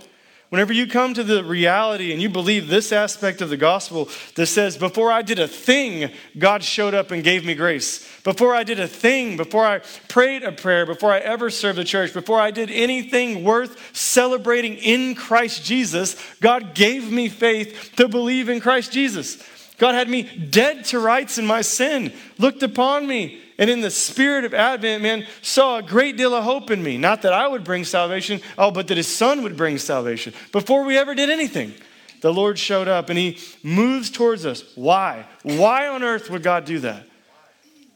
Whenever 0.54 0.72
you 0.72 0.86
come 0.86 1.16
to 1.16 1.24
the 1.24 1.44
reality 1.44 2.14
and 2.14 2.22
you 2.22 2.30
believe 2.30 2.68
this 2.68 2.92
aspect 2.92 3.42
of 3.42 3.50
the 3.50 3.58
gospel 3.58 4.08
that 4.36 4.46
says, 4.46 4.78
before 4.78 5.12
I 5.12 5.24
did 5.24 5.40
a 5.40 5.48
thing, 5.48 6.12
God 6.38 6.62
showed 6.62 6.94
up 6.94 7.10
and 7.10 7.24
gave 7.24 7.44
me 7.44 7.56
grace. 7.56 8.08
Before 8.22 8.54
I 8.54 8.64
did 8.64 8.80
a 8.80 8.88
thing, 8.88 9.36
before 9.36 9.66
I 9.66 9.80
prayed 10.10 10.44
a 10.44 10.52
prayer, 10.52 10.86
before 10.86 11.12
I 11.12 11.18
ever 11.18 11.50
served 11.50 11.80
the 11.80 11.84
church, 11.84 12.14
before 12.14 12.40
I 12.40 12.52
did 12.52 12.70
anything 12.70 13.44
worth 13.44 13.98
celebrating 13.98 14.76
in 14.76 15.16
Christ 15.16 15.66
Jesus, 15.66 16.16
God 16.40 16.76
gave 16.76 17.12
me 17.12 17.30
faith 17.30 17.94
to 17.96 18.08
believe 18.08 18.48
in 18.48 18.60
Christ 18.60 18.92
Jesus. 18.92 19.42
God 19.78 19.96
had 19.96 20.10
me 20.10 20.24
dead 20.24 20.86
to 20.86 21.00
rights 21.00 21.38
in 21.38 21.46
my 21.46 21.62
sin, 21.62 22.14
looked 22.38 22.64
upon 22.64 23.08
me, 23.08 23.42
and 23.58 23.70
in 23.70 23.82
the 23.82 23.92
spirit 23.92 24.46
of 24.46 24.54
Advent, 24.54 25.04
man, 25.04 25.26
saw 25.42 25.78
a 25.78 25.84
great 25.84 26.18
deal 26.18 26.34
of 26.34 26.44
hope 26.44 26.72
in 26.72 26.82
me. 26.84 26.98
Not 26.98 27.22
that 27.22 27.34
I 27.34 27.48
would 27.48 27.64
bring 27.64 27.84
salvation, 27.84 28.42
oh, 28.58 28.72
but 28.72 28.88
that 28.88 28.98
his 28.98 29.14
son 29.14 29.44
would 29.44 29.58
bring 29.58 29.78
salvation. 29.78 30.34
Before 30.52 30.84
we 30.84 30.98
ever 30.98 31.16
did 31.16 31.30
anything, 31.30 31.74
the 32.22 32.34
Lord 32.34 32.58
showed 32.58 32.88
up 32.88 33.10
and 33.10 33.18
he 33.18 33.38
moves 33.62 34.10
towards 34.10 34.46
us. 34.46 34.64
Why? 34.76 35.26
Why 35.44 35.88
on 35.88 36.04
earth 36.04 36.30
would 36.30 36.44
God 36.44 36.66
do 36.66 36.80
that? 36.80 37.06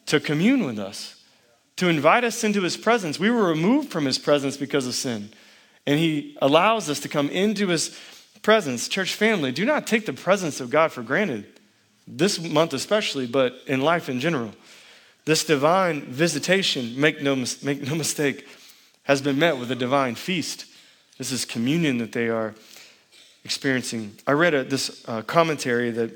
To 0.08 0.20
commune 0.20 0.66
with 0.66 0.80
us, 0.80 1.24
to 1.78 1.90
invite 1.90 2.24
us 2.24 2.44
into 2.44 2.62
his 2.62 2.78
presence. 2.78 3.20
We 3.20 3.32
were 3.32 3.48
removed 3.48 3.90
from 3.90 4.06
his 4.06 4.18
presence 4.18 4.58
because 4.58 4.86
of 4.86 4.94
sin. 4.94 5.30
And 5.86 6.00
he 6.00 6.38
allows 6.42 6.90
us 6.90 7.00
to 7.02 7.10
come 7.10 7.30
into 7.30 7.70
his 7.70 7.98
presence. 8.42 8.88
Church 8.88 9.14
family, 9.14 9.52
do 9.52 9.66
not 9.66 9.88
take 9.88 10.06
the 10.06 10.14
presence 10.14 10.60
of 10.60 10.70
God 10.70 10.92
for 10.92 11.02
granted. 11.02 11.46
This 12.08 12.40
month, 12.40 12.74
especially, 12.74 13.28
but 13.28 13.56
in 13.68 13.82
life 13.82 14.10
in 14.10 14.20
general. 14.20 14.54
This 15.26 15.44
divine 15.44 16.02
visitation, 16.02 17.00
make 17.00 17.22
no, 17.22 17.36
make 17.62 17.82
no 17.86 17.96
mistake, 17.96 18.48
has 19.04 19.22
been 19.22 19.38
met 19.38 19.58
with 19.58 19.70
a 19.72 19.76
divine 19.76 20.16
feast. 20.16 20.66
This 21.18 21.32
is 21.32 21.44
communion 21.44 21.98
that 21.98 22.14
they 22.14 22.30
are 22.30 22.56
experiencing. 23.44 24.14
I 24.26 24.32
read 24.34 24.54
a, 24.54 24.64
this 24.64 25.04
uh, 25.08 25.22
commentary 25.22 25.92
that 25.92 26.12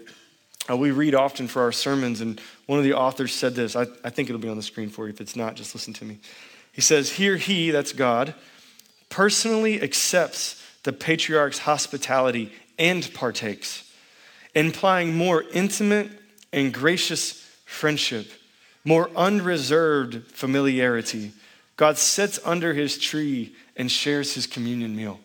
uh, 0.69 0.77
we 0.77 0.91
read 0.91 1.15
often 1.15 1.47
for 1.47 1.62
our 1.62 1.71
sermons, 1.71 2.21
and 2.21 2.39
one 2.67 2.80
of 2.80 2.86
the 2.86 2.93
authors 2.93 3.34
said 3.34 3.56
this. 3.56 3.75
I, 3.75 3.88
I 4.04 4.10
think 4.10 4.30
it'll 4.30 4.41
be 4.41 4.49
on 4.49 4.58
the 4.58 4.63
screen 4.63 4.89
for 4.89 5.08
you. 5.08 5.13
If 5.13 5.19
it's 5.19 5.36
not, 5.36 5.56
just 5.56 5.73
listen 5.73 5.93
to 5.95 6.06
me. 6.06 6.19
He 6.71 6.82
says, 6.82 7.13
Here 7.13 7.38
he, 7.38 7.71
that's 7.71 7.93
God, 7.93 8.34
personally 9.10 9.82
accepts 9.82 10.63
the 10.84 10.93
patriarch's 10.93 11.60
hospitality 11.60 12.51
and 12.77 13.13
partakes, 13.13 13.90
implying 14.55 15.15
more 15.15 15.43
intimate 15.53 16.09
and 16.51 16.73
gracious 16.73 17.33
friendship 17.65 18.31
more 18.83 19.09
unreserved 19.15 20.25
familiarity. 20.31 21.31
God 21.77 21.97
sits 21.97 22.39
under 22.43 22.73
his 22.73 22.97
tree 22.97 23.55
and 23.75 23.91
shares 23.91 24.33
his 24.33 24.47
communion 24.47 24.95
meal. 24.95 25.19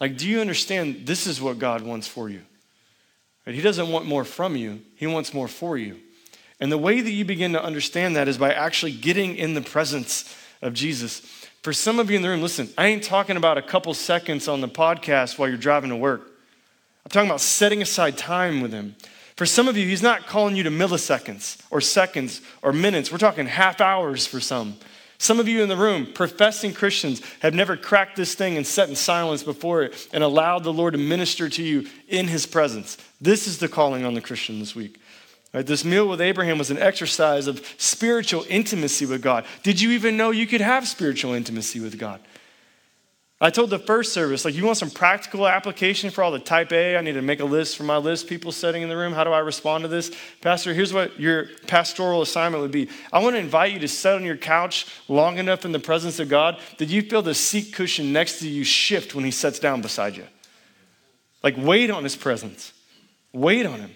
Like, 0.00 0.16
do 0.16 0.28
you 0.28 0.40
understand? 0.40 1.06
This 1.06 1.26
is 1.26 1.40
what 1.40 1.58
God 1.58 1.82
wants 1.82 2.06
for 2.06 2.28
you. 2.28 2.42
Right? 3.46 3.54
He 3.54 3.62
doesn't 3.62 3.88
want 3.88 4.06
more 4.06 4.24
from 4.24 4.56
you, 4.56 4.80
he 4.94 5.06
wants 5.06 5.32
more 5.32 5.48
for 5.48 5.76
you. 5.76 5.98
And 6.58 6.72
the 6.72 6.78
way 6.78 7.02
that 7.02 7.10
you 7.10 7.24
begin 7.24 7.52
to 7.52 7.62
understand 7.62 8.16
that 8.16 8.28
is 8.28 8.38
by 8.38 8.52
actually 8.52 8.92
getting 8.92 9.36
in 9.36 9.52
the 9.54 9.60
presence 9.60 10.34
of 10.62 10.72
Jesus. 10.72 11.20
For 11.62 11.74
some 11.74 11.98
of 11.98 12.10
you 12.10 12.16
in 12.16 12.22
the 12.22 12.30
room, 12.30 12.40
listen, 12.40 12.70
I 12.78 12.86
ain't 12.86 13.02
talking 13.02 13.36
about 13.36 13.58
a 13.58 13.62
couple 13.62 13.92
seconds 13.92 14.48
on 14.48 14.62
the 14.62 14.68
podcast 14.68 15.38
while 15.38 15.48
you're 15.48 15.58
driving 15.58 15.90
to 15.90 15.96
work. 15.96 16.30
I'm 17.06 17.10
talking 17.10 17.30
about 17.30 17.40
setting 17.40 17.82
aside 17.82 18.18
time 18.18 18.60
with 18.60 18.72
him. 18.72 18.96
For 19.36 19.46
some 19.46 19.68
of 19.68 19.76
you, 19.76 19.86
he's 19.86 20.02
not 20.02 20.26
calling 20.26 20.56
you 20.56 20.64
to 20.64 20.72
milliseconds 20.72 21.62
or 21.70 21.80
seconds 21.80 22.40
or 22.62 22.72
minutes. 22.72 23.12
We're 23.12 23.18
talking 23.18 23.46
half 23.46 23.80
hours 23.80 24.26
for 24.26 24.40
some. 24.40 24.74
Some 25.16 25.38
of 25.38 25.46
you 25.46 25.62
in 25.62 25.68
the 25.68 25.76
room, 25.76 26.12
professing 26.12 26.74
Christians, 26.74 27.22
have 27.42 27.54
never 27.54 27.76
cracked 27.76 28.16
this 28.16 28.34
thing 28.34 28.56
and 28.56 28.66
sat 28.66 28.88
in 28.88 28.96
silence 28.96 29.44
before 29.44 29.84
it 29.84 30.08
and 30.12 30.24
allowed 30.24 30.64
the 30.64 30.72
Lord 30.72 30.94
to 30.94 30.98
minister 30.98 31.48
to 31.48 31.62
you 31.62 31.86
in 32.08 32.26
his 32.26 32.44
presence. 32.44 32.98
This 33.20 33.46
is 33.46 33.58
the 33.58 33.68
calling 33.68 34.04
on 34.04 34.14
the 34.14 34.20
Christian 34.20 34.58
this 34.58 34.74
week. 34.74 34.98
Right, 35.54 35.64
this 35.64 35.84
meal 35.84 36.08
with 36.08 36.20
Abraham 36.20 36.58
was 36.58 36.72
an 36.72 36.78
exercise 36.78 37.46
of 37.46 37.64
spiritual 37.78 38.44
intimacy 38.48 39.06
with 39.06 39.22
God. 39.22 39.44
Did 39.62 39.80
you 39.80 39.92
even 39.92 40.16
know 40.16 40.32
you 40.32 40.48
could 40.48 40.60
have 40.60 40.88
spiritual 40.88 41.34
intimacy 41.34 41.78
with 41.78 42.00
God? 42.00 42.20
I 43.38 43.50
told 43.50 43.68
the 43.68 43.78
first 43.78 44.14
service, 44.14 44.46
like, 44.46 44.54
you 44.54 44.64
want 44.64 44.78
some 44.78 44.88
practical 44.88 45.46
application 45.46 46.08
for 46.08 46.24
all 46.24 46.30
the 46.30 46.38
type 46.38 46.72
A? 46.72 46.96
I 46.96 47.02
need 47.02 47.12
to 47.12 47.22
make 47.22 47.40
a 47.40 47.44
list 47.44 47.76
for 47.76 47.82
my 47.82 47.98
list 47.98 48.28
people 48.28 48.50
sitting 48.50 48.80
in 48.80 48.88
the 48.88 48.96
room. 48.96 49.12
How 49.12 49.24
do 49.24 49.30
I 49.30 49.40
respond 49.40 49.82
to 49.82 49.88
this? 49.88 50.10
Pastor, 50.40 50.72
here's 50.72 50.94
what 50.94 51.20
your 51.20 51.48
pastoral 51.66 52.22
assignment 52.22 52.62
would 52.62 52.70
be 52.70 52.88
I 53.12 53.18
want 53.18 53.36
to 53.36 53.40
invite 53.40 53.72
you 53.72 53.78
to 53.80 53.88
sit 53.88 54.14
on 54.14 54.24
your 54.24 54.38
couch 54.38 54.86
long 55.06 55.36
enough 55.36 55.66
in 55.66 55.72
the 55.72 55.78
presence 55.78 56.18
of 56.18 56.30
God 56.30 56.58
that 56.78 56.88
you 56.88 57.02
feel 57.02 57.20
the 57.20 57.34
seat 57.34 57.74
cushion 57.74 58.10
next 58.10 58.38
to 58.38 58.48
you 58.48 58.64
shift 58.64 59.14
when 59.14 59.24
He 59.26 59.30
sits 59.30 59.58
down 59.58 59.82
beside 59.82 60.16
you. 60.16 60.24
Like, 61.42 61.56
wait 61.58 61.90
on 61.90 62.04
His 62.04 62.16
presence, 62.16 62.72
wait 63.34 63.66
on 63.66 63.80
Him. 63.80 63.90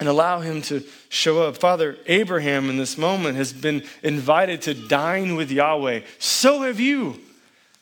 And 0.00 0.08
allow 0.08 0.40
him 0.40 0.62
to 0.62 0.82
show 1.10 1.44
up. 1.44 1.58
Father 1.58 1.96
Abraham, 2.06 2.68
in 2.68 2.76
this 2.76 2.98
moment, 2.98 3.36
has 3.36 3.52
been 3.52 3.84
invited 4.02 4.60
to 4.62 4.74
dine 4.74 5.36
with 5.36 5.52
Yahweh. 5.52 6.00
So 6.18 6.62
have 6.62 6.80
you. 6.80 7.20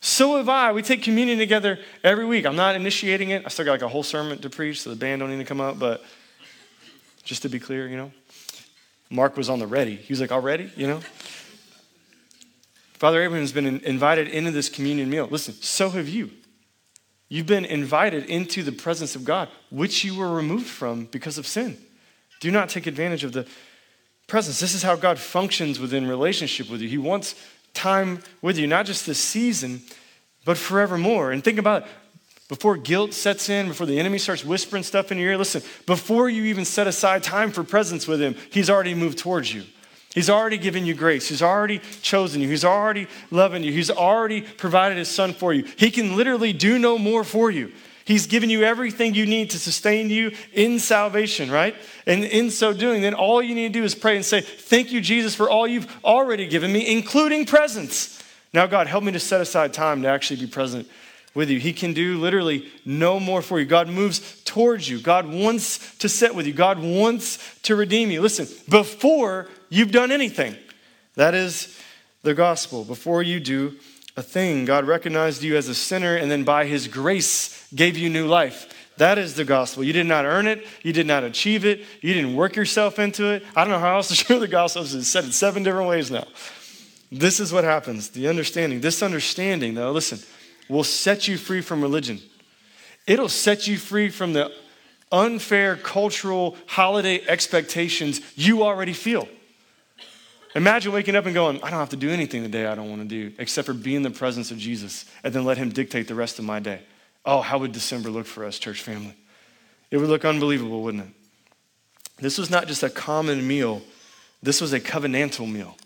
So 0.01 0.39
have 0.39 0.49
I. 0.49 0.73
We 0.73 0.83
take 0.83 1.03
communion 1.03 1.39
together 1.39 1.79
every 2.03 2.25
week. 2.25 2.47
I'm 2.47 2.57
not 2.57 2.75
initiating 2.75 3.31
it. 3.31 3.43
I 3.45 3.49
still 3.49 3.67
got 3.67 3.73
like 3.73 3.83
a 3.83 3.89
whole 3.89 4.03
sermon 4.03 4.39
to 4.39 4.51
preach, 4.51 4.83
so 4.83 4.91
the 4.91 4.97
band 4.97 5.21
don't 5.21 5.31
need 5.31 5.39
to 5.39 5.45
come 5.45 5.61
up. 5.61 5.79
But 5.79 6.03
just 7.23 7.43
to 7.43 7.49
be 7.49 7.59
clear, 7.59 7.87
you 7.87 7.97
know, 7.97 8.13
Mark 9.11 9.37
was 9.37 9.51
on 9.51 9.59
the 9.59 9.67
ready. 9.67 9.97
He 9.97 10.13
was 10.13 10.21
like, 10.21 10.33
already, 10.33 10.71
you 10.77 10.87
know? 10.87 11.01
Father 12.95 13.23
Abraham's 13.23 13.53
been 13.53 13.81
invited 13.81 14.29
into 14.29 14.51
this 14.51 14.69
communion 14.69 15.11
meal. 15.11 15.27
Listen, 15.31 15.55
so 15.55 15.91
have 15.91 16.09
you. 16.09 16.31
You've 17.29 17.47
been 17.47 17.65
invited 17.65 18.25
into 18.27 18.63
the 18.63 18.73
presence 18.73 19.15
of 19.15 19.25
God, 19.25 19.49
which 19.71 20.05
you 20.05 20.19
were 20.19 20.33
removed 20.33 20.67
from 20.67 21.05
because 21.07 21.39
of 21.39 21.47
sin. 21.47 21.79
Do 22.41 22.51
not 22.51 22.69
take 22.69 22.87
advantage 22.87 23.23
of 23.23 23.33
the 23.33 23.47
presence. 24.27 24.61
This 24.61 24.75
is 24.75 24.83
how 24.83 24.97
God 24.97 25.19
functions 25.19 25.79
within 25.79 26.09
relationship 26.09 26.69
with 26.69 26.81
you. 26.81 26.89
He 26.89 26.99
wants 26.99 27.35
time 27.75 28.21
with 28.43 28.59
you, 28.59 28.67
not 28.67 28.87
just 28.87 29.07
this 29.07 29.19
season, 29.19 29.83
but 30.45 30.57
forevermore. 30.57 31.33
And 31.33 31.43
think 31.43 31.59
about 31.59 31.83
it. 31.83 31.89
Before 32.49 32.77
guilt 32.77 33.15
sets 33.15 33.49
in, 33.49 33.69
before 33.69 33.87
the 33.87 34.01
enemy 34.01 34.19
starts 34.19 34.45
whispering 34.45 34.83
stuff 34.83 35.13
in 35.13 35.19
your 35.19 35.31
ear, 35.31 35.39
listen, 35.39 35.63
before 35.87 36.29
you 36.29 36.45
even 36.47 36.65
set 36.65 36.89
aside 36.89 37.23
time 37.23 37.53
for 37.53 37.63
presence 37.63 38.09
with 38.09 38.21
him, 38.21 38.35
he's 38.51 38.69
already 38.69 38.93
moved 38.93 39.19
towards 39.19 39.55
you. 39.55 39.63
He's 40.13 40.29
already 40.29 40.59
given 40.59 40.85
you 40.85 40.95
grace. 40.95 41.29
He's 41.29 41.43
already 41.43 41.81
chosen 42.03 42.41
you. 42.41 42.49
He's 42.49 42.65
already 42.65 43.07
loving 43.31 43.63
you. 43.63 43.71
He's 43.71 43.91
already 43.91 44.41
provided 44.43 44.99
his 44.99 45.09
son 45.09 45.33
for 45.33 45.55
you. 45.55 45.65
He 45.77 45.93
can 45.93 46.17
literally 46.17 46.53
do 46.53 46.81
no 46.81 46.99
more 46.99 47.23
for 47.23 47.53
you. 47.53 47.71
He's 48.05 48.27
given 48.27 48.51
you 48.51 48.63
everything 48.63 49.15
you 49.15 49.27
need 49.27 49.51
to 49.51 49.59
sustain 49.59 50.11
you 50.11 50.33
in 50.53 50.79
salvation, 50.79 51.51
right? 51.51 51.75
And 52.07 52.25
in 52.25 52.51
so 52.51 52.73
doing, 52.73 53.03
then 53.03 53.15
all 53.15 53.43
you 53.43 53.55
need 53.55 53.73
to 53.73 53.81
do 53.81 53.85
is 53.85 53.95
pray 53.95 54.17
and 54.17 54.25
say, 54.25 54.41
Thank 54.41 54.91
you, 54.93 55.01
Jesus, 55.01 55.35
for 55.35 55.49
all 55.51 55.67
you've 55.67 55.89
already 56.05 56.47
given 56.47 56.73
me, 56.73 56.91
including 56.91 57.47
presence. 57.47 58.23
Now, 58.53 58.67
God, 58.67 58.87
help 58.87 59.05
me 59.05 59.13
to 59.13 59.21
set 59.21 59.41
aside 59.41 59.73
time 59.73 60.03
to 60.03 60.09
actually 60.09 60.41
be 60.41 60.47
present 60.47 60.89
with 61.35 61.51
you. 61.51 61.61
He 61.61 61.73
can 61.73 61.93
do 61.93 62.19
literally 62.19 62.69
no 62.85 63.21
more 63.21 63.43
for 63.43 63.61
you. 63.61 63.67
God 63.67 63.89
moves 63.89 64.43
towards 64.43 64.89
you. 64.89 65.01
God 65.01 65.27
wants 65.27 65.97
to 65.99 66.09
sit 66.09 66.35
with 66.35 66.47
you. 66.47 66.53
God 66.53 66.79
wants 66.81 67.39
to 67.63 67.77
redeem 67.77 68.11
you. 68.11 68.21
Listen, 68.21 68.49
before 68.69 69.49
you've 69.69 69.93
done 69.93 70.11
anything, 70.11 70.57
that 71.15 71.35
is 71.35 71.79
the 72.23 72.35
gospel. 72.35 72.85
Before 72.85 73.23
you 73.23 73.39
do 73.41 73.77
a 74.21 74.23
thing, 74.23 74.67
God 74.67 74.85
recognized 74.85 75.43
you 75.43 75.57
as 75.57 75.69
a 75.69 75.75
sinner 75.75 76.15
and 76.15 76.31
then 76.31 76.45
by 76.45 76.67
his 76.67 76.89
grace 76.89 77.67
gave 77.75 77.97
you 77.97 78.11
new 78.11 78.27
life. 78.27 78.69
That 78.99 79.17
is 79.17 79.35
the 79.35 79.47
gospel. 79.47 79.83
You 79.83 79.95
did 79.95 80.07
not 80.07 80.27
earn 80.27 80.47
it. 80.47 80.67
You 80.83 80.93
did 80.93 81.07
not 81.07 81.25
achieve 81.25 81.65
it. 81.65 81.81
You 82.03 82.13
didn't 82.13 82.37
work 82.37 82.55
yourself 82.55 82.99
into 82.99 83.31
it. 83.31 83.43
I 83.57 83.65
don't 83.65 83.73
know 83.73 83.79
how 83.79 83.97
else 83.97 84.09
to 84.09 84.15
share 84.27 84.39
the 84.39 84.47
gospel. 84.47 84.83
It's 84.83 85.09
said 85.09 85.25
in 85.25 85.33
seven 85.33 85.63
different 85.63 85.89
ways 85.89 86.11
now. 86.11 86.27
This 87.11 87.41
is 87.41 87.51
what 87.51 87.65
happens. 87.65 88.11
The 88.11 88.29
understanding, 88.29 88.83
this 88.83 89.03
understanding, 89.03 89.75
though, 89.75 89.91
listen, 89.91 90.21
will 90.69 90.85
set 90.85 91.27
you 91.27 91.39
free 91.39 91.63
from 91.63 91.81
religion. 91.81 92.21
It'll 93.07 93.31
set 93.31 93.67
you 93.67 93.79
free 93.79 94.11
from 94.11 94.35
the 94.35 94.53
unfair 95.11 95.77
cultural 95.77 96.59
holiday 96.67 97.23
expectations 97.27 98.21
you 98.37 98.63
already 98.63 98.93
feel. 98.93 99.27
Imagine 100.55 100.93
waking 100.93 101.15
up 101.15 101.27
and 101.27 101.35
going, 101.35 101.57
I 101.63 101.71
don't 101.71 101.79
have 101.79 101.91
to 101.91 101.97
do 101.97 102.11
anything 102.11 102.43
today 102.43 102.67
I 102.67 102.75
don't 102.75 102.91
want 102.91 103.03
to 103.03 103.09
do 103.09 103.33
except 103.39 103.67
for 103.67 103.75
be 103.75 103.95
in 103.95 104.03
the 104.03 104.11
presence 104.11 104.51
of 104.51 104.59
Jesus 104.59 105.05
and 105.23 105.33
then 105.33 105.45
let 105.45 105.59
Him 105.59 105.71
dictate 105.71 106.09
the 106.09 106.15
rest 106.15 106.39
of 106.39 106.45
my 106.45 106.59
day. 106.59 106.81
Oh, 107.25 107.41
how 107.41 107.59
would 107.59 107.73
December 107.73 108.11
look 108.11 108.27
for 108.27 108.45
us, 108.45 108.59
church 108.59 108.83
family? 108.83 109.15
It 109.91 109.99
would 109.99 110.09
look 110.09 110.25
unbelievable, 110.25 110.83
wouldn't 110.83 111.05
it? 111.05 111.11
This 112.19 112.39
was 112.39 112.51
not 112.51 112.67
just 112.67 112.83
a 112.83 112.91
common 112.91 113.47
meal, 113.47 113.83
this 114.43 114.61
was 114.61 114.73
a 114.73 114.81
covenantal 114.81 115.51
meal. 115.51 115.77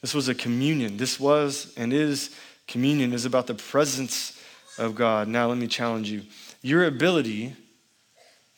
This 0.00 0.14
was 0.14 0.28
a 0.28 0.34
communion. 0.34 0.96
This 0.98 1.18
was 1.18 1.72
and 1.76 1.92
is 1.92 2.30
communion, 2.68 3.12
is 3.12 3.24
about 3.24 3.46
the 3.46 3.54
presence 3.54 4.40
of 4.78 4.94
God. 4.94 5.26
Now, 5.26 5.48
let 5.48 5.58
me 5.58 5.66
challenge 5.66 6.10
you. 6.10 6.22
Your 6.62 6.84
ability 6.84 7.56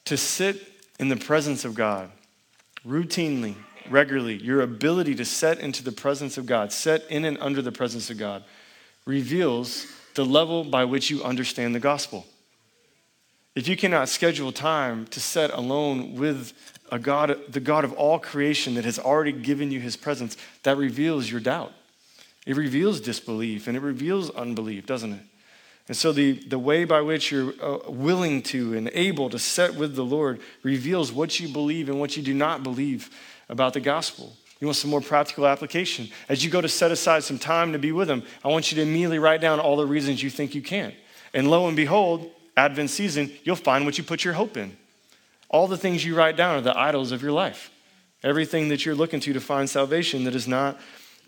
to 0.07 0.16
sit 0.16 0.61
in 0.98 1.09
the 1.09 1.16
presence 1.16 1.64
of 1.64 1.74
God 1.74 2.11
routinely, 2.87 3.55
regularly, 3.90 4.37
your 4.37 4.61
ability 4.61 5.14
to 5.16 5.24
set 5.24 5.59
into 5.59 5.83
the 5.83 5.92
presence 5.92 6.38
of 6.38 6.46
God, 6.46 6.72
set 6.72 7.05
in 7.11 7.24
and 7.24 7.38
under 7.40 7.62
the 7.62 7.72
presence 7.72 8.11
of 8.11 8.18
God, 8.18 8.44
reveals 9.05 9.87
the 10.14 10.24
level 10.24 10.64
by 10.64 10.85
which 10.85 11.11
you 11.11 11.22
understand 11.22 11.74
the 11.74 11.81
gospel. 11.81 12.27
If 13.55 13.66
you 13.66 13.77
cannot 13.77 14.09
schedule 14.09 14.53
time 14.53 15.07
to 15.09 15.20
set 15.20 15.51
alone 15.51 16.14
with 16.14 16.53
a 16.92 16.98
God, 16.98 17.37
the 17.48 17.61
God 17.61 17.85
of 17.85 17.92
all 17.94 18.18
creation 18.18 18.74
that 18.74 18.85
has 18.85 18.98
already 18.98 19.33
given 19.33 19.70
you 19.72 19.81
his 19.81 19.96
presence, 19.96 20.37
that 20.62 20.77
reveals 20.77 21.31
your 21.31 21.40
doubt. 21.40 21.72
It 22.46 22.57
reveals 22.57 23.01
disbelief 23.01 23.66
and 23.66 23.77
it 23.77 23.81
reveals 23.81 24.31
unbelief, 24.31 24.87
doesn't 24.87 25.12
it? 25.12 25.20
And 25.88 25.96
so, 25.96 26.12
the, 26.12 26.33
the 26.33 26.59
way 26.59 26.85
by 26.85 27.01
which 27.01 27.33
you're 27.33 27.55
uh, 27.62 27.90
willing 27.90 28.42
to 28.42 28.77
and 28.77 28.90
able 28.92 29.31
to 29.31 29.38
set 29.38 29.74
with 29.74 29.94
the 29.96 30.05
Lord 30.05 30.40
reveals 30.62 31.11
what 31.11 31.40
you 31.40 31.48
believe 31.48 31.88
and 31.88 31.98
what 31.98 32.16
you 32.16 32.22
do 32.22 32.35
not 32.35 32.62
believe 32.62 33.11
about 33.48 33.74
the 33.74 33.80
gospel. 33.80 34.37
You 34.61 34.66
want 34.66 34.76
some 34.76 34.90
more 34.90 35.00
practical 35.00 35.46
application? 35.46 36.08
As 36.28 36.44
you 36.44 36.50
go 36.50 36.61
to 36.61 36.68
set 36.68 36.90
aside 36.90 37.22
some 37.22 37.38
time 37.38 37.72
to 37.72 37.78
be 37.78 37.92
with 37.92 38.08
them, 38.08 38.24
I 38.44 38.48
want 38.48 38.72
you 38.72 38.76
to 38.76 38.82
immediately 38.82 39.18
write 39.18 39.40
down 39.40 39.61
all 39.61 39.76
the 39.76 39.87
reasons 39.87 40.22
you 40.22 40.30
think 40.30 40.54
you 40.54 40.62
can't. 40.62 40.94
And 41.32 41.48
lo 41.50 41.68
and 41.68 41.76
behold, 41.76 42.30
Advent 42.56 42.90
season, 42.90 43.30
you'll 43.44 43.56
find 43.56 43.84
what 43.84 43.98
you 43.98 44.04
put 44.04 44.24
your 44.24 44.34
hope 44.34 44.56
in. 44.56 44.76
All 45.48 45.68
the 45.68 45.76
things 45.76 46.04
you 46.04 46.16
write 46.16 46.37
down 46.37 46.56
are 46.56 46.61
the 46.61 46.76
idols 46.76 47.12
of 47.12 47.22
your 47.22 47.32
life. 47.32 47.70
Everything 48.24 48.68
that 48.68 48.84
you're 48.84 48.96
looking 48.96 49.20
to 49.20 49.32
to 49.32 49.40
find 49.40 49.70
salvation 49.70 50.24
that 50.24 50.34
is 50.34 50.48
not 50.48 50.78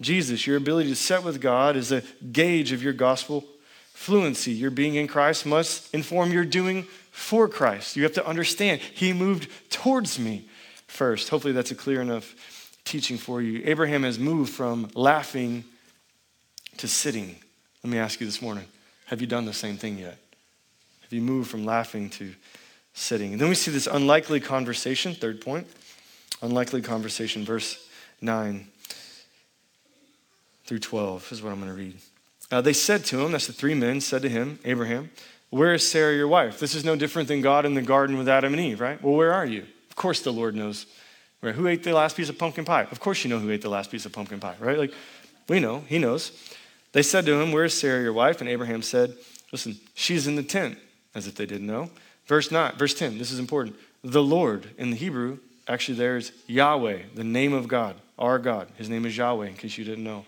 Jesus. 0.00 0.46
Your 0.46 0.56
ability 0.56 0.88
to 0.88 0.96
set 0.96 1.22
with 1.22 1.40
God 1.40 1.76
is 1.76 1.92
a 1.92 2.02
gauge 2.32 2.72
of 2.72 2.82
your 2.82 2.92
gospel 2.92 3.44
fluency. 3.92 4.52
Your 4.52 4.70
being 4.70 4.96
in 4.96 5.06
Christ 5.06 5.46
must 5.46 5.94
inform 5.94 6.32
your 6.32 6.44
doing 6.44 6.84
for 7.12 7.48
Christ. 7.48 7.96
You 7.96 8.02
have 8.02 8.14
to 8.14 8.26
understand, 8.26 8.80
He 8.80 9.12
moved 9.12 9.48
towards 9.70 10.18
me 10.18 10.48
first. 10.90 11.28
Hopefully, 11.28 11.52
that's 11.52 11.70
a 11.70 11.74
clear 11.74 12.02
enough 12.02 12.34
teaching 12.84 13.16
for 13.16 13.40
you. 13.40 13.62
Abraham 13.64 14.02
has 14.02 14.18
moved 14.18 14.52
from 14.52 14.90
laughing 14.94 15.64
to 16.78 16.88
sitting. 16.88 17.36
Let 17.82 17.90
me 17.90 17.98
ask 17.98 18.20
you 18.20 18.26
this 18.26 18.42
morning 18.42 18.66
have 19.06 19.20
you 19.20 19.26
done 19.26 19.44
the 19.44 19.52
same 19.52 19.76
thing 19.76 19.98
yet? 19.98 20.18
Have 21.02 21.12
you 21.12 21.20
moved 21.20 21.50
from 21.50 21.64
laughing 21.64 22.10
to 22.10 22.32
sitting? 22.94 23.32
And 23.32 23.40
then 23.40 23.48
we 23.48 23.54
see 23.54 23.70
this 23.70 23.86
unlikely 23.86 24.40
conversation, 24.40 25.14
third 25.14 25.40
point. 25.40 25.66
Unlikely 26.42 26.80
conversation, 26.80 27.44
verse 27.44 27.86
9 28.20 28.66
through 30.64 30.78
12 30.78 31.32
is 31.32 31.42
what 31.42 31.52
I'm 31.52 31.58
going 31.58 31.70
to 31.70 31.76
read. 31.76 31.96
Uh, 32.50 32.60
they 32.60 32.72
said 32.72 33.04
to 33.06 33.20
him, 33.20 33.32
that's 33.32 33.46
the 33.46 33.52
three 33.52 33.74
men 33.74 34.00
said 34.00 34.22
to 34.22 34.28
him, 34.28 34.58
Abraham, 34.64 35.10
Where 35.50 35.74
is 35.74 35.88
Sarah, 35.88 36.14
your 36.14 36.28
wife? 36.28 36.58
This 36.58 36.74
is 36.74 36.84
no 36.84 36.96
different 36.96 37.28
than 37.28 37.40
God 37.40 37.66
in 37.66 37.74
the 37.74 37.82
garden 37.82 38.16
with 38.16 38.28
Adam 38.28 38.54
and 38.54 38.62
Eve, 38.62 38.80
right? 38.80 39.02
Well, 39.02 39.14
where 39.14 39.32
are 39.32 39.46
you? 39.46 39.66
Of 40.00 40.02
course, 40.02 40.22
the 40.22 40.32
Lord 40.32 40.54
knows. 40.54 40.86
Right? 41.42 41.54
Who 41.54 41.66
ate 41.66 41.84
the 41.84 41.92
last 41.92 42.16
piece 42.16 42.30
of 42.30 42.38
pumpkin 42.38 42.64
pie? 42.64 42.86
Of 42.90 43.00
course, 43.00 43.22
you 43.22 43.28
know 43.28 43.38
who 43.38 43.50
ate 43.50 43.60
the 43.60 43.68
last 43.68 43.90
piece 43.90 44.06
of 44.06 44.14
pumpkin 44.14 44.40
pie, 44.40 44.54
right? 44.58 44.78
Like, 44.78 44.94
we 45.46 45.60
know, 45.60 45.84
he 45.88 45.98
knows. 45.98 46.32
They 46.92 47.02
said 47.02 47.26
to 47.26 47.38
him, 47.38 47.52
Where 47.52 47.66
is 47.66 47.78
Sarah, 47.78 48.02
your 48.02 48.14
wife? 48.14 48.40
And 48.40 48.48
Abraham 48.48 48.80
said, 48.80 49.12
Listen, 49.52 49.78
she's 49.92 50.26
in 50.26 50.36
the 50.36 50.42
tent, 50.42 50.78
as 51.14 51.26
if 51.26 51.34
they 51.34 51.44
didn't 51.44 51.66
know. 51.66 51.90
Verse 52.24 52.50
9, 52.50 52.76
verse 52.78 52.94
10, 52.94 53.18
this 53.18 53.30
is 53.30 53.38
important. 53.38 53.76
The 54.02 54.22
Lord 54.22 54.70
in 54.78 54.88
the 54.88 54.96
Hebrew, 54.96 55.36
actually, 55.68 55.98
there 55.98 56.16
is 56.16 56.32
Yahweh, 56.46 57.00
the 57.14 57.22
name 57.22 57.52
of 57.52 57.68
God, 57.68 57.94
our 58.18 58.38
God. 58.38 58.68
His 58.76 58.88
name 58.88 59.04
is 59.04 59.14
Yahweh, 59.14 59.48
in 59.48 59.54
case 59.54 59.76
you 59.76 59.84
didn't 59.84 60.04
know. 60.04 60.24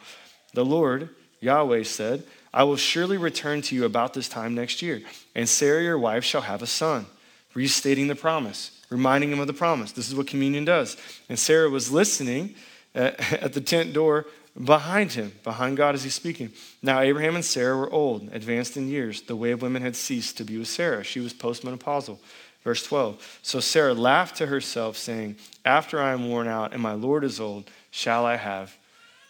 The 0.53 0.67
Lord 0.67 1.09
Yahweh 1.41 1.85
said, 1.85 2.25
I 2.53 2.65
will 2.65 2.77
surely 2.77 3.17
return 3.17 3.63
to 3.63 3.75
you 3.75 3.87
about 3.87 4.13
this 4.13 4.29
time 4.29 4.55
next 4.55 4.83
year, 4.83 5.01
and 5.35 5.49
Sarah, 5.49 5.83
your 5.83 5.99
wife, 5.99 6.25
shall 6.25 6.43
have 6.43 6.61
a 6.61 6.67
son. 6.67 7.07
Restating 7.55 8.09
the 8.09 8.15
promise, 8.15 8.82
reminding 8.93 9.33
him 9.33 9.41
of 9.41 9.47
the 9.47 9.53
promise. 9.53 9.93
This 9.93 10.09
is 10.09 10.15
what 10.15 10.27
communion 10.27 10.65
does. 10.65 10.97
And 11.29 11.39
Sarah 11.39 11.71
was 11.71 11.91
listening 11.91 12.55
uh, 12.95 13.11
at 13.33 13.55
the 13.55 13.61
tent 13.61 13.93
door 13.93 14.27
behind 14.63 15.13
him, 15.13 15.33
behind 15.43 15.77
God 15.77 15.95
as 15.95 16.05
he's 16.05 16.15
speaking. 16.15 16.53
Now, 16.83 17.01
Abraham 17.01 17.35
and 17.35 17.45
Sarah 17.45 17.77
were 17.77 17.91
old, 17.91 18.29
advanced 18.33 18.77
in 18.77 18.89
years. 18.89 19.23
The 19.23 19.37
way 19.37 19.51
of 19.53 19.63
women 19.63 19.83
had 19.83 19.97
ceased 19.97 20.37
to 20.37 20.45
be 20.45 20.59
with 20.59 20.69
Sarah. 20.69 21.03
She 21.03 21.21
was 21.21 21.33
postmenopausal. 21.33 22.19
Verse 22.63 22.85
12. 22.87 23.41
So 23.43 23.59
Sarah 23.59 23.95
laughed 23.95 24.37
to 24.37 24.47
herself, 24.47 24.97
saying, 24.97 25.37
After 25.65 26.01
I 26.01 26.13
am 26.13 26.29
worn 26.29 26.47
out 26.47 26.73
and 26.73 26.83
my 26.83 26.93
Lord 26.93 27.25
is 27.25 27.41
old, 27.41 27.69
shall 27.91 28.25
I 28.25 28.37
have 28.37 28.77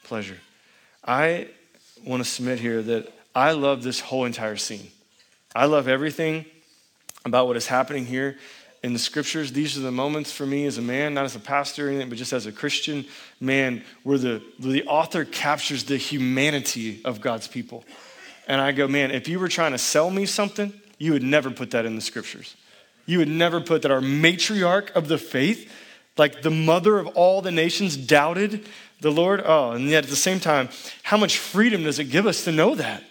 pleasure? 0.04 0.38
I 1.04 1.48
want 2.04 2.22
to 2.22 2.28
submit 2.28 2.58
here 2.58 2.82
that 2.82 3.12
I 3.34 3.52
love 3.52 3.82
this 3.82 4.00
whole 4.00 4.26
entire 4.26 4.56
scene. 4.56 4.88
I 5.54 5.64
love 5.66 5.88
everything 5.88 6.44
about 7.24 7.46
what 7.46 7.56
is 7.56 7.66
happening 7.66 8.04
here 8.04 8.36
in 8.82 8.92
the 8.92 8.98
scriptures. 8.98 9.52
These 9.52 9.78
are 9.78 9.82
the 9.82 9.92
moments 9.92 10.32
for 10.32 10.44
me 10.44 10.66
as 10.66 10.78
a 10.78 10.82
man, 10.82 11.14
not 11.14 11.24
as 11.24 11.36
a 11.36 11.40
pastor 11.40 11.86
or 11.86 11.90
anything, 11.90 12.08
but 12.08 12.18
just 12.18 12.32
as 12.32 12.46
a 12.46 12.52
Christian 12.52 13.06
man, 13.40 13.84
where 14.02 14.18
the, 14.18 14.42
where 14.58 14.72
the 14.72 14.84
author 14.84 15.24
captures 15.24 15.84
the 15.84 15.96
humanity 15.96 17.00
of 17.04 17.20
God's 17.20 17.46
people. 17.46 17.84
And 18.48 18.60
I 18.60 18.72
go, 18.72 18.88
man, 18.88 19.12
if 19.12 19.28
you 19.28 19.38
were 19.38 19.48
trying 19.48 19.72
to 19.72 19.78
sell 19.78 20.10
me 20.10 20.26
something, 20.26 20.72
you 20.98 21.12
would 21.12 21.22
never 21.22 21.50
put 21.50 21.70
that 21.72 21.86
in 21.86 21.94
the 21.94 22.02
scriptures. 22.02 22.56
You 23.06 23.18
would 23.18 23.28
never 23.28 23.60
put 23.60 23.82
that 23.82 23.90
our 23.90 24.00
matriarch 24.00 24.90
of 24.92 25.08
the 25.08 25.18
faith, 25.18 25.72
like 26.16 26.42
the 26.42 26.50
mother 26.50 26.98
of 26.98 27.06
all 27.08 27.40
the 27.40 27.50
nations, 27.50 27.96
doubted 27.96 28.66
the 29.00 29.10
Lord. 29.10 29.42
Oh, 29.44 29.72
and 29.72 29.88
yet 29.88 30.04
at 30.04 30.10
the 30.10 30.16
same 30.16 30.40
time, 30.40 30.68
how 31.02 31.16
much 31.16 31.38
freedom 31.38 31.84
does 31.84 31.98
it 31.98 32.04
give 32.04 32.26
us 32.26 32.44
to 32.44 32.52
know 32.52 32.74
that? 32.74 33.02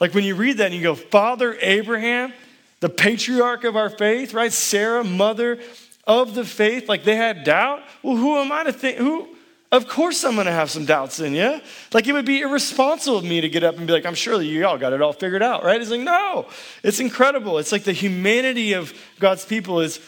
Like 0.00 0.14
when 0.14 0.24
you 0.24 0.34
read 0.34 0.58
that 0.58 0.66
and 0.66 0.74
you 0.74 0.82
go, 0.82 0.94
Father 0.94 1.56
Abraham, 1.60 2.32
the 2.80 2.88
patriarch 2.88 3.64
of 3.64 3.76
our 3.76 3.90
faith, 3.90 4.34
right? 4.34 4.52
Sarah, 4.52 5.04
mother 5.04 5.58
of 6.04 6.34
the 6.34 6.44
faith, 6.44 6.88
like 6.88 7.04
they 7.04 7.16
had 7.16 7.44
doubt. 7.44 7.82
Well, 8.02 8.16
who 8.16 8.36
am 8.36 8.50
I 8.52 8.64
to 8.64 8.72
think? 8.72 8.98
Who? 8.98 9.28
Of 9.70 9.86
course, 9.86 10.24
I'm 10.24 10.34
going 10.34 10.46
to 10.46 10.52
have 10.52 10.70
some 10.70 10.86
doubts 10.86 11.20
in 11.20 11.34
you. 11.34 11.60
Like 11.92 12.06
it 12.06 12.14
would 12.14 12.24
be 12.24 12.40
irresponsible 12.40 13.18
of 13.18 13.24
me 13.24 13.42
to 13.42 13.50
get 13.50 13.62
up 13.62 13.76
and 13.76 13.86
be 13.86 13.92
like, 13.92 14.06
I'm 14.06 14.14
sure 14.14 14.38
that 14.38 14.44
you 14.44 14.66
all 14.66 14.78
got 14.78 14.94
it 14.94 15.02
all 15.02 15.12
figured 15.12 15.42
out, 15.42 15.62
right? 15.62 15.78
It's 15.78 15.90
like, 15.90 16.00
no, 16.00 16.46
it's 16.82 17.00
incredible. 17.00 17.58
It's 17.58 17.70
like 17.70 17.84
the 17.84 17.92
humanity 17.92 18.72
of 18.72 18.94
God's 19.20 19.44
people 19.44 19.80
is 19.80 20.00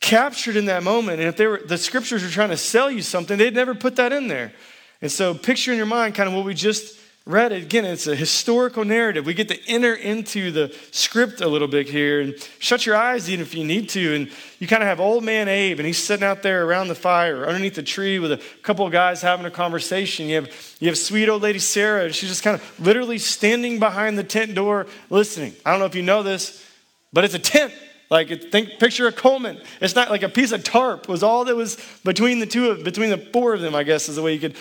captured 0.00 0.56
in 0.56 0.66
that 0.66 0.82
moment. 0.82 1.20
And 1.20 1.28
if 1.28 1.36
they 1.36 1.46
were, 1.46 1.60
the 1.62 1.76
scriptures 1.76 2.22
were 2.22 2.30
trying 2.30 2.50
to 2.50 2.56
sell 2.56 2.90
you 2.90 3.02
something, 3.02 3.36
they'd 3.36 3.54
never 3.54 3.74
put 3.74 3.96
that 3.96 4.14
in 4.14 4.28
there. 4.28 4.54
And 5.02 5.12
so 5.12 5.34
picture 5.34 5.70
in 5.72 5.76
your 5.76 5.86
mind 5.86 6.14
kind 6.14 6.28
of 6.28 6.34
what 6.34 6.46
we 6.46 6.54
just 6.54 6.98
read. 7.26 7.52
it 7.52 7.62
Again, 7.62 7.86
it's 7.86 8.06
a 8.06 8.14
historical 8.14 8.84
narrative. 8.84 9.24
We 9.24 9.32
get 9.32 9.48
to 9.48 9.58
enter 9.66 9.94
into 9.94 10.50
the 10.50 10.76
script 10.90 11.40
a 11.40 11.48
little 11.48 11.68
bit 11.68 11.88
here 11.88 12.20
and 12.20 12.34
shut 12.58 12.84
your 12.84 12.96
eyes 12.96 13.30
even 13.30 13.42
if 13.42 13.54
you 13.54 13.64
need 13.64 13.88
to. 13.90 14.14
And 14.14 14.30
you 14.58 14.66
kind 14.66 14.82
of 14.82 14.88
have 14.88 15.00
old 15.00 15.24
man 15.24 15.48
Abe, 15.48 15.78
and 15.78 15.86
he's 15.86 15.98
sitting 15.98 16.24
out 16.24 16.42
there 16.42 16.66
around 16.66 16.88
the 16.88 16.94
fire 16.94 17.46
underneath 17.46 17.74
the 17.74 17.82
tree 17.82 18.18
with 18.18 18.32
a 18.32 18.42
couple 18.62 18.84
of 18.84 18.92
guys 18.92 19.22
having 19.22 19.46
a 19.46 19.50
conversation. 19.50 20.28
You 20.28 20.36
have, 20.36 20.76
you 20.80 20.88
have 20.88 20.98
sweet 20.98 21.28
old 21.28 21.42
lady 21.42 21.58
Sarah, 21.58 22.04
and 22.04 22.14
she's 22.14 22.28
just 22.28 22.42
kind 22.42 22.56
of 22.56 22.80
literally 22.80 23.18
standing 23.18 23.78
behind 23.78 24.18
the 24.18 24.24
tent 24.24 24.54
door 24.54 24.86
listening. 25.08 25.54
I 25.64 25.70
don't 25.70 25.80
know 25.80 25.86
if 25.86 25.94
you 25.94 26.02
know 26.02 26.22
this, 26.22 26.64
but 27.12 27.24
it's 27.24 27.34
a 27.34 27.38
tent. 27.38 27.72
Like 28.10 28.28
think, 28.52 28.78
picture 28.78 29.08
a 29.08 29.12
Coleman. 29.12 29.60
It's 29.80 29.94
not 29.94 30.10
like 30.10 30.22
a 30.22 30.28
piece 30.28 30.52
of 30.52 30.62
tarp 30.62 31.08
was 31.08 31.22
all 31.22 31.46
that 31.46 31.56
was 31.56 31.78
between 32.04 32.38
the 32.38 32.46
two, 32.46 32.70
of, 32.70 32.84
between 32.84 33.08
the 33.08 33.16
four 33.16 33.54
of 33.54 33.62
them. 33.62 33.74
I 33.74 33.82
guess 33.82 34.10
is 34.10 34.16
the 34.16 34.22
way 34.22 34.34
you 34.34 34.40
could 34.40 34.56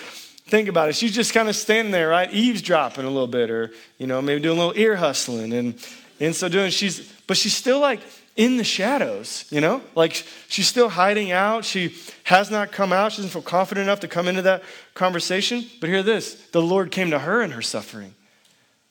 think 0.46 0.68
about 0.68 0.90
it. 0.90 0.96
She's 0.96 1.14
just 1.14 1.34
kind 1.34 1.50
of 1.50 1.56
standing 1.56 1.92
there, 1.92 2.10
right, 2.10 2.32
eavesdropping 2.32 3.06
a 3.06 3.10
little 3.10 3.28
bit, 3.28 3.50
or 3.50 3.72
you 3.98 4.08
know 4.08 4.22
maybe 4.22 4.42
doing 4.42 4.58
a 4.58 4.62
little 4.62 4.80
ear 4.80 4.96
hustling, 4.96 5.54
and 5.54 5.76
and 6.20 6.36
so 6.36 6.50
doing. 6.50 6.72
She's 6.72 7.12
but 7.28 7.38
she's 7.38 7.56
still 7.56 7.80
like 7.80 8.00
in 8.36 8.58
the 8.58 8.64
shadows, 8.64 9.46
you 9.50 9.62
know, 9.62 9.82
like 9.96 10.26
she's 10.48 10.68
still 10.68 10.90
hiding 10.90 11.32
out. 11.32 11.66
She 11.66 11.96
has 12.24 12.50
not 12.50 12.72
come 12.72 12.92
out. 12.92 13.12
She 13.12 13.18
doesn't 13.18 13.32
feel 13.32 13.44
confident 13.44 13.86
enough 13.86 14.00
to 14.02 14.08
come 14.08 14.28
into 14.28 14.42
that 14.44 14.64
conversation. 14.94 15.66
But 15.80 15.90
hear 15.90 16.04
this: 16.04 16.36
the 16.52 16.62
Lord 16.62 16.92
came 16.92 17.12
to 17.12 17.20
her 17.20 17.42
in 17.42 17.52
her 17.52 17.62
suffering. 17.62 18.16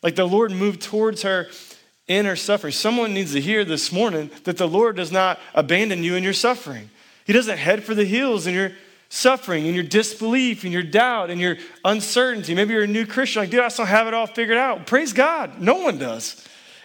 Like 0.03 0.17
the 0.17 0.27
Lord 0.27 0.51
moved 0.51 0.83
towards 0.83 1.23
her 1.23 1.49
in 2.09 2.27
her 2.27 2.37
suffering. 2.37 2.73
Someone 2.73 3.15
needs 3.15 3.33
to 3.33 3.41
hear 3.41 3.65
this 3.65 3.93
morning 3.93 4.31
that 4.45 4.57
the 4.57 4.69
Lord 4.69 4.97
does 4.97 5.13
not 5.13 5.39
abandon 5.55 6.03
you 6.03 6.17
in 6.17 6.25
your 6.25 6.33
suffering. 6.33 6.91
He 7.25 7.33
doesn't 7.33 7.59
head 7.59 7.85
for 7.85 7.95
the 7.95 8.05
hills 8.05 8.47
in 8.47 8.55
your 8.55 8.73
suffering, 9.13 9.67
and 9.67 9.75
your 9.75 9.85
disbelief, 9.85 10.65
and 10.65 10.73
your 10.73 10.83
doubt, 10.83 11.29
and 11.29 11.39
your 11.39 11.59
uncertainty. 11.85 12.55
Maybe 12.55 12.73
you're 12.73 12.85
a 12.85 12.87
new 12.87 13.05
Christian, 13.05 13.43
like, 13.43 13.51
dude, 13.51 13.61
I 13.61 13.69
still 13.69 13.85
have 13.85 14.07
it 14.07 14.15
all 14.15 14.27
figured 14.27 14.57
out. 14.57 14.87
Praise 14.87 15.13
God. 15.13 15.61
No 15.61 15.75
one 15.75 15.99
does. 15.99 16.43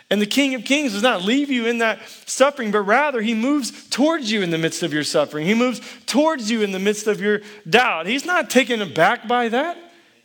And 0.09 0.21
the 0.21 0.25
King 0.25 0.53
of 0.53 0.65
Kings 0.65 0.91
does 0.91 1.03
not 1.03 1.21
leave 1.21 1.49
you 1.49 1.67
in 1.67 1.77
that 1.77 1.99
suffering, 2.25 2.71
but 2.71 2.81
rather 2.81 3.21
he 3.21 3.33
moves 3.33 3.87
towards 3.89 4.29
you 4.29 4.41
in 4.41 4.49
the 4.49 4.57
midst 4.57 4.83
of 4.83 4.91
your 4.91 5.05
suffering. 5.05 5.45
He 5.45 5.53
moves 5.53 5.79
towards 6.05 6.51
you 6.51 6.63
in 6.63 6.73
the 6.73 6.79
midst 6.79 7.07
of 7.07 7.21
your 7.21 7.41
doubt. 7.69 8.07
He's 8.07 8.25
not 8.25 8.49
taken 8.49 8.81
aback 8.81 9.27
by 9.27 9.49
that 9.49 9.77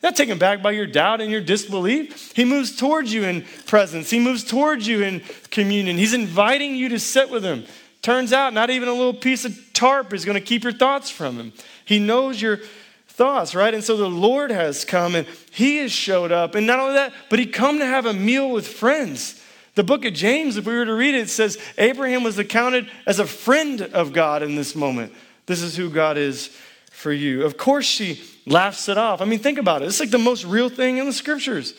not 0.02 0.16
taken 0.16 0.36
back 0.36 0.60
by 0.62 0.72
your 0.72 0.86
doubt 0.86 1.20
and 1.20 1.30
your 1.30 1.40
disbelief. 1.40 2.32
He 2.34 2.44
moves 2.44 2.74
towards 2.74 3.12
you 3.12 3.22
in 3.22 3.44
presence, 3.66 4.10
He 4.10 4.18
moves 4.18 4.42
towards 4.42 4.86
you 4.86 5.02
in 5.02 5.22
communion. 5.50 5.96
He's 5.96 6.12
inviting 6.12 6.74
you 6.74 6.88
to 6.88 6.98
sit 6.98 7.30
with 7.30 7.44
Him. 7.44 7.64
Turns 8.02 8.32
out, 8.32 8.52
not 8.52 8.68
even 8.68 8.88
a 8.88 8.92
little 8.92 9.14
piece 9.14 9.44
of 9.44 9.56
tarp 9.72 10.12
is 10.12 10.24
going 10.24 10.34
to 10.34 10.44
keep 10.44 10.64
your 10.64 10.72
thoughts 10.72 11.08
from 11.08 11.36
Him. 11.36 11.52
He 11.84 11.98
knows 11.98 12.40
your 12.40 12.60
thoughts, 13.08 13.54
right? 13.54 13.74
And 13.74 13.84
so 13.84 13.96
the 13.96 14.08
Lord 14.08 14.50
has 14.50 14.84
come 14.84 15.14
and 15.14 15.26
He 15.50 15.78
has 15.78 15.92
showed 15.92 16.32
up. 16.32 16.54
And 16.54 16.66
not 16.66 16.80
only 16.80 16.94
that, 16.94 17.12
but 17.30 17.38
He 17.38 17.46
come 17.46 17.78
to 17.78 17.86
have 17.86 18.06
a 18.06 18.12
meal 18.12 18.50
with 18.50 18.66
friends. 18.66 19.40
The 19.74 19.84
book 19.84 20.04
of 20.04 20.12
James, 20.12 20.56
if 20.56 20.66
we 20.66 20.74
were 20.74 20.84
to 20.84 20.94
read 20.94 21.14
it, 21.14 21.30
says 21.30 21.58
Abraham 21.78 22.22
was 22.22 22.38
accounted 22.38 22.90
as 23.06 23.18
a 23.18 23.26
friend 23.26 23.80
of 23.80 24.12
God 24.12 24.42
in 24.42 24.54
this 24.54 24.74
moment. 24.74 25.12
This 25.46 25.62
is 25.62 25.76
who 25.76 25.88
God 25.88 26.18
is 26.18 26.48
for 26.90 27.12
you. 27.12 27.44
Of 27.44 27.56
course, 27.56 27.86
she 27.86 28.22
laughs 28.46 28.88
it 28.88 28.98
off. 28.98 29.20
I 29.20 29.24
mean, 29.24 29.38
think 29.38 29.58
about 29.58 29.82
it. 29.82 29.86
It's 29.86 30.00
like 30.00 30.10
the 30.10 30.18
most 30.18 30.44
real 30.44 30.68
thing 30.68 30.98
in 30.98 31.06
the 31.06 31.12
scriptures. 31.12 31.74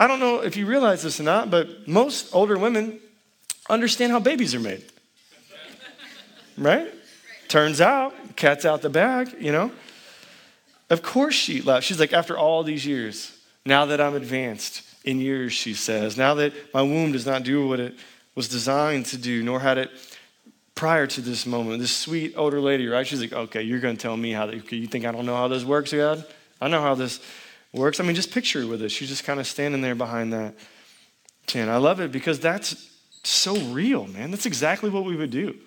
I 0.00 0.06
don't 0.06 0.20
know 0.20 0.40
if 0.40 0.56
you 0.56 0.64
realize 0.64 1.02
this 1.02 1.20
or 1.20 1.24
not, 1.24 1.50
but 1.50 1.86
most 1.86 2.34
older 2.34 2.56
women 2.56 3.00
understand 3.68 4.12
how 4.12 4.20
babies 4.20 4.54
are 4.54 4.60
made. 4.60 4.84
Right? 6.56 6.92
Turns 7.48 7.80
out, 7.80 8.14
cat's 8.36 8.64
out 8.66 8.82
the 8.82 8.90
bag, 8.90 9.34
you 9.40 9.52
know? 9.52 9.72
Of 10.90 11.02
course 11.02 11.34
she 11.34 11.62
laughed. 11.62 11.86
She's 11.86 11.98
like, 11.98 12.12
after 12.12 12.36
all 12.36 12.62
these 12.62 12.86
years, 12.86 13.36
now 13.64 13.86
that 13.86 14.00
I'm 14.00 14.14
advanced 14.14 14.82
in 15.04 15.18
years, 15.18 15.52
she 15.52 15.74
says, 15.74 16.16
now 16.16 16.34
that 16.34 16.52
my 16.74 16.82
womb 16.82 17.12
does 17.12 17.26
not 17.26 17.42
do 17.42 17.66
what 17.66 17.80
it 17.80 17.94
was 18.34 18.48
designed 18.48 19.06
to 19.06 19.16
do, 19.16 19.42
nor 19.42 19.60
had 19.60 19.78
it 19.78 19.90
prior 20.74 21.06
to 21.06 21.20
this 21.20 21.44
moment. 21.44 21.80
This 21.80 21.94
sweet 21.94 22.34
older 22.36 22.60
lady, 22.60 22.86
right? 22.86 23.06
She's 23.06 23.20
like, 23.20 23.32
okay, 23.32 23.62
you're 23.62 23.80
going 23.80 23.96
to 23.96 24.00
tell 24.00 24.16
me 24.16 24.32
how, 24.32 24.46
that, 24.46 24.70
you 24.70 24.86
think 24.86 25.04
I 25.04 25.12
don't 25.12 25.26
know 25.26 25.36
how 25.36 25.48
this 25.48 25.64
works, 25.64 25.92
God? 25.92 26.24
I 26.60 26.68
know 26.68 26.80
how 26.80 26.94
this 26.94 27.20
works. 27.72 27.98
I 27.98 28.04
mean, 28.04 28.14
just 28.14 28.32
picture 28.32 28.60
it 28.60 28.66
with 28.66 28.82
it. 28.82 28.90
She's 28.90 29.08
just 29.08 29.24
kind 29.24 29.40
of 29.40 29.46
standing 29.46 29.80
there 29.80 29.94
behind 29.94 30.32
that 30.34 30.54
tent. 31.46 31.70
I 31.70 31.78
love 31.78 32.00
it 32.00 32.12
because 32.12 32.38
that's 32.40 32.90
so 33.24 33.56
real, 33.72 34.06
man. 34.06 34.30
That's 34.30 34.46
exactly 34.46 34.90
what 34.90 35.04
we 35.04 35.16
would 35.16 35.30
do 35.30 35.58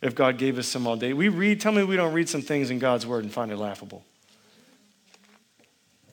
if 0.00 0.14
God 0.14 0.38
gave 0.38 0.58
us 0.58 0.68
some 0.68 0.86
all 0.86 0.96
day. 0.96 1.12
We 1.12 1.28
read, 1.28 1.60
tell 1.60 1.72
me 1.72 1.82
we 1.82 1.96
don't 1.96 2.12
read 2.12 2.28
some 2.28 2.42
things 2.42 2.70
in 2.70 2.78
God's 2.78 3.06
word 3.06 3.24
and 3.24 3.32
find 3.32 3.50
it 3.50 3.56
laughable. 3.56 4.04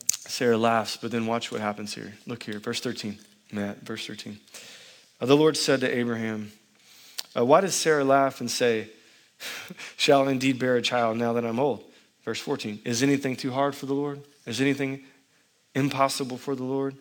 Sarah 0.08 0.58
laughs, 0.58 0.98
but 0.98 1.12
then 1.12 1.28
watch 1.28 1.52
what 1.52 1.62
happens 1.62 1.94
here. 1.94 2.14
Look 2.26 2.44
here, 2.44 2.60
verse 2.60 2.80
13. 2.82 3.20
Matt, 3.52 3.82
verse 3.82 4.06
13. 4.06 4.38
Uh, 5.22 5.26
the 5.26 5.38
Lord 5.38 5.56
said 5.56 5.80
to 5.82 5.98
Abraham, 5.98 6.52
uh, 7.38 7.46
Why 7.46 7.62
does 7.62 7.76
Sarah 7.76 8.04
laugh 8.04 8.42
and 8.42 8.50
say, 8.50 8.90
Shall 9.98 10.28
I 10.28 10.32
indeed 10.32 10.60
bear 10.60 10.76
a 10.76 10.82
child 10.82 11.18
now 11.18 11.34
that 11.34 11.46
I'm 11.46 11.60
old? 11.60 11.84
Verse 12.24 12.40
14. 12.40 12.82
Is 12.86 13.04
anything 13.04 13.36
too 13.36 13.52
hard 13.52 13.76
for 13.76 13.86
the 13.86 13.94
Lord? 13.94 14.20
Is 14.46 14.62
anything 14.62 15.04
impossible 15.74 16.38
for 16.38 16.56
the 16.56 16.64
Lord? 16.64 16.96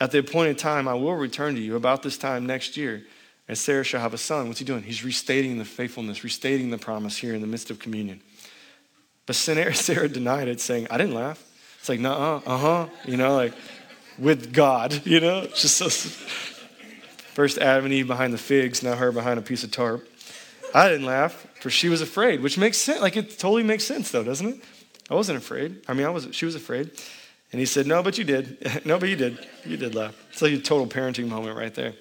At 0.00 0.10
the 0.10 0.18
appointed 0.18 0.58
time, 0.58 0.88
I 0.88 0.94
will 0.94 1.14
return 1.14 1.54
to 1.54 1.60
you 1.60 1.76
about 1.76 2.02
this 2.02 2.18
time 2.18 2.46
next 2.46 2.76
year, 2.76 3.04
and 3.48 3.58
Sarah 3.58 3.84
shall 3.84 4.00
have 4.00 4.14
a 4.14 4.18
son. 4.18 4.48
What's 4.48 4.58
he 4.58 4.64
doing? 4.64 4.82
He's 4.82 5.04
restating 5.04 5.58
the 5.58 5.64
faithfulness, 5.64 6.24
restating 6.24 6.70
the 6.70 6.78
promise 6.78 7.18
here 7.18 7.34
in 7.34 7.40
the 7.40 7.46
midst 7.46 7.70
of 7.70 7.78
communion. 7.78 8.20
But 9.26 9.36
Sarah 9.36 10.08
denied 10.08 10.48
it, 10.48 10.60
saying, 10.60 10.86
I 10.90 10.98
didn't 10.98 11.14
laugh. 11.14 11.42
It's 11.78 11.88
like, 11.88 12.00
nah, 12.00 12.36
uh 12.36 12.40
uh 12.46 12.58
huh, 12.58 12.86
you 13.04 13.16
know, 13.16 13.36
like 13.36 13.52
with 14.18 14.52
God, 14.52 15.02
you 15.06 15.20
know? 15.20 15.46
Just 15.46 15.76
so. 15.76 15.88
First 15.88 17.58
Adam 17.58 17.86
and 17.86 17.94
Eve 17.94 18.06
behind 18.06 18.32
the 18.32 18.38
figs, 18.38 18.82
now 18.82 18.94
her 18.94 19.10
behind 19.10 19.38
a 19.38 19.42
piece 19.42 19.64
of 19.64 19.72
tarp. 19.72 20.08
I 20.72 20.88
didn't 20.88 21.06
laugh, 21.06 21.46
for 21.60 21.68
she 21.68 21.88
was 21.88 22.00
afraid, 22.00 22.40
which 22.40 22.56
makes 22.56 22.78
sense. 22.78 23.00
Like 23.00 23.16
it 23.16 23.38
totally 23.38 23.64
makes 23.64 23.84
sense, 23.84 24.10
though, 24.10 24.22
doesn't 24.22 24.46
it? 24.46 24.60
I 25.10 25.14
wasn't 25.14 25.38
afraid. 25.38 25.82
I 25.88 25.94
mean, 25.94 26.06
I 26.06 26.10
was. 26.10 26.28
She 26.30 26.46
was 26.46 26.54
afraid. 26.54 26.90
And 27.52 27.60
he 27.60 27.66
said, 27.66 27.86
No, 27.86 28.02
but 28.02 28.18
you 28.18 28.24
did. 28.24 28.84
no, 28.84 28.98
but 28.98 29.08
you 29.08 29.16
did. 29.16 29.46
You 29.64 29.76
did 29.76 29.94
laugh. 29.94 30.16
It's 30.32 30.42
like 30.42 30.52
a 30.52 30.58
total 30.58 30.86
parenting 30.86 31.28
moment 31.28 31.56
right 31.56 31.74
there. 31.74 31.94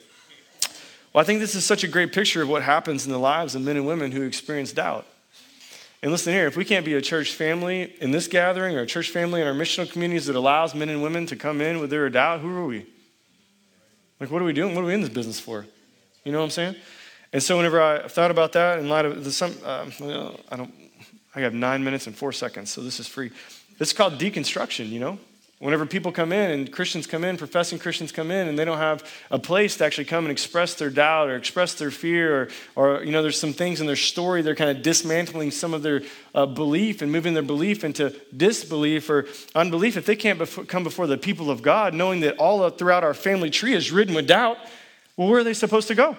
Well, 1.13 1.21
I 1.21 1.25
think 1.25 1.39
this 1.39 1.53
is 1.53 1.63
such 1.63 1.83
a 1.83 1.87
great 1.87 2.11
picture 2.11 2.41
of 2.41 2.49
what 2.49 2.63
happens 2.63 3.05
in 3.05 3.11
the 3.11 3.19
lives 3.19 3.53
of 3.53 3.61
men 3.61 3.77
and 3.77 3.85
women 3.85 4.11
who 4.11 4.23
experience 4.23 4.73
doubt. 4.73 5.05
And 6.01 6.11
listen 6.11 6.33
here, 6.33 6.47
if 6.47 6.57
we 6.57 6.65
can't 6.65 6.83
be 6.83 6.95
a 6.95 7.01
church 7.01 7.33
family 7.33 7.95
in 8.01 8.11
this 8.11 8.27
gathering 8.27 8.75
or 8.75 8.81
a 8.81 8.85
church 8.85 9.09
family 9.09 9.39
in 9.39 9.47
our 9.47 9.53
missional 9.53 9.89
communities 9.89 10.25
that 10.25 10.35
allows 10.35 10.73
men 10.73 10.89
and 10.89 11.03
women 11.03 11.27
to 11.27 11.35
come 11.35 11.61
in 11.61 11.79
with 11.79 11.91
their 11.91 12.09
doubt, 12.09 12.41
who 12.41 12.49
are 12.57 12.65
we? 12.65 12.85
Like, 14.19 14.31
what 14.31 14.41
are 14.41 14.45
we 14.45 14.53
doing? 14.53 14.75
What 14.75 14.83
are 14.83 14.87
we 14.87 14.93
in 14.95 15.01
this 15.01 15.09
business 15.09 15.39
for? 15.39 15.65
You 16.25 16.31
know 16.31 16.39
what 16.39 16.45
I'm 16.45 16.49
saying? 16.49 16.75
And 17.31 17.41
so, 17.41 17.57
whenever 17.57 17.81
I 17.81 18.07
thought 18.07 18.31
about 18.31 18.53
that, 18.53 18.79
in 18.79 18.89
light 18.89 19.05
of 19.05 19.23
the 19.23 19.31
some, 19.31 19.55
uh, 19.63 19.85
I 20.51 20.55
don't, 20.55 20.73
I 21.35 21.41
have 21.41 21.53
nine 21.53 21.83
minutes 21.83 22.07
and 22.07 22.15
four 22.15 22.31
seconds, 22.31 22.71
so 22.71 22.81
this 22.81 22.99
is 22.99 23.07
free. 23.07 23.31
It's 23.79 23.93
called 23.93 24.19
deconstruction, 24.19 24.89
you 24.89 24.99
know? 24.99 25.19
Whenever 25.59 25.85
people 25.85 26.11
come 26.11 26.33
in 26.33 26.51
and 26.51 26.71
Christians 26.71 27.07
come 27.07 27.23
in, 27.23 27.37
professing 27.37 27.79
Christians 27.79 28.11
come 28.11 28.31
in, 28.31 28.49
and 28.49 28.59
they 28.59 28.65
don't 28.65 28.79
have 28.79 29.09
a 29.31 29.39
place 29.39 29.77
to 29.77 29.85
actually 29.85 30.05
come 30.05 30.25
and 30.25 30.31
express 30.31 30.73
their 30.73 30.89
doubt 30.89 31.29
or 31.29 31.37
express 31.37 31.73
their 31.75 31.91
fear, 31.91 32.49
or, 32.75 32.97
or 32.97 33.03
you 33.03 33.11
know, 33.11 33.21
there's 33.21 33.39
some 33.39 33.53
things 33.53 33.79
in 33.79 33.87
their 33.87 33.95
story, 33.95 34.41
they're 34.41 34.55
kind 34.55 34.75
of 34.75 34.83
dismantling 34.83 35.51
some 35.51 35.73
of 35.73 35.81
their 35.81 36.01
uh, 36.35 36.45
belief 36.45 37.01
and 37.01 37.11
moving 37.11 37.33
their 37.33 37.43
belief 37.43 37.85
into 37.85 38.13
disbelief 38.35 39.09
or 39.09 39.25
unbelief. 39.55 39.95
If 39.95 40.05
they 40.05 40.17
can't 40.17 40.39
bef- 40.39 40.67
come 40.67 40.83
before 40.83 41.07
the 41.07 41.17
people 41.17 41.49
of 41.49 41.61
God, 41.61 41.93
knowing 41.93 42.19
that 42.21 42.37
all 42.37 42.69
throughout 42.69 43.05
our 43.05 43.13
family 43.13 43.49
tree 43.49 43.73
is 43.73 43.89
ridden 43.89 44.15
with 44.15 44.27
doubt, 44.27 44.57
well, 45.15 45.29
where 45.29 45.39
are 45.39 45.43
they 45.45 45.53
supposed 45.53 45.87
to 45.87 45.95
go? 45.95 46.17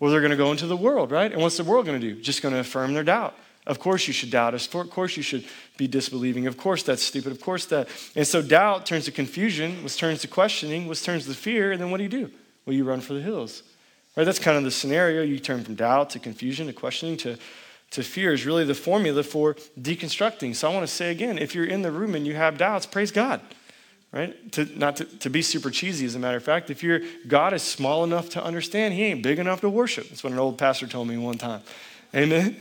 Well, 0.00 0.10
they're 0.10 0.20
going 0.20 0.32
to 0.32 0.36
go 0.36 0.50
into 0.50 0.66
the 0.66 0.76
world, 0.76 1.12
right? 1.12 1.30
And 1.30 1.40
what's 1.40 1.56
the 1.56 1.62
world 1.64 1.86
going 1.86 2.00
to 2.00 2.14
do? 2.14 2.20
Just 2.20 2.42
going 2.42 2.52
to 2.52 2.60
affirm 2.60 2.94
their 2.94 3.04
doubt. 3.04 3.36
Of 3.64 3.78
course, 3.78 4.08
you 4.08 4.12
should 4.12 4.30
doubt. 4.30 4.54
Of 4.54 4.90
course, 4.90 5.16
you 5.16 5.22
should 5.22 5.44
be 5.76 5.86
disbelieving. 5.86 6.48
Of 6.48 6.56
course, 6.56 6.82
that's 6.82 7.02
stupid. 7.02 7.30
Of 7.30 7.40
course, 7.40 7.66
that. 7.66 7.88
And 8.16 8.26
so, 8.26 8.42
doubt 8.42 8.86
turns 8.86 9.04
to 9.04 9.12
confusion, 9.12 9.84
which 9.84 9.96
turns 9.96 10.20
to 10.22 10.28
questioning, 10.28 10.88
which 10.88 11.04
turns 11.04 11.26
to 11.26 11.34
fear. 11.34 11.70
And 11.70 11.80
then 11.80 11.90
what 11.90 11.98
do 11.98 12.02
you 12.02 12.08
do? 12.08 12.30
Well, 12.66 12.74
you 12.74 12.84
run 12.84 13.00
for 13.00 13.14
the 13.14 13.22
hills. 13.22 13.62
Right? 14.16 14.24
That's 14.24 14.40
kind 14.40 14.56
of 14.56 14.64
the 14.64 14.72
scenario. 14.72 15.22
You 15.22 15.38
turn 15.38 15.62
from 15.62 15.76
doubt 15.76 16.10
to 16.10 16.18
confusion 16.18 16.66
to 16.66 16.72
questioning 16.72 17.16
to, 17.18 17.38
to 17.92 18.02
fear, 18.02 18.32
is 18.32 18.44
really 18.44 18.64
the 18.64 18.74
formula 18.74 19.22
for 19.22 19.54
deconstructing. 19.80 20.56
So, 20.56 20.68
I 20.68 20.74
want 20.74 20.86
to 20.86 20.92
say 20.92 21.12
again 21.12 21.38
if 21.38 21.54
you're 21.54 21.64
in 21.64 21.82
the 21.82 21.92
room 21.92 22.16
and 22.16 22.26
you 22.26 22.34
have 22.34 22.58
doubts, 22.58 22.84
praise 22.84 23.12
God. 23.12 23.40
Right? 24.10 24.52
To, 24.52 24.64
not 24.76 24.96
to, 24.96 25.04
to 25.04 25.30
be 25.30 25.40
super 25.40 25.70
cheesy, 25.70 26.04
as 26.04 26.16
a 26.16 26.18
matter 26.18 26.36
of 26.36 26.42
fact. 26.42 26.68
If 26.68 26.82
your 26.82 27.00
God 27.28 27.54
is 27.54 27.62
small 27.62 28.02
enough 28.02 28.28
to 28.30 28.44
understand, 28.44 28.92
He 28.94 29.04
ain't 29.04 29.22
big 29.22 29.38
enough 29.38 29.60
to 29.60 29.70
worship. 29.70 30.08
That's 30.08 30.24
what 30.24 30.32
an 30.32 30.40
old 30.40 30.58
pastor 30.58 30.88
told 30.88 31.06
me 31.06 31.16
one 31.16 31.38
time. 31.38 31.62
Amen. 32.12 32.56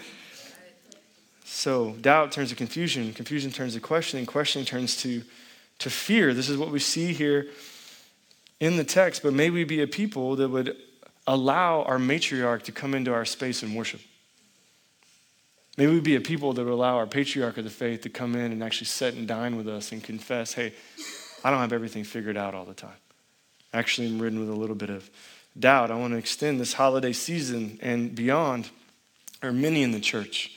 So 1.53 1.91
doubt 1.99 2.31
turns 2.31 2.49
to 2.49 2.55
confusion, 2.55 3.11
confusion 3.11 3.51
turns 3.51 3.73
to 3.73 3.81
questioning, 3.81 4.25
questioning 4.25 4.65
turns 4.65 4.95
to, 5.01 5.21
to 5.79 5.89
fear. 5.89 6.33
This 6.33 6.47
is 6.47 6.57
what 6.57 6.71
we 6.71 6.79
see 6.79 7.11
here 7.11 7.47
in 8.61 8.77
the 8.77 8.85
text, 8.85 9.21
but 9.21 9.33
may 9.33 9.49
we 9.49 9.65
be 9.65 9.81
a 9.81 9.87
people 9.87 10.37
that 10.37 10.47
would 10.47 10.77
allow 11.27 11.83
our 11.83 11.97
matriarch 11.97 12.63
to 12.63 12.71
come 12.71 12.95
into 12.95 13.13
our 13.13 13.25
space 13.25 13.63
and 13.63 13.75
worship. 13.75 13.99
May 15.77 15.87
we 15.87 15.99
be 15.99 16.15
a 16.15 16.21
people 16.21 16.53
that 16.53 16.63
would 16.63 16.71
allow 16.71 16.95
our 16.95 17.05
patriarch 17.05 17.57
of 17.57 17.65
the 17.65 17.69
faith 17.69 18.01
to 18.03 18.09
come 18.09 18.33
in 18.33 18.53
and 18.53 18.63
actually 18.63 18.87
sit 18.87 19.13
and 19.15 19.27
dine 19.27 19.57
with 19.57 19.67
us 19.67 19.91
and 19.91 20.01
confess, 20.01 20.53
hey, 20.53 20.73
I 21.43 21.51
don't 21.51 21.59
have 21.59 21.73
everything 21.73 22.05
figured 22.05 22.37
out 22.37 22.55
all 22.55 22.65
the 22.65 22.73
time. 22.73 22.97
Actually, 23.73 24.07
I'm 24.07 24.21
ridden 24.21 24.39
with 24.39 24.49
a 24.49 24.55
little 24.55 24.75
bit 24.75 24.89
of 24.89 25.09
doubt. 25.59 25.91
I 25.91 25.95
want 25.95 26.13
to 26.13 26.17
extend 26.17 26.61
this 26.61 26.73
holiday 26.73 27.11
season 27.11 27.77
and 27.81 28.15
beyond. 28.15 28.69
Are 29.43 29.51
many 29.51 29.83
in 29.83 29.91
the 29.91 29.99
church 29.99 30.55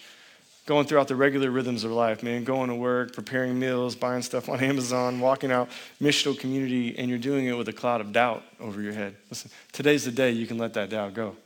going 0.67 0.87
throughout 0.87 1.09
the 1.09 1.17
regular 1.17 1.51
rhythms 1.51 1.85
of 1.85 1.91
life, 1.91 2.23
man, 2.23 2.45
going 2.45 2.69
to 2.69 2.75
work, 2.75 3.13
preparing 3.13 3.59
meals, 3.59 3.95
buying 3.95 4.23
stuff 4.23 4.49
on 4.49 4.61
Amazon, 4.63 5.21
walking 5.21 5.53
out 5.53 5.69
missional 6.01 6.39
community, 6.39 6.97
and 6.99 7.09
you're 7.09 7.19
doing 7.19 7.47
it 7.47 7.53
with 7.53 7.69
a 7.69 7.73
cloud 7.73 8.01
of 8.01 8.13
doubt 8.13 8.43
over 8.61 8.81
your 8.81 8.93
head. 8.93 9.15
Listen, 9.31 9.51
today's 9.73 10.05
the 10.05 10.11
day 10.11 10.31
you 10.31 10.47
can 10.47 10.59
let 10.59 10.75
that 10.75 10.91
doubt 10.91 11.15
go. 11.15 11.37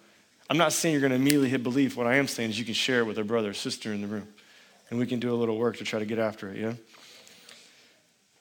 I'm 0.51 0.57
not 0.57 0.73
saying 0.73 0.93
you're 0.93 1.01
going 1.01 1.11
to 1.11 1.17
immediately 1.17 1.49
hit 1.49 1.63
belief. 1.63 1.97
What 1.97 2.07
I 2.07 2.17
am 2.17 2.27
saying 2.27 2.51
is 2.51 2.59
you 2.59 2.65
can 2.65 2.75
share 2.75 3.01
it 3.01 3.05
with 3.05 3.19
a 3.19 3.25
brother 3.25 3.51
or 3.51 3.55
sister 3.55 3.93
in 3.93 4.01
the 4.01 4.07
room, 4.07 4.29
and 4.91 4.99
we 4.99 5.07
can 5.07 5.19
do 5.19 5.33
a 5.33 5.37
little 5.37 5.59
work 5.59 5.77
to 5.79 5.85
try 5.85 5.99
to 5.99 6.07
get 6.07 6.19
after 6.19 6.51
it, 6.51 6.59
yeah? 6.59 6.75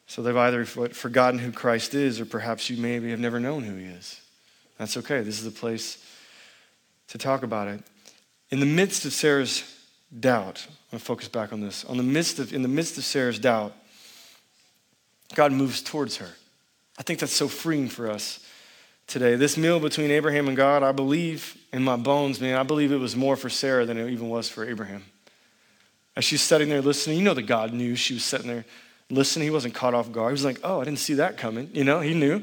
So 0.09 0.21
they've 0.21 0.37
either 0.37 0.63
forgotten 0.63 1.39
who 1.39 1.51
Christ 1.51 1.93
is, 1.93 2.21
or 2.21 2.25
perhaps 2.25 2.69
you 2.69 2.77
maybe 2.77 3.09
have 3.09 3.19
never 3.19 3.41
known 3.41 3.63
who 3.63 3.75
he 3.75 3.85
is. 3.85 4.21
That's 4.77 4.95
okay. 4.97 5.21
This 5.21 5.41
is 5.41 5.45
a 5.45 5.51
place 5.51 6.01
to 7.09 7.17
talk 7.17 7.43
about 7.43 7.67
it. 7.67 7.81
In 8.51 8.61
the 8.61 8.65
midst 8.65 9.03
of 9.03 9.11
Sarah's 9.11 9.76
doubt. 10.19 10.65
I'm 10.67 10.75
going 10.91 10.99
to 10.99 11.05
focus 11.05 11.27
back 11.27 11.51
on 11.51 11.61
this. 11.61 11.85
On 11.85 11.97
the 11.97 12.03
midst 12.03 12.39
of, 12.39 12.53
in 12.53 12.61
the 12.61 12.67
midst 12.67 12.97
of 12.97 13.03
Sarah's 13.03 13.39
doubt, 13.39 13.73
God 15.35 15.51
moves 15.51 15.81
towards 15.81 16.17
her. 16.17 16.29
I 16.97 17.03
think 17.03 17.19
that's 17.19 17.33
so 17.33 17.47
freeing 17.47 17.89
for 17.89 18.09
us 18.09 18.45
today. 19.05 19.35
This 19.35 19.57
meal 19.57 19.79
between 19.79 20.11
Abraham 20.11 20.47
and 20.47 20.57
God, 20.57 20.83
I 20.83 20.91
believe 20.91 21.57
in 21.71 21.83
my 21.83 21.95
bones, 21.95 22.41
man, 22.41 22.57
I 22.57 22.63
believe 22.63 22.91
it 22.91 22.97
was 22.97 23.15
more 23.15 23.35
for 23.35 23.49
Sarah 23.49 23.85
than 23.85 23.97
it 23.97 24.09
even 24.09 24.29
was 24.29 24.49
for 24.49 24.67
Abraham. 24.67 25.03
As 26.15 26.25
she's 26.25 26.41
sitting 26.41 26.69
there 26.69 26.81
listening, 26.81 27.17
you 27.17 27.23
know 27.23 27.33
that 27.35 27.43
God 27.43 27.73
knew 27.73 27.95
she 27.95 28.15
was 28.15 28.23
sitting 28.23 28.47
there 28.47 28.65
listening. 29.09 29.45
He 29.45 29.51
wasn't 29.51 29.75
caught 29.75 29.93
off 29.93 30.11
guard. 30.11 30.31
He 30.31 30.33
was 30.33 30.45
like, 30.45 30.59
oh, 30.63 30.81
I 30.81 30.85
didn't 30.85 30.99
see 30.99 31.15
that 31.15 31.37
coming. 31.37 31.69
You 31.73 31.83
know, 31.83 31.99
he 31.99 32.13
knew. 32.13 32.41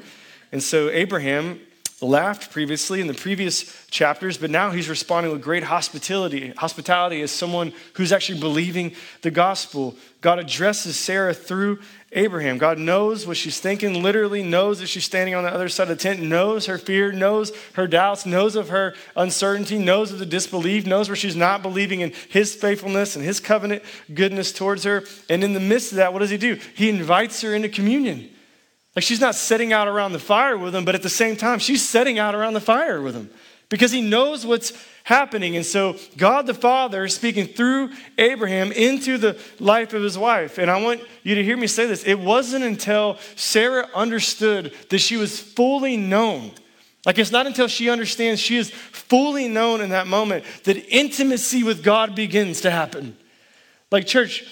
And 0.53 0.63
so 0.63 0.89
Abraham 0.91 1.61
laughed 2.05 2.53
previously 2.53 3.01
in 3.01 3.07
the 3.07 3.15
previous 3.15 3.87
chapters, 3.91 4.39
but 4.39 4.51
now 4.51 4.71
he's 4.71 4.89
responding 4.89 5.33
with 5.33 5.43
great 5.43 5.65
hospitality. 5.65 6.51
Hospitality 6.57 7.23
as 7.23 7.31
someone 7.31 7.73
who's 7.95 8.13
actually 8.13 8.41
believing 8.41 8.93
the 9.23 9.31
gospel. 9.31 9.97
God 10.21 10.39
addresses 10.39 10.97
Sarah 10.97 11.35
through 11.35 11.81
Abraham. 12.13 12.59
God 12.59 12.79
knows 12.79 13.27
what 13.27 13.37
she's 13.37 13.59
thinking, 13.61 14.03
literally 14.03 14.43
knows 14.43 14.79
that 14.79 14.87
she's 14.87 15.05
standing 15.05 15.35
on 15.35 15.45
the 15.45 15.53
other 15.53 15.69
side 15.69 15.91
of 15.91 15.97
the 15.99 16.03
tent, 16.03 16.23
knows 16.23 16.67
her 16.67 16.79
fear, 16.79 17.13
knows 17.13 17.53
her 17.75 17.87
doubts, 17.87 18.25
knows 18.25 18.57
of 18.57 18.69
her 18.69 18.95
uncertainty, 19.17 19.79
knows 19.79 20.13
of 20.13 20.19
the 20.19 20.27
disbelief, 20.27 20.87
knows 20.87 21.09
where 21.09 21.17
she's 21.17 21.37
not 21.37 21.63
believing 21.63 22.01
in 22.01 22.13
his 22.29 22.55
faithfulness 22.55 23.17
and 23.17 23.25
his 23.25 23.41
covenant 23.41 23.83
goodness 24.13 24.53
towards 24.53 24.85
her. 24.85 25.05
And 25.29 25.43
in 25.43 25.53
the 25.53 25.61
midst 25.61 25.93
of 25.93 25.97
that, 25.97 26.13
what 26.13 26.21
does 26.21 26.31
he 26.31 26.39
do? 26.39 26.59
He 26.75 26.89
invites 26.89 27.41
her 27.43 27.55
into 27.55 27.69
communion. 27.69 28.31
Like 28.95 29.03
she's 29.03 29.21
not 29.21 29.35
setting 29.35 29.73
out 29.73 29.89
around 29.89 30.13
the 30.13 30.19
fire 30.19 30.57
with 30.57 30.75
him, 30.75 30.85
but 30.85 30.95
at 30.95 31.03
the 31.03 31.09
same 31.09 31.37
time, 31.37 31.59
she's 31.59 31.87
setting 31.87 32.19
out 32.19 32.35
around 32.35 32.55
the 32.55 32.61
fire 32.61 33.01
with 33.01 33.15
him. 33.15 33.31
because 33.69 33.91
he 33.91 34.01
knows 34.01 34.47
what's 34.47 34.73
happening. 35.05 35.57
And 35.57 35.67
so, 35.67 35.97
God 36.17 36.47
the 36.47 36.55
Father 36.55 37.05
is 37.05 37.15
speaking 37.15 37.47
through 37.47 37.91
Abraham 38.19 38.73
into 38.73 39.19
the 39.19 39.39
life 39.59 39.93
of 39.95 40.03
his 40.03 40.17
wife. 40.17 40.59
And 40.59 40.71
I 40.71 40.81
want 40.81 41.01
you 41.23 41.35
to 41.35 41.43
hear 41.43 41.57
me 41.57 41.67
say 41.67 41.87
this. 41.87 42.05
It 42.05 42.19
wasn't 42.19 42.65
until 42.65 43.19
Sarah 43.37 43.89
understood 43.95 44.73
that 44.91 44.99
she 44.99 45.17
was 45.17 45.41
fully 45.41 45.97
known. 45.97 46.53
Like, 47.05 47.19
it's 47.19 47.33
not 47.33 47.47
until 47.47 47.69
she 47.69 47.91
understands 47.91 48.41
she 48.41 48.57
is 48.57 48.71
fully 48.71 49.49
known 49.49 49.81
in 49.81 49.91
that 49.91 50.07
moment 50.07 50.45
that 50.65 50.77
intimacy 50.89 51.63
with 51.63 51.83
God 51.83 52.15
begins 52.15 52.63
to 52.63 52.71
happen. 52.71 53.17
Like, 53.91 54.07
church, 54.07 54.45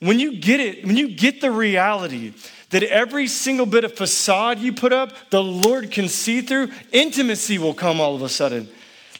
when 0.00 0.18
you 0.18 0.38
get 0.38 0.58
it, 0.58 0.84
when 0.84 0.96
you 0.96 1.08
get 1.08 1.40
the 1.40 1.52
reality 1.52 2.32
that 2.74 2.82
every 2.82 3.28
single 3.28 3.66
bit 3.66 3.84
of 3.84 3.92
facade 3.92 4.58
you 4.58 4.72
put 4.72 4.92
up, 4.92 5.12
the 5.30 5.40
Lord 5.40 5.92
can 5.92 6.08
see 6.08 6.40
through, 6.40 6.70
intimacy 6.90 7.56
will 7.56 7.72
come 7.72 8.00
all 8.00 8.16
of 8.16 8.22
a 8.22 8.28
sudden. 8.28 8.68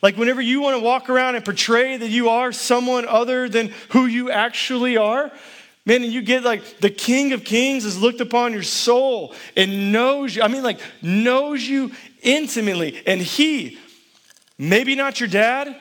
Like 0.02 0.16
whenever 0.16 0.40
you 0.40 0.60
want 0.60 0.76
to 0.76 0.82
walk 0.82 1.08
around 1.08 1.36
and 1.36 1.44
portray 1.44 1.96
that 1.96 2.08
you 2.08 2.30
are 2.30 2.50
someone 2.50 3.06
other 3.06 3.48
than 3.48 3.72
who 3.90 4.06
you 4.06 4.28
actually 4.28 4.96
are, 4.96 5.30
man, 5.86 6.02
and 6.02 6.12
you 6.12 6.20
get 6.20 6.42
like 6.42 6.80
the 6.80 6.90
King 6.90 7.32
of 7.32 7.44
Kings 7.44 7.84
has 7.84 7.96
looked 7.96 8.20
upon 8.20 8.52
your 8.52 8.64
soul 8.64 9.32
and 9.56 9.92
knows 9.92 10.34
you. 10.34 10.42
I 10.42 10.48
mean, 10.48 10.64
like 10.64 10.80
knows 11.00 11.62
you 11.62 11.92
intimately. 12.22 13.04
And 13.06 13.20
he, 13.20 13.78
maybe 14.58 14.96
not 14.96 15.20
your 15.20 15.28
dad, 15.28 15.76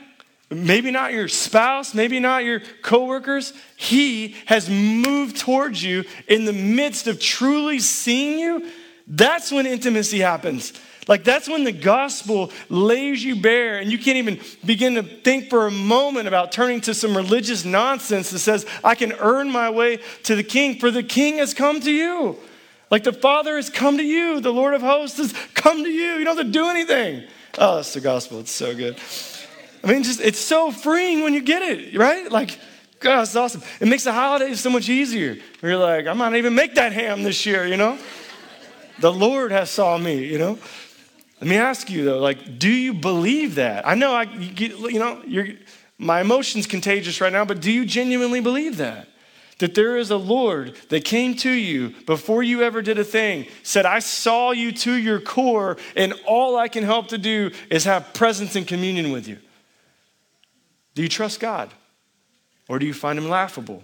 maybe 0.53 0.91
not 0.91 1.13
your 1.13 1.27
spouse, 1.27 1.93
maybe 1.93 2.19
not 2.19 2.43
your 2.43 2.61
coworkers, 2.81 3.53
he 3.75 4.35
has 4.45 4.69
moved 4.69 5.37
towards 5.37 5.83
you 5.83 6.03
in 6.27 6.45
the 6.45 6.53
midst 6.53 7.07
of 7.07 7.19
truly 7.19 7.79
seeing 7.79 8.39
you. 8.39 8.69
That's 9.07 9.51
when 9.51 9.65
intimacy 9.65 10.19
happens. 10.19 10.73
Like 11.07 11.23
that's 11.23 11.49
when 11.49 11.63
the 11.65 11.71
gospel 11.71 12.51
lays 12.69 13.23
you 13.23 13.41
bare, 13.41 13.79
and 13.79 13.91
you 13.91 13.97
can't 13.97 14.17
even 14.17 14.39
begin 14.65 14.95
to 14.95 15.03
think 15.03 15.49
for 15.49 15.67
a 15.67 15.71
moment 15.71 16.27
about 16.27 16.51
turning 16.51 16.81
to 16.81 16.93
some 16.93 17.15
religious 17.15 17.65
nonsense 17.65 18.29
that 18.31 18.39
says, 18.39 18.65
I 18.83 18.95
can 18.95 19.11
earn 19.13 19.51
my 19.51 19.69
way 19.69 19.99
to 20.23 20.35
the 20.35 20.43
king, 20.43 20.79
for 20.79 20.91
the 20.91 21.03
king 21.03 21.37
has 21.37 21.53
come 21.53 21.81
to 21.81 21.91
you. 21.91 22.37
Like 22.89 23.03
the 23.03 23.13
Father 23.13 23.55
has 23.55 23.69
come 23.69 23.97
to 23.97 24.03
you, 24.03 24.39
the 24.39 24.53
Lord 24.53 24.73
of 24.73 24.81
hosts 24.81 25.17
has 25.17 25.33
come 25.53 25.83
to 25.83 25.89
you. 25.89 26.13
You 26.13 26.23
don't 26.23 26.37
have 26.37 26.45
to 26.45 26.51
do 26.51 26.67
anything. 26.67 27.23
Oh, 27.57 27.77
that's 27.77 27.93
the 27.93 28.01
gospel. 28.01 28.39
It's 28.39 28.51
so 28.51 28.75
good. 28.75 28.97
I 29.83 29.91
mean, 29.91 30.03
just 30.03 30.21
it's 30.21 30.39
so 30.39 30.71
freeing 30.71 31.23
when 31.23 31.33
you 31.33 31.41
get 31.41 31.61
it, 31.61 31.97
right? 31.97 32.31
Like, 32.31 32.57
God, 32.99 33.23
it's 33.23 33.35
awesome. 33.35 33.61
It 33.81 33.87
makes 33.87 34.05
the 34.05 34.13
holidays 34.13 34.61
so 34.61 34.69
much 34.69 34.87
easier. 34.87 35.37
You're 35.61 35.77
like, 35.77 36.07
I 36.07 36.13
might 36.13 36.35
even 36.35 36.55
make 36.55 36.75
that 36.75 36.93
ham 36.93 37.23
this 37.23 37.45
year, 37.45 37.67
you 37.67 37.75
know? 37.75 37.97
The 38.99 39.11
Lord 39.11 39.51
has 39.51 39.69
saw 39.69 39.97
me, 39.97 40.25
you 40.25 40.37
know? 40.37 40.57
Let 41.41 41.49
me 41.49 41.57
ask 41.57 41.89
you 41.89 42.05
though, 42.05 42.19
like, 42.19 42.57
do 42.57 42.69
you 42.69 42.93
believe 42.93 43.55
that? 43.55 43.85
I 43.85 43.95
know 43.95 44.13
I, 44.13 44.23
you, 44.23 44.89
you 44.89 44.99
know, 44.99 45.21
my 45.97 46.21
emotion's 46.21 46.65
contagious 46.65 47.19
right 47.19 47.33
now, 47.33 47.43
but 47.43 47.59
do 47.59 47.69
you 47.69 47.85
genuinely 47.85 48.39
believe 48.39 48.77
that? 48.77 49.09
That 49.59 49.75
there 49.75 49.97
is 49.97 50.09
a 50.09 50.17
Lord 50.17 50.77
that 50.87 51.03
came 51.03 51.35
to 51.37 51.51
you 51.51 51.93
before 52.05 52.43
you 52.43 52.63
ever 52.63 52.81
did 52.81 52.97
a 52.97 53.03
thing, 53.03 53.47
said, 53.61 53.85
I 53.85 53.99
saw 53.99 54.51
you 54.51 54.71
to 54.71 54.93
your 54.93 55.19
core, 55.19 55.77
and 55.97 56.13
all 56.25 56.57
I 56.57 56.69
can 56.69 56.83
help 56.83 57.09
to 57.09 57.17
do 57.17 57.51
is 57.69 57.83
have 57.83 58.13
presence 58.13 58.55
and 58.55 58.65
communion 58.65 59.11
with 59.11 59.27
you. 59.27 59.37
Do 60.95 61.01
you 61.01 61.09
trust 61.09 61.39
God? 61.39 61.71
Or 62.67 62.79
do 62.79 62.85
you 62.85 62.93
find 62.93 63.19
him 63.19 63.29
laughable? 63.29 63.83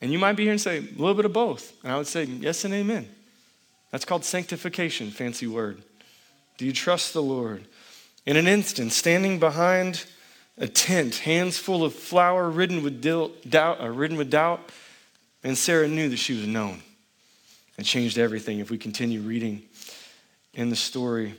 And 0.00 0.12
you 0.12 0.18
might 0.18 0.34
be 0.34 0.44
here 0.44 0.52
and 0.52 0.60
say, 0.60 0.78
a 0.78 0.80
little 0.80 1.14
bit 1.14 1.24
of 1.24 1.32
both. 1.32 1.72
And 1.82 1.92
I 1.92 1.96
would 1.96 2.06
say, 2.06 2.24
yes 2.24 2.64
and 2.64 2.72
amen. 2.72 3.08
That's 3.90 4.04
called 4.04 4.24
sanctification, 4.24 5.10
fancy 5.10 5.46
word. 5.46 5.82
Do 6.58 6.64
you 6.64 6.72
trust 6.72 7.12
the 7.12 7.22
Lord? 7.22 7.64
In 8.24 8.36
an 8.36 8.46
instant, 8.46 8.92
standing 8.92 9.38
behind 9.38 10.04
a 10.58 10.68
tent, 10.68 11.16
hands 11.16 11.58
full 11.58 11.84
of 11.84 11.94
flour, 11.94 12.48
ridden 12.48 12.82
with 12.82 13.02
doubt, 13.02 13.80
uh, 13.80 13.88
ridden 13.88 14.16
with 14.16 14.30
doubt, 14.30 14.60
and 15.42 15.56
Sarah 15.56 15.88
knew 15.88 16.08
that 16.10 16.18
she 16.18 16.34
was 16.34 16.46
known. 16.46 16.82
It 17.78 17.84
changed 17.84 18.18
everything. 18.18 18.58
If 18.58 18.70
we 18.70 18.76
continue 18.76 19.20
reading 19.20 19.62
in 20.52 20.68
the 20.68 20.76
story, 20.76 21.34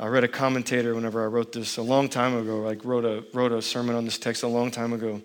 I 0.00 0.06
read 0.06 0.22
a 0.22 0.28
commentator 0.28 0.94
whenever 0.94 1.22
I 1.22 1.26
wrote 1.26 1.52
this 1.52 1.76
a 1.76 1.82
long 1.82 2.08
time 2.08 2.36
ago. 2.36 2.60
Like 2.60 2.84
wrote 2.84 3.04
a 3.04 3.24
wrote 3.34 3.52
a 3.52 3.60
sermon 3.60 3.96
on 3.96 4.04
this 4.04 4.18
text 4.18 4.42
a 4.42 4.48
long 4.48 4.70
time 4.70 4.92
ago, 4.92 5.20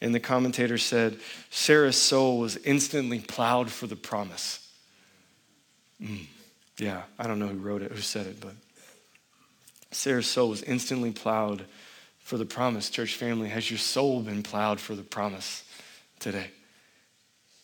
and 0.00 0.14
the 0.14 0.20
commentator 0.20 0.78
said 0.78 1.18
Sarah's 1.50 1.96
soul 1.96 2.38
was 2.38 2.56
instantly 2.58 3.20
plowed 3.20 3.70
for 3.70 3.86
the 3.86 3.96
promise. 3.96 4.66
Mm, 6.00 6.26
yeah, 6.78 7.02
I 7.18 7.26
don't 7.26 7.38
know 7.38 7.48
who 7.48 7.58
wrote 7.58 7.82
it, 7.82 7.92
who 7.92 8.00
said 8.00 8.26
it, 8.26 8.40
but 8.40 8.54
Sarah's 9.90 10.26
soul 10.26 10.48
was 10.48 10.62
instantly 10.62 11.12
plowed 11.12 11.64
for 12.20 12.38
the 12.38 12.46
promise. 12.46 12.88
Church 12.88 13.14
family, 13.14 13.50
has 13.50 13.70
your 13.70 13.78
soul 13.78 14.20
been 14.20 14.42
plowed 14.42 14.80
for 14.80 14.94
the 14.94 15.02
promise 15.02 15.64
today? 16.18 16.50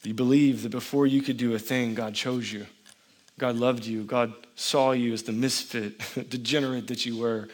Do 0.03 0.09
you 0.09 0.15
believe 0.15 0.63
that 0.63 0.71
before 0.71 1.07
you 1.07 1.23
could 1.23 1.37
do 1.37 1.55
a 1.55 1.59
thing, 1.59 1.95
God 1.95 2.15
chose 2.15 2.53
you? 2.53 2.67
God 3.41 3.57
loved 3.57 3.87
you. 3.87 4.05
God 4.05 4.35
saw 4.55 4.93
you 4.93 5.15
as 5.15 5.23
the 5.23 5.33
misfit, 5.33 5.99
degenerate 6.29 6.89
that 6.89 7.07
you 7.07 7.17
were, 7.17 7.49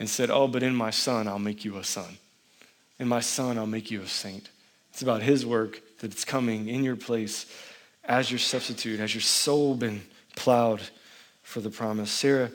and 0.00 0.10
said, 0.10 0.30
Oh, 0.30 0.48
but 0.48 0.64
in 0.64 0.74
my 0.74 0.90
son, 0.90 1.28
I'll 1.28 1.38
make 1.38 1.64
you 1.64 1.76
a 1.76 1.84
son. 1.84 2.18
In 2.98 3.06
my 3.06 3.20
son, 3.20 3.56
I'll 3.56 3.64
make 3.64 3.88
you 3.88 4.02
a 4.02 4.08
saint. 4.08 4.50
It's 4.90 5.00
about 5.00 5.22
his 5.22 5.46
work 5.46 5.80
that 6.00 6.10
it's 6.10 6.24
coming 6.24 6.68
in 6.68 6.82
your 6.82 6.96
place 6.96 7.46
as 8.04 8.32
your 8.32 8.40
substitute. 8.40 8.98
Has 8.98 9.14
your 9.14 9.20
soul 9.20 9.76
been 9.76 10.02
plowed 10.34 10.80
for 11.44 11.60
the 11.60 11.70
promise? 11.70 12.10
Sarah 12.10 12.50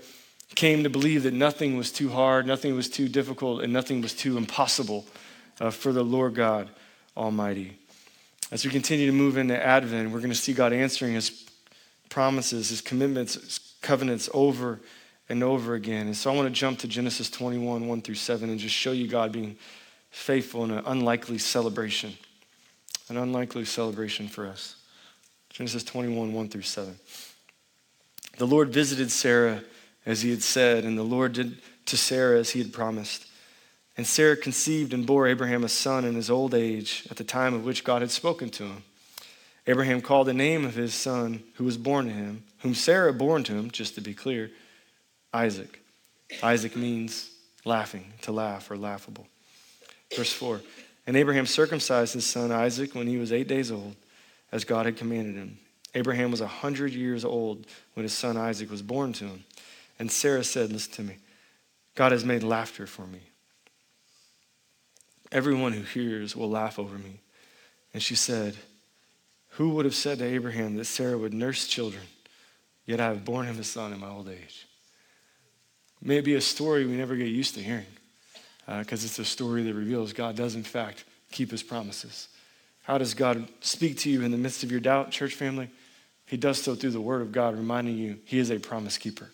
came 0.54 0.84
to 0.84 0.90
believe 0.90 1.24
that 1.24 1.34
nothing 1.34 1.78
was 1.78 1.90
too 1.90 2.10
hard, 2.10 2.46
nothing 2.46 2.76
was 2.76 2.90
too 2.90 3.08
difficult, 3.08 3.62
and 3.62 3.72
nothing 3.72 4.02
was 4.02 4.14
too 4.14 4.36
impossible 4.38 5.06
uh, 5.62 5.72
for 5.72 5.94
the 5.94 6.04
Lord 6.04 6.36
God 6.36 6.70
Almighty. 7.16 7.78
As 8.52 8.66
we 8.66 8.72
continue 8.72 9.06
to 9.06 9.14
move 9.14 9.38
into 9.38 9.58
Advent, 9.58 10.12
we're 10.12 10.20
going 10.20 10.32
to 10.32 10.36
see 10.36 10.52
God 10.52 10.74
answering 10.74 11.14
his 11.14 11.43
promises, 12.14 12.70
his 12.70 12.80
commitments, 12.80 13.34
his 13.34 13.74
covenants 13.82 14.30
over 14.36 14.80
and 15.30 15.44
over 15.44 15.74
again. 15.74 16.06
And 16.06 16.16
so 16.16 16.32
I 16.32 16.36
want 16.36 16.48
to 16.48 16.54
jump 16.54 16.78
to 16.80 16.88
Genesis 16.88 17.28
21, 17.28 17.88
1 17.88 18.02
through 18.04 18.16
7, 18.16 18.52
and 18.52 18.60
just 18.60 18.76
show 18.76 18.92
you 18.92 19.08
God 19.08 19.32
being 19.32 19.58
faithful 20.12 20.64
in 20.64 20.70
an 20.70 20.84
unlikely 20.86 21.40
celebration. 21.40 22.14
An 23.10 23.18
unlikely 23.18 23.66
celebration 23.66 24.28
for 24.28 24.46
us. 24.46 24.76
Genesis 25.50 25.84
21, 25.84 26.34
1 26.34 26.50
through 26.50 26.62
7. 26.62 26.96
The 28.38 28.48
Lord 28.48 28.70
visited 28.70 29.10
Sarah 29.10 29.64
as 30.06 30.22
he 30.22 30.30
had 30.30 30.44
said, 30.44 30.86
and 30.86 30.96
the 30.96 31.04
Lord 31.04 31.34
did 31.34 31.58
to 31.88 31.98
Sarah 31.98 32.38
as 32.38 32.52
he 32.52 32.60
had 32.60 32.72
promised. 32.72 33.26
And 33.98 34.06
Sarah 34.06 34.38
conceived 34.38 34.94
and 34.94 35.06
bore 35.06 35.28
Abraham 35.28 35.64
a 35.64 35.70
son 35.70 36.06
in 36.06 36.14
his 36.14 36.30
old 36.30 36.54
age 36.54 37.08
at 37.10 37.18
the 37.18 37.24
time 37.24 37.56
of 37.56 37.66
which 37.66 37.84
God 37.84 38.02
had 38.02 38.12
spoken 38.12 38.50
to 38.52 38.66
him. 38.66 38.84
Abraham 39.66 40.02
called 40.02 40.28
the 40.28 40.34
name 40.34 40.66
of 40.66 40.76
his 40.76 40.94
son 40.94 41.44
who 41.56 41.64
was 41.64 41.78
born 41.78 42.08
to 42.08 42.14
him, 42.14 42.44
whom 42.60 42.74
Sarah 42.74 43.14
bore 43.14 43.40
to 43.40 43.54
him, 43.54 43.72
just 43.72 43.96
to 43.96 44.02
be 44.02 44.14
clear, 44.14 44.52
Isaac. 45.34 45.80
Isaac 46.42 46.76
means 46.76 47.30
laughing, 47.64 48.14
to 48.24 48.32
laugh 48.32 48.70
or 48.70 48.78
laughable. 48.78 49.28
Verse 50.16 50.34
4 50.34 50.62
And 51.08 51.16
Abraham 51.16 51.46
circumcised 51.46 52.14
his 52.14 52.26
son 52.26 52.52
Isaac 52.52 52.94
when 52.94 53.08
he 53.08 53.18
was 53.18 53.32
eight 53.32 53.48
days 53.48 53.72
old, 53.72 53.96
as 54.52 54.66
God 54.66 54.86
had 54.86 54.98
commanded 54.98 55.36
him. 55.36 55.58
Abraham 55.96 56.32
was 56.32 56.42
a 56.42 56.48
hundred 56.48 56.94
years 56.94 57.24
old 57.24 57.66
when 57.94 58.04
his 58.04 58.14
son 58.14 58.36
Isaac 58.36 58.70
was 58.70 58.82
born 58.82 59.14
to 59.14 59.26
him. 59.26 59.44
And 60.00 60.12
Sarah 60.12 60.44
said, 60.44 60.72
Listen 60.72 60.92
to 60.94 61.04
me, 61.04 61.18
God 61.96 62.12
has 62.12 62.26
made 62.26 62.44
laughter 62.44 62.88
for 62.88 63.06
me. 63.06 63.20
Everyone 65.32 65.74
who 65.74 65.84
hears 65.84 66.36
will 66.36 66.50
laugh 66.50 66.78
over 66.78 66.98
me. 66.98 67.20
And 67.94 68.02
she 68.02 68.16
said, 68.16 68.58
Who 69.54 69.70
would 69.70 69.86
have 69.86 69.96
said 69.96 70.20
to 70.20 70.26
Abraham 70.26 70.76
that 70.76 70.86
Sarah 70.86 71.18
would 71.18 71.34
nurse 71.34 71.68
children, 71.68 72.04
yet 72.86 73.00
I 73.00 73.08
have 73.08 73.26
borne 73.26 73.46
him 73.46 73.60
a 73.60 73.64
son 73.64 73.94
in 73.94 74.00
my 74.00 74.10
old 74.10 74.30
age? 74.30 74.68
May 76.02 76.18
it 76.18 76.26
be 76.26 76.36
a 76.36 76.42
story 76.42 76.86
we 76.86 76.96
never 76.96 77.16
get 77.16 77.28
used 77.28 77.56
to 77.56 77.62
hearing, 77.62 77.86
because 78.66 79.04
uh, 79.04 79.08
it's 79.08 79.20
a 79.20 79.26
story 79.26 79.64
that 79.64 79.74
reveals 79.74 80.12
God 80.12 80.36
does, 80.36 80.56
in 80.56 80.64
fact, 80.64 81.04
keep 81.32 81.52
his 81.52 81.64
promises. 81.64 82.28
How 82.84 82.98
does 82.98 83.14
God 83.14 83.48
speak 83.62 83.98
to 84.00 84.10
you 84.10 84.24
in 84.24 84.32
the 84.32 84.38
midst 84.38 84.64
of 84.64 84.72
your 84.72 84.80
doubt, 84.80 85.12
church 85.12 85.36
family? 85.36 85.70
He 86.26 86.36
does 86.36 86.62
so 86.62 86.74
through 86.74 86.92
the 86.92 87.02
word 87.02 87.22
of 87.22 87.32
God, 87.32 87.56
reminding 87.56 87.98
you 87.98 88.20
he 88.26 88.40
is 88.40 88.50
a 88.50 88.60
promise 88.60 88.98
keeper. 88.98 89.30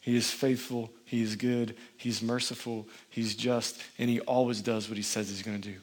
He 0.00 0.14
is 0.14 0.30
faithful, 0.30 0.92
He 1.04 1.20
is 1.20 1.34
good, 1.34 1.74
He's 1.96 2.22
merciful, 2.22 2.86
He's 3.10 3.34
just, 3.34 3.82
and 3.98 4.08
He 4.08 4.20
always 4.20 4.60
does 4.60 4.88
what 4.88 4.96
He 4.96 5.02
says 5.02 5.28
He's 5.28 5.42
going 5.42 5.60
to 5.60 5.68
do. 5.70 5.78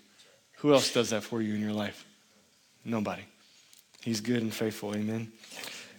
Who 0.59 0.71
else 0.73 0.93
does 0.93 1.09
that 1.09 1.23
for 1.23 1.41
you 1.41 1.53
in 1.53 1.59
your 1.59 1.73
life? 1.73 2.05
Nobody. 2.85 3.23
He's 4.03 4.19
good 4.21 4.41
and 4.41 4.53
faithful. 4.53 4.95
Amen. 4.95 5.31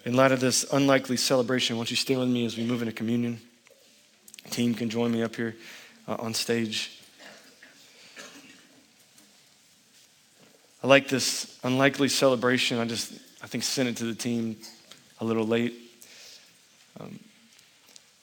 In 0.05 0.15
light 0.15 0.31
of 0.31 0.41
this 0.41 0.65
unlikely 0.73 1.17
celebration, 1.17 1.77
won't 1.77 1.91
you 1.91 1.97
stay 1.97 2.17
with 2.17 2.29
me 2.29 2.45
as 2.45 2.57
we 2.57 2.65
move 2.65 2.83
into 2.83 2.93
communion? 2.93 3.41
Team 4.51 4.75
can 4.75 4.91
join 4.91 5.11
me 5.11 5.23
up 5.23 5.35
here 5.35 5.57
uh, 6.07 6.17
on 6.19 6.35
stage. 6.35 7.01
I 10.83 10.87
like 10.87 11.09
this 11.09 11.59
unlikely 11.65 12.09
celebration. 12.09 12.79
I 12.79 12.85
just, 12.85 13.15
I 13.43 13.47
think, 13.47 13.65
sent 13.65 13.89
it 13.89 13.97
to 13.97 14.05
the 14.05 14.15
team 14.15 14.57
a 15.21 15.25
little 15.25 15.47
late. 15.47 15.75
Um, 17.01 17.19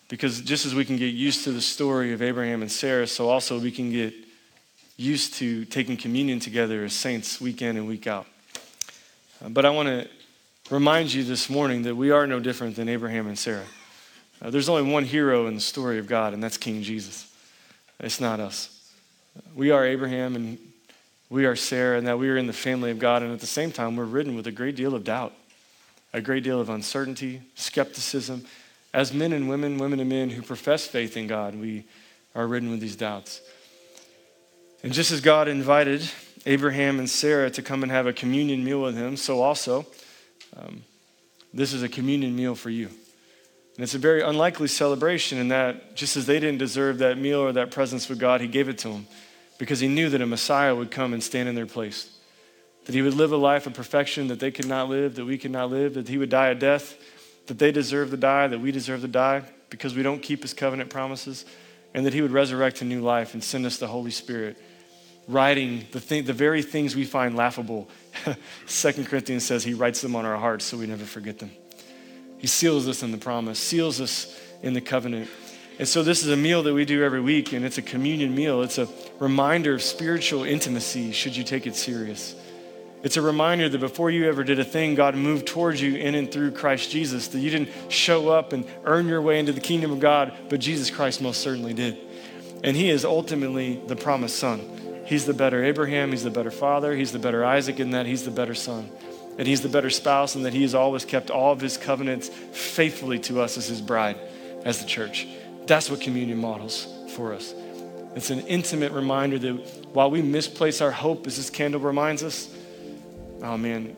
Because 0.10 0.42
just 0.42 0.66
as 0.66 0.76
we 0.76 0.84
can 0.84 0.98
get 0.98 1.14
used 1.14 1.46
to 1.46 1.54
the 1.54 1.62
story 1.62 2.14
of 2.14 2.22
Abraham 2.22 2.62
and 2.62 2.70
Sarah, 2.70 3.08
so 3.08 3.30
also 3.30 3.58
we 3.58 3.72
can 3.72 3.92
get 3.92 4.14
used 4.98 5.36
to 5.36 5.64
taking 5.66 5.98
communion 5.98 6.40
together 6.40 6.84
as 6.84 6.94
saints 6.94 7.40
week 7.40 7.62
in 7.62 7.78
and 7.78 7.88
week 7.88 8.08
out. 8.08 8.28
But 9.50 9.66
I 9.66 9.72
want 9.72 9.90
to 9.90 10.08
remind 10.70 11.12
you 11.12 11.24
this 11.24 11.50
morning 11.50 11.82
that 11.84 11.96
we 11.96 12.12
are 12.12 12.28
no 12.28 12.40
different 12.40 12.76
than 12.76 12.88
Abraham 12.88 13.28
and 13.28 13.38
Sarah. 13.38 13.66
Uh, 14.42 14.52
there's 14.52 14.70
only 14.70 14.92
one 14.92 15.04
hero 15.04 15.48
in 15.48 15.56
the 15.56 15.62
story 15.62 15.98
of 15.98 16.08
God, 16.08 16.34
and 16.34 16.44
that's 16.44 16.58
King 16.58 16.84
Jesus. 16.84 17.32
It's 18.00 18.22
not 18.22 18.40
us. 18.40 18.92
We 19.56 19.72
are 19.72 19.86
Abraham 19.86 20.36
and 20.36 20.58
we 21.30 21.46
are 21.46 21.56
Sarah, 21.56 21.98
and 21.98 22.06
that 22.08 22.20
we 22.20 22.30
are 22.30 22.36
in 22.36 22.46
the 22.46 22.54
family 22.54 22.92
of 22.92 23.00
God, 23.00 23.24
and 23.24 23.32
at 23.32 23.40
the 23.40 23.48
same 23.48 23.72
time, 23.72 23.96
we're 23.96 24.04
ridden 24.04 24.36
with 24.36 24.48
a 24.48 24.52
great 24.52 24.76
deal 24.76 24.94
of 24.94 25.06
doubt, 25.06 25.34
a 26.12 26.20
great 26.20 26.44
deal 26.44 26.60
of 26.60 26.70
uncertainty, 26.70 27.42
skepticism, 27.56 28.46
as 28.94 29.14
men 29.14 29.32
and 29.32 29.48
women, 29.48 29.78
women 29.78 30.02
and 30.02 30.10
men 30.10 30.30
who 30.30 30.42
profess 30.42 30.86
faith 30.86 31.16
in 31.16 31.28
God, 31.28 31.56
we 31.56 31.86
are 32.36 32.46
ridden 32.46 32.70
with 32.70 32.82
these 32.82 32.98
doubts. 32.98 33.40
And 34.84 34.92
just 34.92 35.12
as 35.12 35.22
God 35.22 35.48
invited 35.48 36.02
Abraham 36.46 37.00
and 37.00 37.10
Sarah 37.10 37.50
to 37.52 37.62
come 37.62 37.84
and 37.84 37.92
have 37.92 38.08
a 38.08 38.14
communion 38.14 38.64
meal 38.64 38.82
with 38.82 38.96
him, 38.96 39.18
so 39.18 39.42
also 39.42 39.86
um, 40.58 40.84
this 41.54 41.74
is 41.74 41.84
a 41.84 41.90
communion 41.90 42.36
meal 42.36 42.56
for 42.56 42.70
you. 42.70 42.88
And 42.88 43.84
it's 43.84 43.96
a 43.96 44.00
very 44.00 44.22
unlikely 44.22 44.68
celebration 44.68 45.38
in 45.38 45.48
that 45.50 45.96
just 45.96 46.18
as 46.18 46.26
they 46.26 46.40
didn't 46.40 46.58
deserve 46.58 46.98
that 47.00 47.18
meal 47.18 47.40
or 47.40 47.52
that 47.54 47.72
presence 47.72 48.10
with 48.10 48.20
God, 48.20 48.42
he 48.42 48.48
gave 48.48 48.70
it 48.70 48.78
to 48.80 48.90
them 48.90 49.08
because 49.58 49.80
he 49.80 49.88
knew 49.88 50.10
that 50.10 50.22
a 50.22 50.26
Messiah 50.26 50.76
would 50.76 50.92
come 50.92 51.14
and 51.14 51.24
stand 51.24 51.48
in 51.48 51.56
their 51.56 51.66
place. 51.66 52.18
That 52.86 52.96
he 52.96 53.02
would 53.02 53.14
live 53.14 53.32
a 53.32 53.38
life 53.38 53.68
of 53.68 53.74
perfection 53.74 54.28
that 54.28 54.40
they 54.40 54.52
could 54.52 54.68
not 54.68 54.90
live, 54.90 55.16
that 55.16 55.26
we 55.26 55.38
could 55.38 55.52
not 55.52 55.70
live, 55.70 55.94
that 55.94 56.08
he 56.08 56.18
would 56.18 56.30
die 56.30 56.48
a 56.48 56.56
death 56.56 56.98
that 57.48 57.60
they 57.60 57.72
deserve 57.72 58.12
to 58.12 58.18
die, 58.18 58.48
that 58.48 58.60
we 58.60 58.72
deserve 58.72 59.02
to 59.02 59.08
die 59.08 59.44
because 59.70 59.96
we 59.96 60.04
don't 60.04 60.22
keep 60.22 60.42
his 60.42 60.54
covenant 60.54 60.90
promises, 60.90 61.46
and 61.94 62.06
that 62.06 62.14
he 62.14 62.22
would 62.22 62.32
resurrect 62.32 62.82
a 62.82 62.86
new 62.86 63.02
life 63.02 63.34
and 63.34 63.44
send 63.44 63.66
us 63.66 63.78
the 63.78 63.88
Holy 63.88 64.12
Spirit, 64.12 64.58
writing 65.28 65.86
the, 65.92 66.00
thing, 66.00 66.26
the 66.26 66.34
very 66.34 66.62
things 66.62 66.96
we 66.96 67.06
find 67.06 67.36
laughable. 67.36 67.88
Second 68.66 69.08
Corinthians 69.08 69.46
says 69.46 69.64
he 69.64 69.74
writes 69.74 70.02
them 70.02 70.16
on 70.16 70.26
our 70.26 70.38
hearts 70.38 70.66
so 70.66 70.78
we 70.78 70.88
never 70.88 71.06
forget 71.06 71.40
them. 71.40 71.52
He 72.38 72.48
seals 72.48 72.88
us 72.88 73.04
in 73.04 73.12
the 73.12 73.18
promise, 73.18 73.60
seals 73.60 74.02
us 74.02 74.40
in 74.64 74.74
the 74.74 74.82
covenant. 74.82 75.30
And 75.80 75.88
so, 75.88 76.04
this 76.04 76.24
is 76.24 76.30
a 76.30 76.38
meal 76.38 76.64
that 76.64 76.74
we 76.74 76.86
do 76.86 77.04
every 77.04 77.22
week, 77.22 77.54
and 77.54 77.66
it's 77.66 77.78
a 77.78 77.82
communion 77.82 78.36
meal. 78.36 78.62
It's 78.62 78.78
a 78.78 78.88
reminder 79.20 79.74
of 79.74 79.82
spiritual 79.82 80.44
intimacy, 80.44 81.12
should 81.12 81.36
you 81.36 81.44
take 81.44 81.66
it 81.66 81.76
serious. 81.76 82.36
It's 83.04 83.18
a 83.18 83.22
reminder 83.22 83.68
that 83.68 83.80
before 83.80 84.12
you 84.12 84.28
ever 84.28 84.44
did 84.44 84.60
a 84.60 84.64
thing, 84.64 84.94
God 84.94 85.16
moved 85.16 85.48
towards 85.48 85.82
you 85.82 85.96
in 85.96 86.14
and 86.14 86.32
through 86.32 86.52
Christ 86.52 86.92
Jesus, 86.92 87.30
that 87.30 87.40
you 87.40 87.50
didn't 87.50 87.70
show 87.90 88.30
up 88.30 88.54
and 88.54 88.66
earn 88.84 89.08
your 89.08 89.22
way 89.22 89.40
into 89.40 89.54
the 89.54 89.62
kingdom 89.62 89.92
of 89.92 90.00
God, 90.00 90.34
but 90.50 90.60
Jesus 90.60 90.92
Christ 90.92 91.22
most 91.22 91.42
certainly 91.42 91.74
did. 91.74 91.98
And 92.64 92.78
He 92.78 92.90
is 92.90 93.04
ultimately 93.04 93.82
the 93.88 93.96
promised 93.96 94.38
Son. 94.38 94.81
He's 95.12 95.26
the 95.26 95.34
better 95.34 95.62
Abraham, 95.62 96.12
He's 96.12 96.24
the 96.24 96.32
better 96.32 96.52
father, 96.52 96.96
He's 96.96 97.12
the 97.12 97.20
better 97.20 97.44
Isaac, 97.44 97.82
in 97.82 97.92
that 97.92 98.06
He's 98.06 98.24
the 98.24 98.32
better 98.32 98.56
son. 98.56 98.90
And 99.38 99.46
He's 99.46 99.60
the 99.60 99.68
better 99.68 99.90
spouse, 99.90 100.36
and 100.36 100.46
that 100.46 100.54
He 100.54 100.62
has 100.62 100.74
always 100.74 101.04
kept 101.04 101.30
all 101.30 101.52
of 101.52 101.60
His 101.60 101.76
covenants 101.76 102.30
faithfully 102.30 103.20
to 103.20 103.42
us 103.42 103.58
as 103.58 103.68
His 103.68 103.82
bride, 103.82 104.18
as 104.64 104.80
the 104.80 104.88
church. 104.88 105.28
That's 105.66 105.92
what 105.92 106.00
communion 106.00 106.38
models 106.38 106.88
for 107.14 107.34
us. 107.34 107.54
It's 108.16 108.30
an 108.30 108.48
intimate 108.48 108.94
reminder 108.94 109.38
that 109.38 109.56
while 109.92 110.10
we 110.10 110.22
misplace 110.22 110.80
our 110.80 110.92
hope, 110.92 111.28
as 111.28 111.36
this 111.36 111.50
candle 111.50 111.82
reminds 111.82 112.24
us, 112.24 112.50
oh 113.44 113.58
man, 113.58 113.98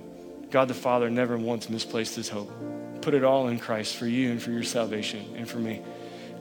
God 0.50 0.68
the 0.68 0.74
Father 0.74 1.12
never 1.12 1.38
once 1.38 1.70
misplaced 1.70 2.16
his 2.16 2.30
hope. 2.30 2.52
Put 3.04 3.14
it 3.14 3.24
all 3.24 3.50
in 3.50 3.60
Christ 3.60 3.98
for 3.98 4.08
you 4.08 4.32
and 4.32 4.42
for 4.42 4.50
your 4.50 4.64
salvation 4.64 5.36
and 5.38 5.48
for 5.48 5.60
me. 5.60 5.84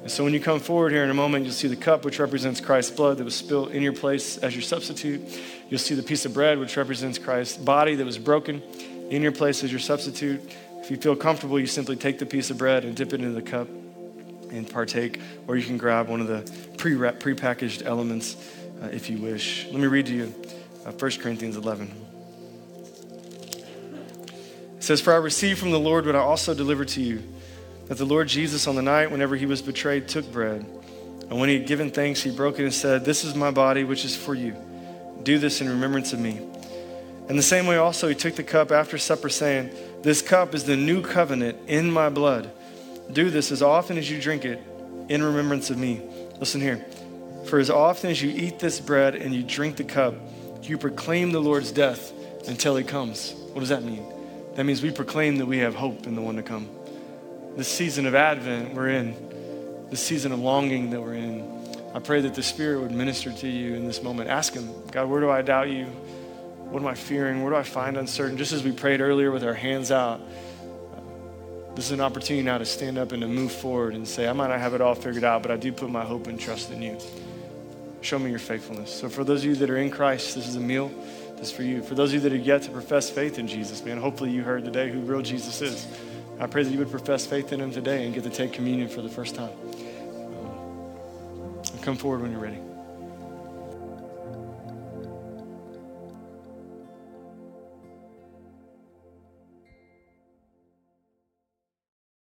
And 0.03 0.11
so 0.11 0.24
when 0.24 0.34
you 0.34 0.40
come 0.40 0.59
forward 0.59 0.90
here 0.90 1.05
in 1.05 1.11
a 1.11 1.14
moment, 1.14 1.44
you'll 1.44 1.55
see 1.55 1.68
the 1.68 1.76
cup, 1.76 2.05
which 2.05 2.18
represents 2.18 2.61
Christ's 2.61 2.90
blood 2.90 3.18
that 3.18 3.24
was 3.24 3.36
spilled 3.36 3.70
in 3.70 3.82
your 3.82 3.92
place 3.92 4.36
as 4.38 4.53
your 4.53 4.62
substitute. 4.62 5.20
You'll 5.70 5.78
see 5.78 5.94
the 5.94 6.03
piece 6.03 6.24
of 6.24 6.34
bread, 6.34 6.59
which 6.59 6.76
represents 6.76 7.18
Christ's 7.18 7.57
body 7.57 7.94
that 7.94 8.05
was 8.05 8.18
broken 8.18 8.62
in 9.11 9.22
your 9.22 9.30
place 9.30 9.62
as 9.62 9.70
your 9.70 9.78
substitute. 9.78 10.40
If 10.80 10.90
you 10.90 10.96
feel 10.96 11.14
comfortable, 11.14 11.61
you 11.61 11.66
simply 11.66 11.94
take 11.94 12.18
the 12.18 12.26
piece 12.26 12.50
of 12.50 12.59
bread 12.59 12.84
and 12.84 12.96
dip 12.96 13.12
it 13.12 13.20
into 13.20 13.30
the 13.30 13.42
cup 13.42 13.68
and 14.50 14.68
partake, 14.68 15.20
or 15.46 15.57
you 15.57 15.64
can 15.64 15.78
grab 15.78 16.09
one 16.09 16.20
of 16.20 16.26
the 16.26 16.53
pre 16.76 17.34
packaged 17.34 17.82
elements 17.84 18.36
uh, 18.82 18.86
if 18.86 19.09
you 19.09 19.18
wish. 19.18 19.66
Let 19.66 19.80
me 19.80 19.86
read 19.86 20.07
to 20.07 20.14
you 20.14 20.34
uh, 20.84 20.90
1 20.90 21.11
Corinthians 21.12 21.57
11. 21.57 21.90
It 24.76 24.82
says, 24.82 25.00
For 25.00 25.12
I 25.12 25.16
received 25.18 25.61
from 25.61 25.70
the 25.70 25.78
Lord 25.78 26.07
what 26.07 26.16
I 26.16 26.18
also 26.18 26.55
delivered 26.55 26.88
to 26.88 27.00
you, 27.00 27.22
that 27.86 27.98
the 27.98 28.04
Lord 28.04 28.28
Jesus, 28.28 28.66
on 28.66 28.76
the 28.76 28.82
night 28.82 29.10
whenever 29.10 29.36
he 29.36 29.46
was 29.46 29.62
betrayed, 29.62 30.08
took 30.08 30.30
bread. 30.32 30.64
And 31.28 31.40
when 31.40 31.48
he 31.48 31.58
had 31.58 31.66
given 31.66 31.90
thanks, 31.90 32.22
he 32.22 32.30
broke 32.30 32.58
it 32.58 32.64
and 32.64 32.74
said, 32.74 33.04
This 33.04 33.24
is 33.24 33.34
my 33.34 33.50
body, 33.50 33.84
which 33.84 34.04
is 34.04 34.14
for 34.14 34.34
you. 34.34 34.54
Do 35.22 35.38
this 35.38 35.60
in 35.60 35.68
remembrance 35.68 36.12
of 36.12 36.20
me. 36.20 36.40
In 37.28 37.36
the 37.36 37.42
same 37.42 37.66
way, 37.66 37.76
also, 37.76 38.08
he 38.08 38.14
took 38.14 38.36
the 38.36 38.42
cup 38.42 38.70
after 38.70 38.98
supper, 38.98 39.28
saying, 39.28 39.70
This 40.02 40.20
cup 40.20 40.54
is 40.54 40.64
the 40.64 40.76
new 40.76 41.02
covenant 41.02 41.58
in 41.66 41.90
my 41.90 42.08
blood. 42.08 42.50
Do 43.12 43.30
this 43.30 43.52
as 43.52 43.62
often 43.62 43.98
as 43.98 44.10
you 44.10 44.20
drink 44.20 44.44
it 44.44 44.62
in 45.08 45.22
remembrance 45.22 45.70
of 45.70 45.78
me. 45.78 46.02
Listen 46.38 46.60
here. 46.60 46.84
For 47.46 47.58
as 47.58 47.70
often 47.70 48.10
as 48.10 48.22
you 48.22 48.30
eat 48.30 48.58
this 48.58 48.80
bread 48.80 49.14
and 49.14 49.34
you 49.34 49.42
drink 49.42 49.76
the 49.76 49.84
cup, 49.84 50.14
you 50.62 50.78
proclaim 50.78 51.32
the 51.32 51.40
Lord's 51.40 51.72
death 51.72 52.12
until 52.46 52.76
he 52.76 52.84
comes. 52.84 53.32
What 53.52 53.60
does 53.60 53.68
that 53.70 53.82
mean? 53.82 54.04
That 54.54 54.64
means 54.64 54.82
we 54.82 54.90
proclaim 54.90 55.36
that 55.36 55.46
we 55.46 55.58
have 55.58 55.74
hope 55.74 56.06
in 56.06 56.14
the 56.14 56.22
one 56.22 56.36
to 56.36 56.42
come. 56.42 56.68
This 57.57 57.68
season 57.68 58.07
of 58.07 58.14
Advent 58.14 58.72
we're 58.72 58.88
in, 58.88 59.14
this 59.90 60.00
season 60.00 60.32
of 60.32 60.40
longing 60.40 60.88
that 60.90 61.00
we're 61.03 61.14
in, 61.14 61.46
I 61.94 61.98
pray 61.98 62.22
that 62.22 62.34
the 62.34 62.42
Spirit 62.42 62.80
would 62.80 62.92
minister 62.92 63.30
to 63.30 63.46
you 63.46 63.74
in 63.74 63.86
this 63.86 64.03
moment. 64.03 64.30
Ask 64.30 64.55
Him, 64.55 64.70
God, 64.90 65.11
where 65.11 65.20
do 65.20 65.28
I 65.28 65.42
doubt 65.42 65.68
you? 65.68 65.84
What 65.84 66.80
am 66.80 66.88
I 66.88 66.94
fearing? 66.94 67.42
Where 67.42 67.53
do 67.53 67.59
I 67.59 67.62
find 67.62 67.98
uncertain? 67.98 68.38
Just 68.38 68.53
as 68.53 68.64
we 68.64 68.72
prayed 68.72 69.03
earlier 69.03 69.30
with 69.30 69.44
our 69.44 69.53
hands 69.53 69.92
out, 69.92 70.22
this 71.74 71.86
is 71.86 71.92
an 71.92 72.00
opportunity 72.00 72.42
now 72.42 72.57
to 72.57 72.64
stand 72.64 72.96
up 72.96 73.12
and 73.12 73.20
to 73.20 73.28
move 73.28 73.53
forward 73.53 73.94
and 73.94 74.09
say, 74.09 74.26
I 74.26 74.32
might 74.32 74.48
not 74.48 74.59
have 74.59 74.72
it 74.72 74.80
all 74.80 74.94
figured 74.94 75.24
out, 75.24 75.42
but 75.42 75.50
I 75.50 75.59
do 75.59 75.72
put 75.72 75.90
my 75.90 76.05
hope 76.05 76.28
and 76.28 76.40
trust 76.40 76.70
in 76.70 76.80
you. 76.80 76.96
Show 78.00 78.18
me 78.18 78.30
your 78.30 78.38
faithfulness. 78.38 78.90
So, 78.90 79.11
for 79.11 79.24
those 79.24 79.40
of 79.40 79.50
you 79.50 79.57
that 79.57 79.68
are 79.68 79.76
in 79.76 79.90
Christ, 79.90 80.34
this 80.34 80.48
is 80.48 80.57
a 80.57 80.61
meal 80.61 80.90
This 81.36 81.48
is 81.48 81.53
for 81.53 81.64
you. 81.64 81.82
For 81.82 81.94
those 81.94 82.11
of 82.11 82.14
you 82.14 82.20
that 82.20 82.32
are 82.32 82.42
yet 82.42 82.62
to 82.62 82.70
profess 82.70 83.11
faith 83.11 83.38
in 83.38 83.46
Jesus, 83.46 83.84
man, 83.84 83.98
hopefully 83.98 84.30
you 84.30 84.42
heard 84.42 84.64
today 84.64 84.90
who 84.90 85.00
real 85.00 85.20
Jesus 85.20 85.61
is. 85.61 85.86
I 86.40 86.46
pray 86.46 86.62
that 86.64 86.70
you 86.70 86.78
would 86.78 86.90
profess 86.90 87.26
faith 87.26 87.52
in 87.52 87.60
him 87.60 87.70
today 87.70 88.04
and 88.04 88.14
get 88.14 88.24
to 88.24 88.30
take 88.30 88.52
communion 88.52 88.88
for 88.88 89.02
the 89.02 89.08
first 89.08 89.34
time. 89.34 89.52
Come 91.82 91.96
forward 91.96 92.22
when 92.22 92.32
you're 92.32 92.40
ready. 92.40 92.58